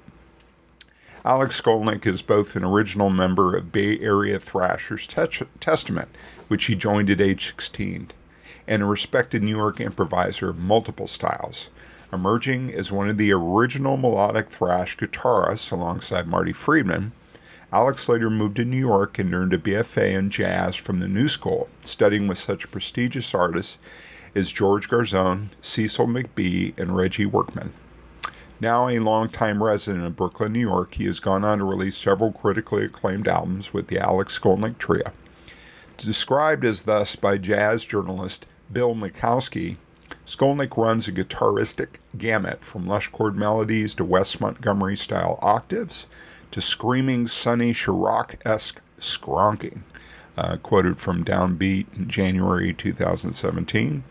Alex 1.24 1.62
Skolnick 1.62 2.08
is 2.08 2.24
both 2.24 2.56
an 2.56 2.64
original 2.64 3.12
member 3.12 3.56
of 3.56 3.72
Bay 3.72 4.00
Area 4.00 4.40
Thrashers 4.40 5.06
te- 5.06 5.46
Testament, 5.60 6.10
which 6.48 6.66
he 6.66 6.74
joined 6.74 7.12
at 7.12 7.22
age 7.22 7.46
16, 7.50 8.08
and 8.68 8.82
a 8.82 8.88
respected 8.88 9.44
New 9.44 9.56
York 9.56 9.80
improviser 9.80 10.50
of 10.50 10.58
multiple 10.58 11.06
styles, 11.06 11.70
emerging 12.12 12.74
as 12.74 12.92
one 12.92 13.08
of 13.08 13.18
the 13.18 13.32
original 13.32 13.98
melodic 13.98 14.50
thrash 14.50 14.98
guitarists 14.98 15.72
alongside 15.72 16.28
Marty 16.28 16.54
Friedman. 16.54 17.12
Alex 17.72 18.10
later 18.10 18.32
moved 18.32 18.56
to 18.56 18.66
New 18.66 18.76
York 18.76 19.20
and 19.20 19.32
earned 19.32 19.54
a 19.54 19.60
BFA 19.60 20.16
in 20.16 20.32
jazz 20.32 20.76
from 20.76 20.98
the 20.98 21.08
New 21.08 21.28
School, 21.28 21.70
studying 21.82 22.28
with 22.28 22.40
such 22.40 22.72
prestigious 22.72 23.36
artists 23.36 23.78
as 24.34 24.52
George 24.52 24.90
Garzone, 24.90 25.50
Cecil 25.62 26.08
McBee, 26.08 26.76
and 26.80 26.96
Reggie 26.96 27.28
Workman. 27.28 27.72
Now 28.62 28.88
a 28.88 29.00
longtime 29.00 29.64
resident 29.64 30.06
of 30.06 30.16
Brooklyn, 30.16 30.54
New 30.54 30.60
York, 30.60 30.94
he 30.94 31.06
has 31.06 31.20
gone 31.20 31.44
on 31.44 31.58
to 31.58 31.64
release 31.64 31.98
several 31.98 32.32
critically 32.32 32.86
acclaimed 32.86 33.28
albums 33.28 33.74
with 33.74 33.88
the 33.88 33.98
Alex 33.98 34.38
Skolnick 34.38 34.78
Trio. 34.78 35.12
Described 35.98 36.64
as 36.64 36.84
thus 36.84 37.16
by 37.16 37.40
jazz 37.40 37.84
journalist 37.84 38.46
Bill 38.72 38.94
Milkowski, 38.94 39.78
Skolnick 40.28 40.78
runs 40.78 41.08
a 41.08 41.12
guitaristic 41.12 42.00
gamut 42.20 42.64
from 42.64 42.86
lush 42.86 43.08
chord 43.08 43.36
melodies 43.36 43.96
to 43.96 44.06
Wes 44.06 44.40
Montgomery 44.40 44.96
style 44.96 45.40
octaves 45.42 46.06
to 46.52 46.62
screaming, 46.62 47.26
Sonny 47.26 47.74
Sharrock 47.74 48.36
esque 48.46 48.80
skronking. 49.00 49.82
Uh, 50.38 50.58
quoted 50.58 51.00
from 51.00 51.26
Downbeat 51.26 51.88
in 51.98 52.08
January 52.08 52.74
2017 52.76 54.04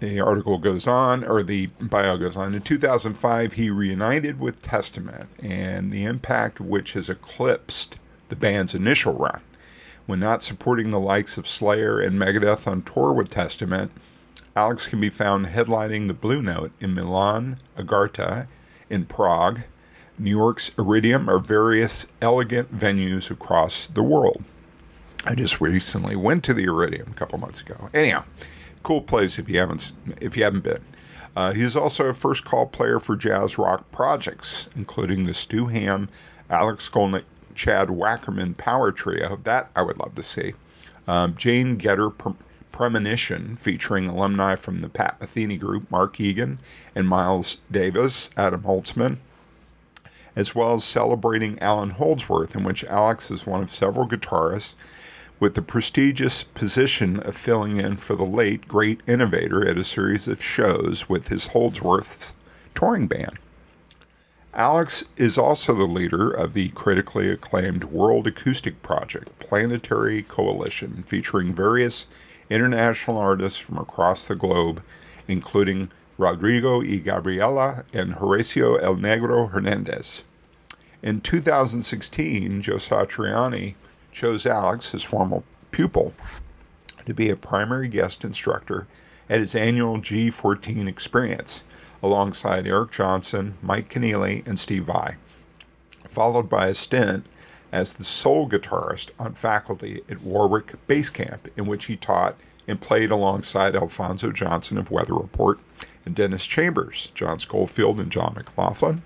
the 0.00 0.20
article 0.20 0.58
goes 0.58 0.86
on, 0.86 1.24
or 1.24 1.42
the 1.42 1.66
bio 1.80 2.16
goes 2.16 2.36
on. 2.36 2.54
In 2.54 2.60
2005, 2.60 3.52
he 3.54 3.70
reunited 3.70 4.38
with 4.38 4.62
Testament, 4.62 5.28
and 5.42 5.90
the 5.90 6.04
impact 6.04 6.60
of 6.60 6.66
which 6.66 6.92
has 6.92 7.08
eclipsed 7.08 7.98
the 8.28 8.36
band's 8.36 8.74
initial 8.74 9.14
run. 9.14 9.40
When 10.06 10.20
not 10.20 10.42
supporting 10.42 10.90
the 10.90 11.00
likes 11.00 11.38
of 11.38 11.48
Slayer 11.48 11.98
and 11.98 12.18
Megadeth 12.18 12.66
on 12.66 12.82
tour 12.82 13.12
with 13.12 13.28
Testament, 13.28 13.90
Alex 14.54 14.86
can 14.86 15.00
be 15.00 15.10
found 15.10 15.46
headlining 15.46 16.08
the 16.08 16.14
Blue 16.14 16.42
Note 16.42 16.72
in 16.80 16.94
Milan, 16.94 17.58
Agharta, 17.76 18.46
in 18.88 19.04
Prague, 19.04 19.60
New 20.18 20.30
York's 20.30 20.72
Iridium, 20.78 21.28
or 21.28 21.38
various 21.38 22.06
elegant 22.22 22.74
venues 22.74 23.30
across 23.30 23.88
the 23.88 24.02
world. 24.02 24.44
I 25.26 25.34
just 25.34 25.60
recently 25.60 26.16
went 26.16 26.44
to 26.44 26.54
the 26.54 26.64
Iridium 26.64 27.08
a 27.10 27.14
couple 27.14 27.38
months 27.38 27.60
ago. 27.60 27.90
Anyhow, 27.92 28.24
cool 28.86 29.02
place 29.02 29.36
if 29.36 29.48
you 29.48 29.58
haven't 29.58 29.92
if 30.20 30.36
you 30.36 30.44
haven't 30.44 30.62
been. 30.62 30.80
Uh, 31.34 31.52
he 31.52 31.62
is 31.62 31.74
also 31.74 32.06
a 32.06 32.14
first 32.14 32.44
call 32.44 32.66
player 32.66 33.00
for 33.00 33.16
jazz 33.16 33.58
rock 33.58 33.90
projects, 33.90 34.68
including 34.76 35.24
the 35.24 35.34
Stu 35.34 35.66
Hamm, 35.66 36.08
Alex 36.50 36.88
Skolnick, 36.88 37.24
Chad 37.56 37.88
Wackerman 37.88 38.56
power 38.56 38.92
trio. 38.92 39.36
That 39.42 39.70
I 39.74 39.82
would 39.82 39.98
love 39.98 40.14
to 40.14 40.22
see. 40.22 40.54
Um, 41.08 41.34
Jane 41.34 41.76
Getter 41.76 42.10
Premonition, 42.70 43.56
featuring 43.56 44.06
alumni 44.06 44.54
from 44.54 44.80
the 44.82 44.88
Pat 44.88 45.18
Metheny 45.18 45.58
Group, 45.58 45.90
Mark 45.90 46.20
Egan 46.20 46.58
and 46.94 47.08
Miles 47.08 47.58
Davis, 47.72 48.30
Adam 48.36 48.62
Holzman, 48.62 49.18
as 50.36 50.54
well 50.54 50.74
as 50.74 50.84
celebrating 50.84 51.58
Allan 51.58 51.90
Holdsworth, 51.90 52.54
in 52.54 52.62
which 52.62 52.84
Alex 52.84 53.32
is 53.32 53.46
one 53.46 53.62
of 53.64 53.70
several 53.70 54.06
guitarists 54.06 54.74
with 55.38 55.54
the 55.54 55.62
prestigious 55.62 56.42
position 56.42 57.20
of 57.20 57.36
filling 57.36 57.76
in 57.76 57.96
for 57.96 58.14
the 58.14 58.24
late 58.24 58.66
great 58.66 59.00
innovator 59.06 59.66
at 59.68 59.78
a 59.78 59.84
series 59.84 60.26
of 60.28 60.42
shows 60.42 61.08
with 61.08 61.28
his 61.28 61.48
Holdsworth's 61.48 62.34
touring 62.74 63.06
band. 63.06 63.38
Alex 64.54 65.04
is 65.18 65.36
also 65.36 65.74
the 65.74 65.84
leader 65.84 66.30
of 66.30 66.54
the 66.54 66.70
critically 66.70 67.30
acclaimed 67.30 67.84
World 67.84 68.26
Acoustic 68.26 68.82
Project 68.82 69.38
Planetary 69.38 70.22
Coalition, 70.22 71.02
featuring 71.06 71.54
various 71.54 72.06
international 72.48 73.18
artists 73.18 73.58
from 73.58 73.76
across 73.76 74.24
the 74.24 74.34
globe, 74.34 74.82
including 75.28 75.90
Rodrigo 76.16 76.80
y 76.80 76.96
Gabriela 77.04 77.84
and 77.92 78.14
Horacio 78.14 78.80
El 78.82 78.96
Negro 78.96 79.50
Hernandez. 79.50 80.22
In 81.02 81.20
2016, 81.20 82.62
Joe 82.62 82.76
Satriani 82.76 83.74
chose 84.16 84.46
Alex, 84.46 84.92
his 84.92 85.02
former 85.04 85.42
pupil, 85.72 86.14
to 87.04 87.12
be 87.12 87.28
a 87.28 87.36
primary 87.36 87.86
guest 87.86 88.24
instructor 88.24 88.86
at 89.28 89.40
his 89.40 89.54
annual 89.54 89.98
G14 89.98 90.88
experience 90.88 91.64
alongside 92.02 92.66
Eric 92.66 92.92
Johnson, 92.92 93.54
Mike 93.60 93.90
Keneally, 93.90 94.46
and 94.46 94.58
Steve 94.58 94.84
Vai, 94.84 95.16
followed 96.08 96.48
by 96.48 96.68
a 96.68 96.74
stint 96.74 97.26
as 97.72 97.92
the 97.92 98.04
sole 98.04 98.48
guitarist 98.48 99.10
on 99.18 99.34
faculty 99.34 100.02
at 100.08 100.22
Warwick 100.22 100.72
Bass 100.86 101.10
Camp, 101.10 101.48
in 101.58 101.66
which 101.66 101.84
he 101.84 101.96
taught 101.96 102.36
and 102.66 102.80
played 102.80 103.10
alongside 103.10 103.76
Alphonso 103.76 104.32
Johnson 104.32 104.78
of 104.78 104.90
Weather 104.90 105.14
Report 105.14 105.58
and 106.06 106.14
Dennis 106.14 106.46
Chambers, 106.46 107.12
John 107.14 107.38
Scofield, 107.38 108.00
and 108.00 108.10
John 108.10 108.32
McLaughlin. 108.34 109.02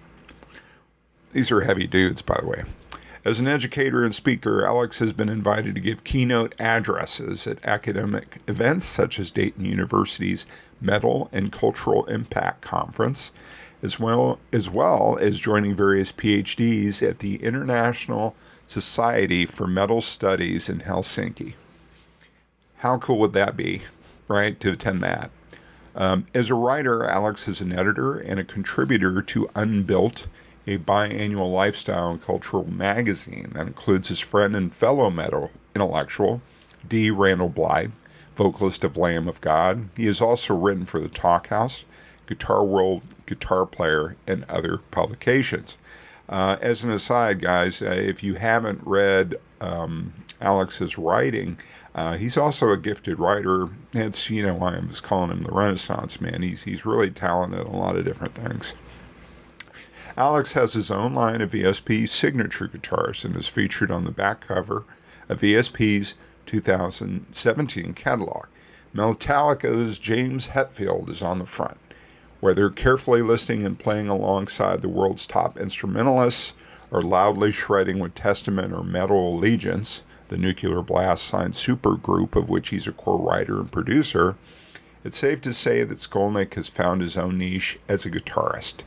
These 1.33 1.51
are 1.51 1.63
heavy 1.63 1.89
dudes, 1.89 2.23
by 2.23 2.39
the 2.41 2.47
way. 2.47 2.63
As 3.23 3.39
an 3.39 3.47
educator 3.47 4.03
and 4.03 4.15
speaker, 4.15 4.65
Alex 4.65 4.99
has 5.01 5.13
been 5.13 5.29
invited 5.29 5.75
to 5.75 5.81
give 5.81 6.05
keynote 6.05 6.55
addresses 6.59 7.47
at 7.47 7.63
academic 7.67 8.39
events 8.49 8.87
such 8.87 9.19
as 9.19 9.31
Dayton 9.31 9.67
University's 9.67 10.47
Metal 10.81 11.29
and 11.31 11.53
Cultural 11.53 12.07
Impact 12.07 12.63
Conference, 12.63 13.31
as 13.83 14.01
well 14.01 14.39
as 14.55 14.71
well 14.71 15.19
as 15.21 15.39
joining 15.39 15.77
various 15.77 16.11
PhDs 16.11 17.07
at 17.07 17.19
the 17.19 17.37
International 17.45 18.35
Society 18.67 19.45
for 19.45 19.67
Metal 19.67 20.01
Studies 20.01 20.71
in 20.71 20.81
Helsinki. 20.81 21.53
How 22.77 22.97
cool 22.97 23.19
would 23.19 23.35
that 23.35 23.55
be, 23.55 23.83
right, 24.29 24.59
to 24.61 24.73
attend 24.73 25.03
that? 25.03 25.31
Um, 25.95 26.25
as 26.33 26.49
a 26.49 26.55
writer, 26.55 27.05
Alex 27.05 27.49
is 27.49 27.61
an 27.61 27.73
editor 27.73 28.17
and 28.17 28.41
a 28.41 28.45
contributor 28.45 29.21
to 29.21 29.51
Unbuilt 29.55 30.27
a 30.67 30.79
biannual 30.79 31.53
lifestyle 31.53 32.11
and 32.11 32.23
cultural 32.23 32.71
magazine 32.71 33.51
that 33.55 33.67
includes 33.67 34.09
his 34.09 34.21
friend 34.21 34.55
and 34.55 34.75
fellow 34.75 35.11
metal 35.11 35.51
intellectual, 35.75 36.41
D. 36.89 37.11
Randall 37.11 37.49
Blythe, 37.49 37.93
vocalist 38.37 38.85
of 38.85 38.97
Lamb 38.97 39.29
of 39.29 39.41
God. 39.41 39.89
He 39.97 40.07
has 40.07 40.21
also 40.21 40.55
written 40.55 40.87
for 40.87 41.01
the 41.01 41.09
Talkhouse, 41.09 41.85
Guitar 42.27 42.65
World, 42.65 43.03
Guitar 43.27 43.67
Player, 43.67 44.17
and 44.27 44.45
other 44.49 44.79
publications. 44.91 45.79
Uh, 46.29 46.57
as 46.61 46.85
an 46.85 46.91
aside, 46.91 47.41
guys, 47.41 47.83
uh, 47.83 47.87
if 47.87 48.23
you 48.23 48.35
haven't 48.35 48.81
read 48.87 49.35
um, 49.61 50.13
Alex's 50.41 50.97
writing, 50.97 51.59
uh, 51.95 52.17
he's 52.17 52.37
also 52.37 52.71
a 52.71 52.77
gifted 52.79 53.19
writer. 53.19 53.69
It's 53.93 54.31
you 54.31 54.45
know 54.45 54.55
why 54.55 54.77
I 54.77 54.79
was 54.79 55.01
calling 55.01 55.31
him 55.31 55.41
the 55.41 55.51
Renaissance 55.51 56.21
man. 56.21 56.41
He's 56.43 56.63
he's 56.63 56.87
really 56.87 57.11
talented 57.11 57.61
in 57.61 57.67
a 57.67 57.77
lot 57.77 57.97
of 57.97 58.05
different 58.05 58.35
things. 58.35 58.75
Alex 60.17 60.55
has 60.55 60.73
his 60.73 60.91
own 60.91 61.15
line 61.15 61.41
of 61.41 61.53
ESP 61.53 62.09
signature 62.09 62.67
guitars 62.67 63.25
and 63.25 63.37
is 63.37 63.49
featured 63.49 63.91
on 63.91 64.05
the 64.05 64.11
back 64.11 64.47
cover 64.47 64.85
of 65.29 65.41
ESP's 65.41 66.17
2017 66.47 67.95
catalog. 67.95 68.47
Metallica's 68.93 70.01
James 70.01 70.49
Hetfield 70.49 71.09
is 71.09 71.23
on 71.23 71.39
the 71.39 71.47
front. 71.47 71.79
Whether 72.41 72.71
carefully 72.71 73.23
listening 73.23 73.65
and 73.65 73.79
playing 73.79 74.09
alongside 74.09 74.83
the 74.83 74.89
world's 74.89 75.27
top 75.27 75.57
instrumentalists 75.57 76.55
or 76.91 77.03
loudly 77.03 77.53
shredding 77.53 78.01
with 78.01 78.15
Testament 78.15 78.73
or 78.73 78.83
Metal 78.83 79.37
Allegiance, 79.37 80.03
the 80.27 80.39
Nuclear 80.39 80.83
Blast 80.83 81.25
signed 81.25 81.53
supergroup 81.53 82.35
of 82.35 82.49
which 82.49 82.71
he's 82.71 82.89
a 82.89 82.93
core 82.93 83.21
writer 83.21 83.61
and 83.61 83.71
producer, 83.71 84.35
it's 85.05 85.17
safe 85.17 85.41
to 85.43 85.53
say 85.53 85.85
that 85.85 85.99
Skolnick 85.99 86.55
has 86.55 86.69
found 86.69 87.01
his 87.01 87.17
own 87.17 87.39
niche 87.39 87.79
as 87.89 88.05
a 88.05 88.11
guitarist. 88.11 88.83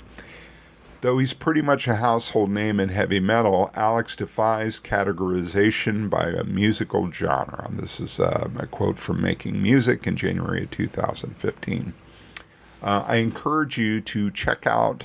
Though 1.03 1.17
he's 1.17 1.33
pretty 1.33 1.61
much 1.61 1.85
a 1.89 1.95
household 1.95 2.49
name 2.49 2.79
in 2.79 2.87
heavy 2.87 3.19
metal, 3.19 3.69
Alex 3.75 4.15
defies 4.15 4.79
categorization 4.79 6.09
by 6.09 6.29
a 6.29 6.45
musical 6.45 7.11
genre. 7.11 7.67
This 7.71 7.99
is 7.99 8.21
uh, 8.21 8.47
a 8.57 8.67
quote 8.67 8.97
from 8.97 9.21
Making 9.21 9.61
Music 9.61 10.07
in 10.07 10.15
January 10.15 10.63
of 10.63 10.71
2015. 10.71 11.93
Uh, 12.81 13.03
I 13.05 13.17
encourage 13.17 13.77
you 13.77 13.99
to 13.99 14.31
check 14.31 14.65
out 14.65 15.03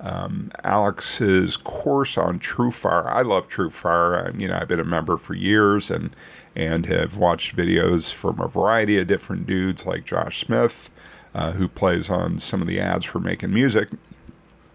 um, 0.00 0.50
Alex's 0.64 1.56
course 1.56 2.18
on 2.18 2.40
TrueFire. 2.40 3.06
I 3.06 3.22
love 3.22 3.48
TrueFire. 3.48 4.26
I, 4.34 4.36
you 4.36 4.48
know, 4.48 4.58
I've 4.60 4.66
been 4.66 4.80
a 4.80 4.84
member 4.84 5.16
for 5.16 5.34
years 5.34 5.92
and 5.92 6.10
and 6.56 6.86
have 6.86 7.18
watched 7.18 7.54
videos 7.54 8.12
from 8.12 8.40
a 8.40 8.48
variety 8.48 8.98
of 8.98 9.06
different 9.06 9.46
dudes 9.46 9.86
like 9.86 10.06
Josh 10.06 10.40
Smith, 10.44 10.90
uh, 11.36 11.52
who 11.52 11.68
plays 11.68 12.10
on 12.10 12.40
some 12.40 12.60
of 12.60 12.66
the 12.66 12.80
ads 12.80 13.04
for 13.04 13.20
making 13.20 13.54
music 13.54 13.90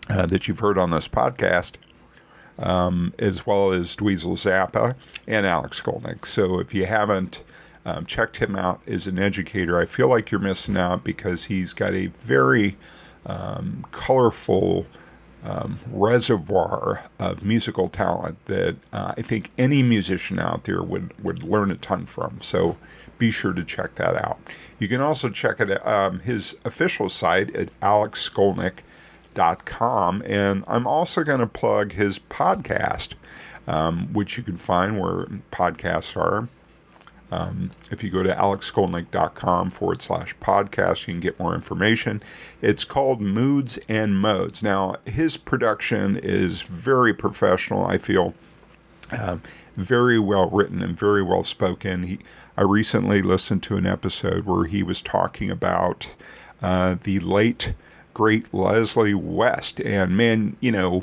uh, 0.09 0.25
that 0.25 0.47
you've 0.47 0.59
heard 0.59 0.77
on 0.77 0.91
this 0.91 1.07
podcast, 1.07 1.73
um, 2.59 3.13
as 3.19 3.45
well 3.45 3.71
as 3.71 3.95
Dweezil 3.95 4.33
Zappa 4.33 4.95
and 5.27 5.45
Alex 5.45 5.81
Skolnick. 5.81 6.25
So 6.25 6.59
if 6.59 6.73
you 6.73 6.85
haven't 6.85 7.43
um, 7.85 8.05
checked 8.05 8.37
him 8.37 8.55
out 8.55 8.81
as 8.87 9.07
an 9.07 9.19
educator, 9.19 9.79
I 9.79 9.85
feel 9.85 10.07
like 10.07 10.31
you're 10.31 10.41
missing 10.41 10.77
out 10.77 11.03
because 11.03 11.45
he's 11.45 11.73
got 11.73 11.93
a 11.93 12.07
very 12.07 12.77
um, 13.25 13.85
colorful 13.91 14.85
um, 15.43 15.77
reservoir 15.91 17.01
of 17.19 17.43
musical 17.43 17.89
talent 17.89 18.43
that 18.45 18.77
uh, 18.93 19.13
I 19.17 19.21
think 19.21 19.49
any 19.57 19.81
musician 19.81 20.37
out 20.37 20.65
there 20.65 20.83
would, 20.83 21.13
would 21.23 21.43
learn 21.43 21.71
a 21.71 21.75
ton 21.77 22.03
from. 22.03 22.39
So 22.41 22.77
be 23.17 23.31
sure 23.31 23.53
to 23.53 23.63
check 23.63 23.95
that 23.95 24.15
out. 24.23 24.39
You 24.79 24.87
can 24.87 25.01
also 25.01 25.29
check 25.29 25.59
it 25.59 25.85
um, 25.85 26.19
his 26.19 26.55
official 26.65 27.09
site 27.09 27.55
at 27.55 27.69
Alex 27.81 28.27
Skolnick 28.27 28.79
com. 29.35 30.23
And 30.25 30.63
I'm 30.67 30.87
also 30.87 31.23
going 31.23 31.39
to 31.39 31.47
plug 31.47 31.93
his 31.93 32.19
podcast, 32.19 33.13
um, 33.67 34.11
which 34.13 34.37
you 34.37 34.43
can 34.43 34.57
find 34.57 34.99
where 34.99 35.25
podcasts 35.51 36.15
are. 36.15 36.47
Um, 37.33 37.71
if 37.91 38.03
you 38.03 38.09
go 38.09 38.23
to 38.23 38.33
alexskolnick.com 38.33 39.69
forward 39.69 40.01
slash 40.01 40.35
podcast, 40.37 41.07
you 41.07 41.13
can 41.13 41.21
get 41.21 41.39
more 41.39 41.55
information. 41.55 42.21
It's 42.61 42.83
called 42.83 43.21
Moods 43.21 43.79
and 43.87 44.19
Modes. 44.19 44.61
Now, 44.61 44.95
his 45.05 45.37
production 45.37 46.17
is 46.17 46.61
very 46.61 47.13
professional, 47.13 47.85
I 47.85 47.97
feel. 47.97 48.33
Uh, 49.11 49.37
very 49.75 50.19
well 50.19 50.49
written 50.49 50.81
and 50.81 50.97
very 50.97 51.23
well 51.23 51.43
spoken. 51.43 52.03
He, 52.03 52.19
I 52.57 52.63
recently 52.63 53.21
listened 53.21 53.63
to 53.63 53.77
an 53.77 53.85
episode 53.85 54.45
where 54.45 54.65
he 54.65 54.83
was 54.83 55.01
talking 55.01 55.49
about 55.49 56.13
uh, 56.61 56.97
the 57.01 57.19
late 57.19 57.73
great 58.21 58.53
Leslie 58.53 59.15
West. 59.15 59.79
And 59.81 60.15
man, 60.15 60.55
you 60.59 60.71
know, 60.71 61.01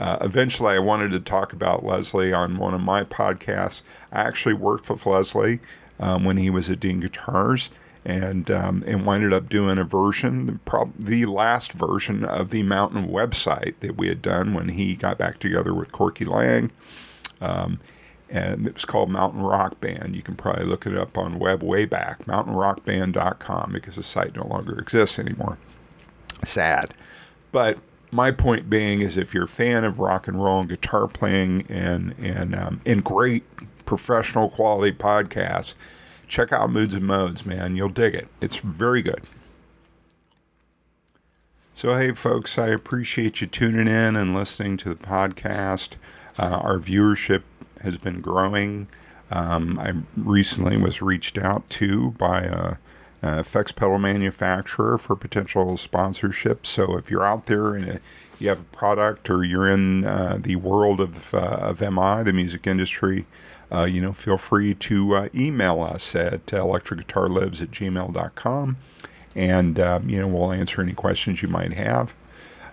uh, 0.00 0.18
eventually 0.20 0.74
I 0.74 0.80
wanted 0.80 1.12
to 1.12 1.20
talk 1.20 1.52
about 1.52 1.84
Leslie 1.84 2.32
on 2.32 2.58
one 2.58 2.74
of 2.74 2.80
my 2.80 3.04
podcasts. 3.04 3.84
I 4.10 4.22
actually 4.22 4.56
worked 4.56 4.90
with 4.90 5.06
Leslie 5.06 5.60
um, 6.00 6.24
when 6.24 6.36
he 6.36 6.50
was 6.50 6.68
at 6.68 6.80
Dean 6.80 6.98
Guitars. 6.98 7.70
And 8.04 8.52
um, 8.52 8.84
and 8.86 9.04
winded 9.04 9.32
up 9.32 9.48
doing 9.48 9.78
a 9.78 9.84
version, 9.84 10.46
the, 10.46 10.90
the 10.96 11.26
last 11.26 11.72
version 11.72 12.24
of 12.24 12.50
the 12.50 12.62
Mountain 12.62 13.08
website 13.08 13.74
that 13.80 13.96
we 13.96 14.06
had 14.06 14.22
done 14.22 14.54
when 14.54 14.68
he 14.68 14.94
got 14.94 15.18
back 15.18 15.40
together 15.40 15.74
with 15.74 15.90
Corky 15.90 16.24
Laing. 16.24 16.70
Um, 17.40 17.80
and 18.30 18.64
it 18.64 18.74
was 18.74 18.84
called 18.84 19.10
Mountain 19.10 19.42
Rock 19.42 19.80
Band. 19.80 20.14
You 20.14 20.22
can 20.22 20.36
probably 20.36 20.66
look 20.66 20.86
it 20.86 20.96
up 20.96 21.18
on 21.18 21.40
web 21.40 21.64
way 21.64 21.84
back, 21.84 22.26
mountainrockband.com, 22.26 23.72
because 23.72 23.96
the 23.96 24.04
site 24.04 24.36
no 24.36 24.46
longer 24.46 24.78
exists 24.78 25.18
anymore 25.18 25.58
sad. 26.44 26.94
But 27.52 27.78
my 28.10 28.30
point 28.30 28.70
being 28.70 29.00
is 29.00 29.16
if 29.16 29.34
you're 29.34 29.44
a 29.44 29.48
fan 29.48 29.84
of 29.84 29.98
rock 29.98 30.28
and 30.28 30.42
roll 30.42 30.60
and 30.60 30.68
guitar 30.68 31.08
playing 31.08 31.66
and 31.68 32.14
and 32.18 32.54
um, 32.54 32.80
and 32.86 33.02
great 33.04 33.44
professional 33.84 34.50
quality 34.50 34.96
podcasts, 34.96 35.74
check 36.28 36.52
out 36.52 36.70
Moods 36.70 36.94
and 36.94 37.04
Modes, 37.04 37.46
man. 37.46 37.76
You'll 37.76 37.88
dig 37.88 38.14
it. 38.14 38.28
It's 38.40 38.58
very 38.58 39.02
good. 39.02 39.22
So, 41.74 41.94
hey, 41.94 42.12
folks, 42.12 42.58
I 42.58 42.68
appreciate 42.68 43.42
you 43.42 43.46
tuning 43.46 43.86
in 43.86 44.16
and 44.16 44.34
listening 44.34 44.78
to 44.78 44.88
the 44.88 44.94
podcast. 44.94 45.96
Uh, 46.38 46.58
our 46.62 46.78
viewership 46.78 47.42
has 47.82 47.98
been 47.98 48.20
growing. 48.20 48.88
Um, 49.30 49.78
I 49.78 49.92
recently 50.16 50.78
was 50.78 51.02
reached 51.02 51.36
out 51.36 51.68
to 51.70 52.12
by 52.12 52.44
a 52.44 52.76
uh, 53.22 53.38
effects 53.38 53.72
pedal 53.72 53.98
manufacturer 53.98 54.98
for 54.98 55.16
potential 55.16 55.76
sponsorship. 55.76 56.66
So 56.66 56.96
if 56.96 57.10
you're 57.10 57.24
out 57.24 57.46
there 57.46 57.74
and 57.74 58.00
you 58.38 58.48
have 58.48 58.60
a 58.60 58.64
product 58.64 59.30
or 59.30 59.44
you're 59.44 59.68
in 59.68 60.04
uh, 60.04 60.38
the 60.40 60.56
world 60.56 61.00
of, 61.00 61.34
uh, 61.34 61.58
of 61.60 61.80
MI, 61.80 62.22
the 62.22 62.32
music 62.32 62.66
industry, 62.66 63.26
uh, 63.72 63.84
you 63.84 64.00
know, 64.00 64.12
feel 64.12 64.36
free 64.36 64.74
to 64.74 65.14
uh, 65.14 65.28
email 65.34 65.82
us 65.82 66.14
at 66.14 66.46
electricguitarlives 66.46 67.62
at 67.62 67.70
gmail.com 67.70 68.76
and, 69.34 69.80
um, 69.80 70.08
you 70.08 70.18
know, 70.18 70.28
we'll 70.28 70.52
answer 70.52 70.80
any 70.80 70.94
questions 70.94 71.42
you 71.42 71.48
might 71.48 71.74
have. 71.74 72.14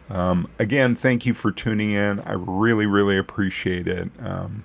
Um, 0.10 0.48
again, 0.60 0.96
thank 0.96 1.26
you 1.26 1.34
for 1.34 1.52
tuning 1.52 1.92
in. 1.92 2.20
I 2.22 2.34
really, 2.34 2.86
really 2.86 3.18
appreciate 3.18 3.88
it. 3.88 4.10
Um, 4.20 4.64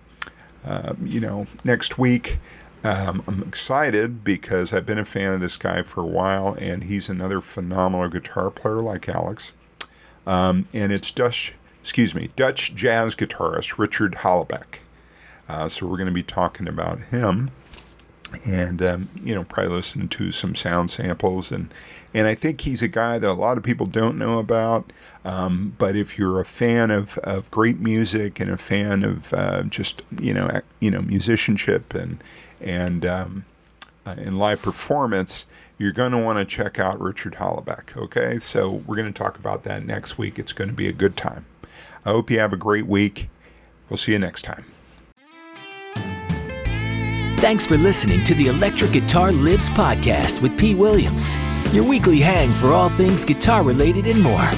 uh, 0.65 0.95
you 1.03 1.21
know, 1.21 1.47
next 1.65 1.99
week, 1.99 2.39
um, 2.85 3.23
I'm 3.27 3.43
excited 3.43 4.23
because 4.23 4.73
I've 4.73 4.87
been 4.87 4.99
a 4.99 5.05
fan 5.05 5.33
of 5.33 5.41
this 5.41 5.57
guy 5.57 5.83
for 5.83 6.01
a 6.01 6.07
while, 6.07 6.55
and 6.61 6.85
he's 6.85 7.09
another 7.09 7.41
phenomenal 7.41 8.09
guitar 8.09 8.51
player 8.51 8.77
like 8.77 9.09
Alex. 9.09 9.53
Um, 10.27 10.69
and 10.73 10.93
it's 10.93 11.11
Dutch, 11.11 11.55
excuse 11.81 12.15
me, 12.15 12.31
Dutch 12.37 12.75
jazz 12.75 13.17
guitarist 13.17 13.79
Richard 13.79 14.13
Hallebeek. 14.13 14.79
Uh, 15.49 15.69
so 15.69 15.87
we're 15.87 15.97
going 15.97 16.09
to 16.09 16.13
be 16.13 16.23
talking 16.23 16.69
about 16.69 17.01
him, 17.01 17.51
and 18.47 18.83
um, 18.83 19.09
you 19.25 19.35
know, 19.35 19.43
probably 19.45 19.73
listen 19.73 20.07
to 20.09 20.31
some 20.31 20.55
sound 20.55 20.91
samples, 20.91 21.51
and 21.51 21.73
and 22.15 22.27
I 22.27 22.35
think 22.35 22.61
he's 22.61 22.83
a 22.83 22.89
guy 22.89 23.19
that 23.19 23.29
a 23.29 23.33
lot 23.33 23.57
of 23.57 23.65
people 23.65 23.87
don't 23.87 24.19
know 24.19 24.39
about. 24.39 24.93
Um, 25.25 25.75
but 25.79 25.97
if 25.97 26.19
you're 26.19 26.41
a 26.41 26.45
fan 26.45 26.91
of, 26.91 27.17
of 27.19 27.51
great 27.51 27.81
music 27.81 28.41
and 28.41 28.51
a 28.51 28.57
fan 28.59 29.03
of 29.03 29.33
uh, 29.33 29.63
just 29.65 30.03
you 30.21 30.35
know 30.35 30.61
you 30.81 30.91
know 30.91 31.01
musicianship 31.01 31.95
and 31.95 32.23
and 32.61 33.05
um, 33.07 33.45
uh, 34.07 34.15
in 34.19 34.37
live 34.37 34.63
performance, 34.63 35.47
you're 35.79 35.93
going 35.93 36.13
to 36.13 36.19
want 36.19 36.39
to 36.39 36.45
check 36.45 36.79
out 36.79 37.01
Richard 37.01 37.35
Hallebeek. 37.35 37.97
Okay, 37.97 38.39
so 38.39 38.83
we're 38.87 38.97
going 38.97 39.13
to 39.13 39.23
talk 39.23 39.39
about 39.39 39.65
that 39.65 39.85
next 39.85 40.19
week. 40.19 40.39
It's 40.39 40.53
going 40.53 40.69
to 40.69 40.77
be 40.77 40.89
a 40.89 40.93
good 40.93 41.17
time. 41.17 41.47
I 42.05 42.11
hope 42.11 42.31
you 42.31 42.39
have 42.39 42.53
a 42.53 42.57
great 42.57 42.87
week. 42.87 43.29
We'll 43.89 43.97
see 43.97 44.13
you 44.13 44.19
next 44.19 44.43
time. 44.43 44.65
Thanks 47.39 47.67
for 47.67 47.77
listening 47.77 48.25
to 48.25 48.35
the 48.35 48.49
Electric 48.49 48.93
Guitar 48.93 49.31
Lives 49.31 49.71
podcast 49.71 50.43
with 50.43 50.59
P. 50.59 50.75
Williams, 50.75 51.37
your 51.73 51.85
weekly 51.85 52.19
hang 52.19 52.53
for 52.53 52.73
all 52.73 52.89
things 52.89 53.25
guitar 53.25 53.63
related 53.63 54.07
and 54.09 54.21
more. 54.21 54.51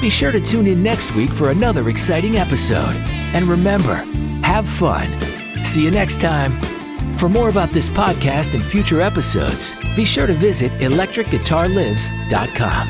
Be 0.00 0.10
sure 0.10 0.32
to 0.32 0.40
tune 0.40 0.66
in 0.66 0.82
next 0.82 1.14
week 1.14 1.30
for 1.30 1.50
another 1.50 1.88
exciting 1.88 2.36
episode. 2.36 2.94
And 3.34 3.46
remember, 3.46 3.94
have 4.42 4.68
fun. 4.68 5.08
See 5.64 5.82
you 5.82 5.90
next 5.90 6.20
time. 6.20 6.75
For 7.14 7.28
more 7.28 7.48
about 7.48 7.70
this 7.70 7.88
podcast 7.88 8.54
and 8.54 8.64
future 8.64 9.00
episodes, 9.00 9.74
be 9.96 10.04
sure 10.04 10.26
to 10.26 10.34
visit 10.34 10.70
electricguitarlives.com. 10.72 12.86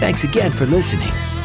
Thanks 0.00 0.24
again 0.24 0.50
for 0.50 0.66
listening. 0.66 1.35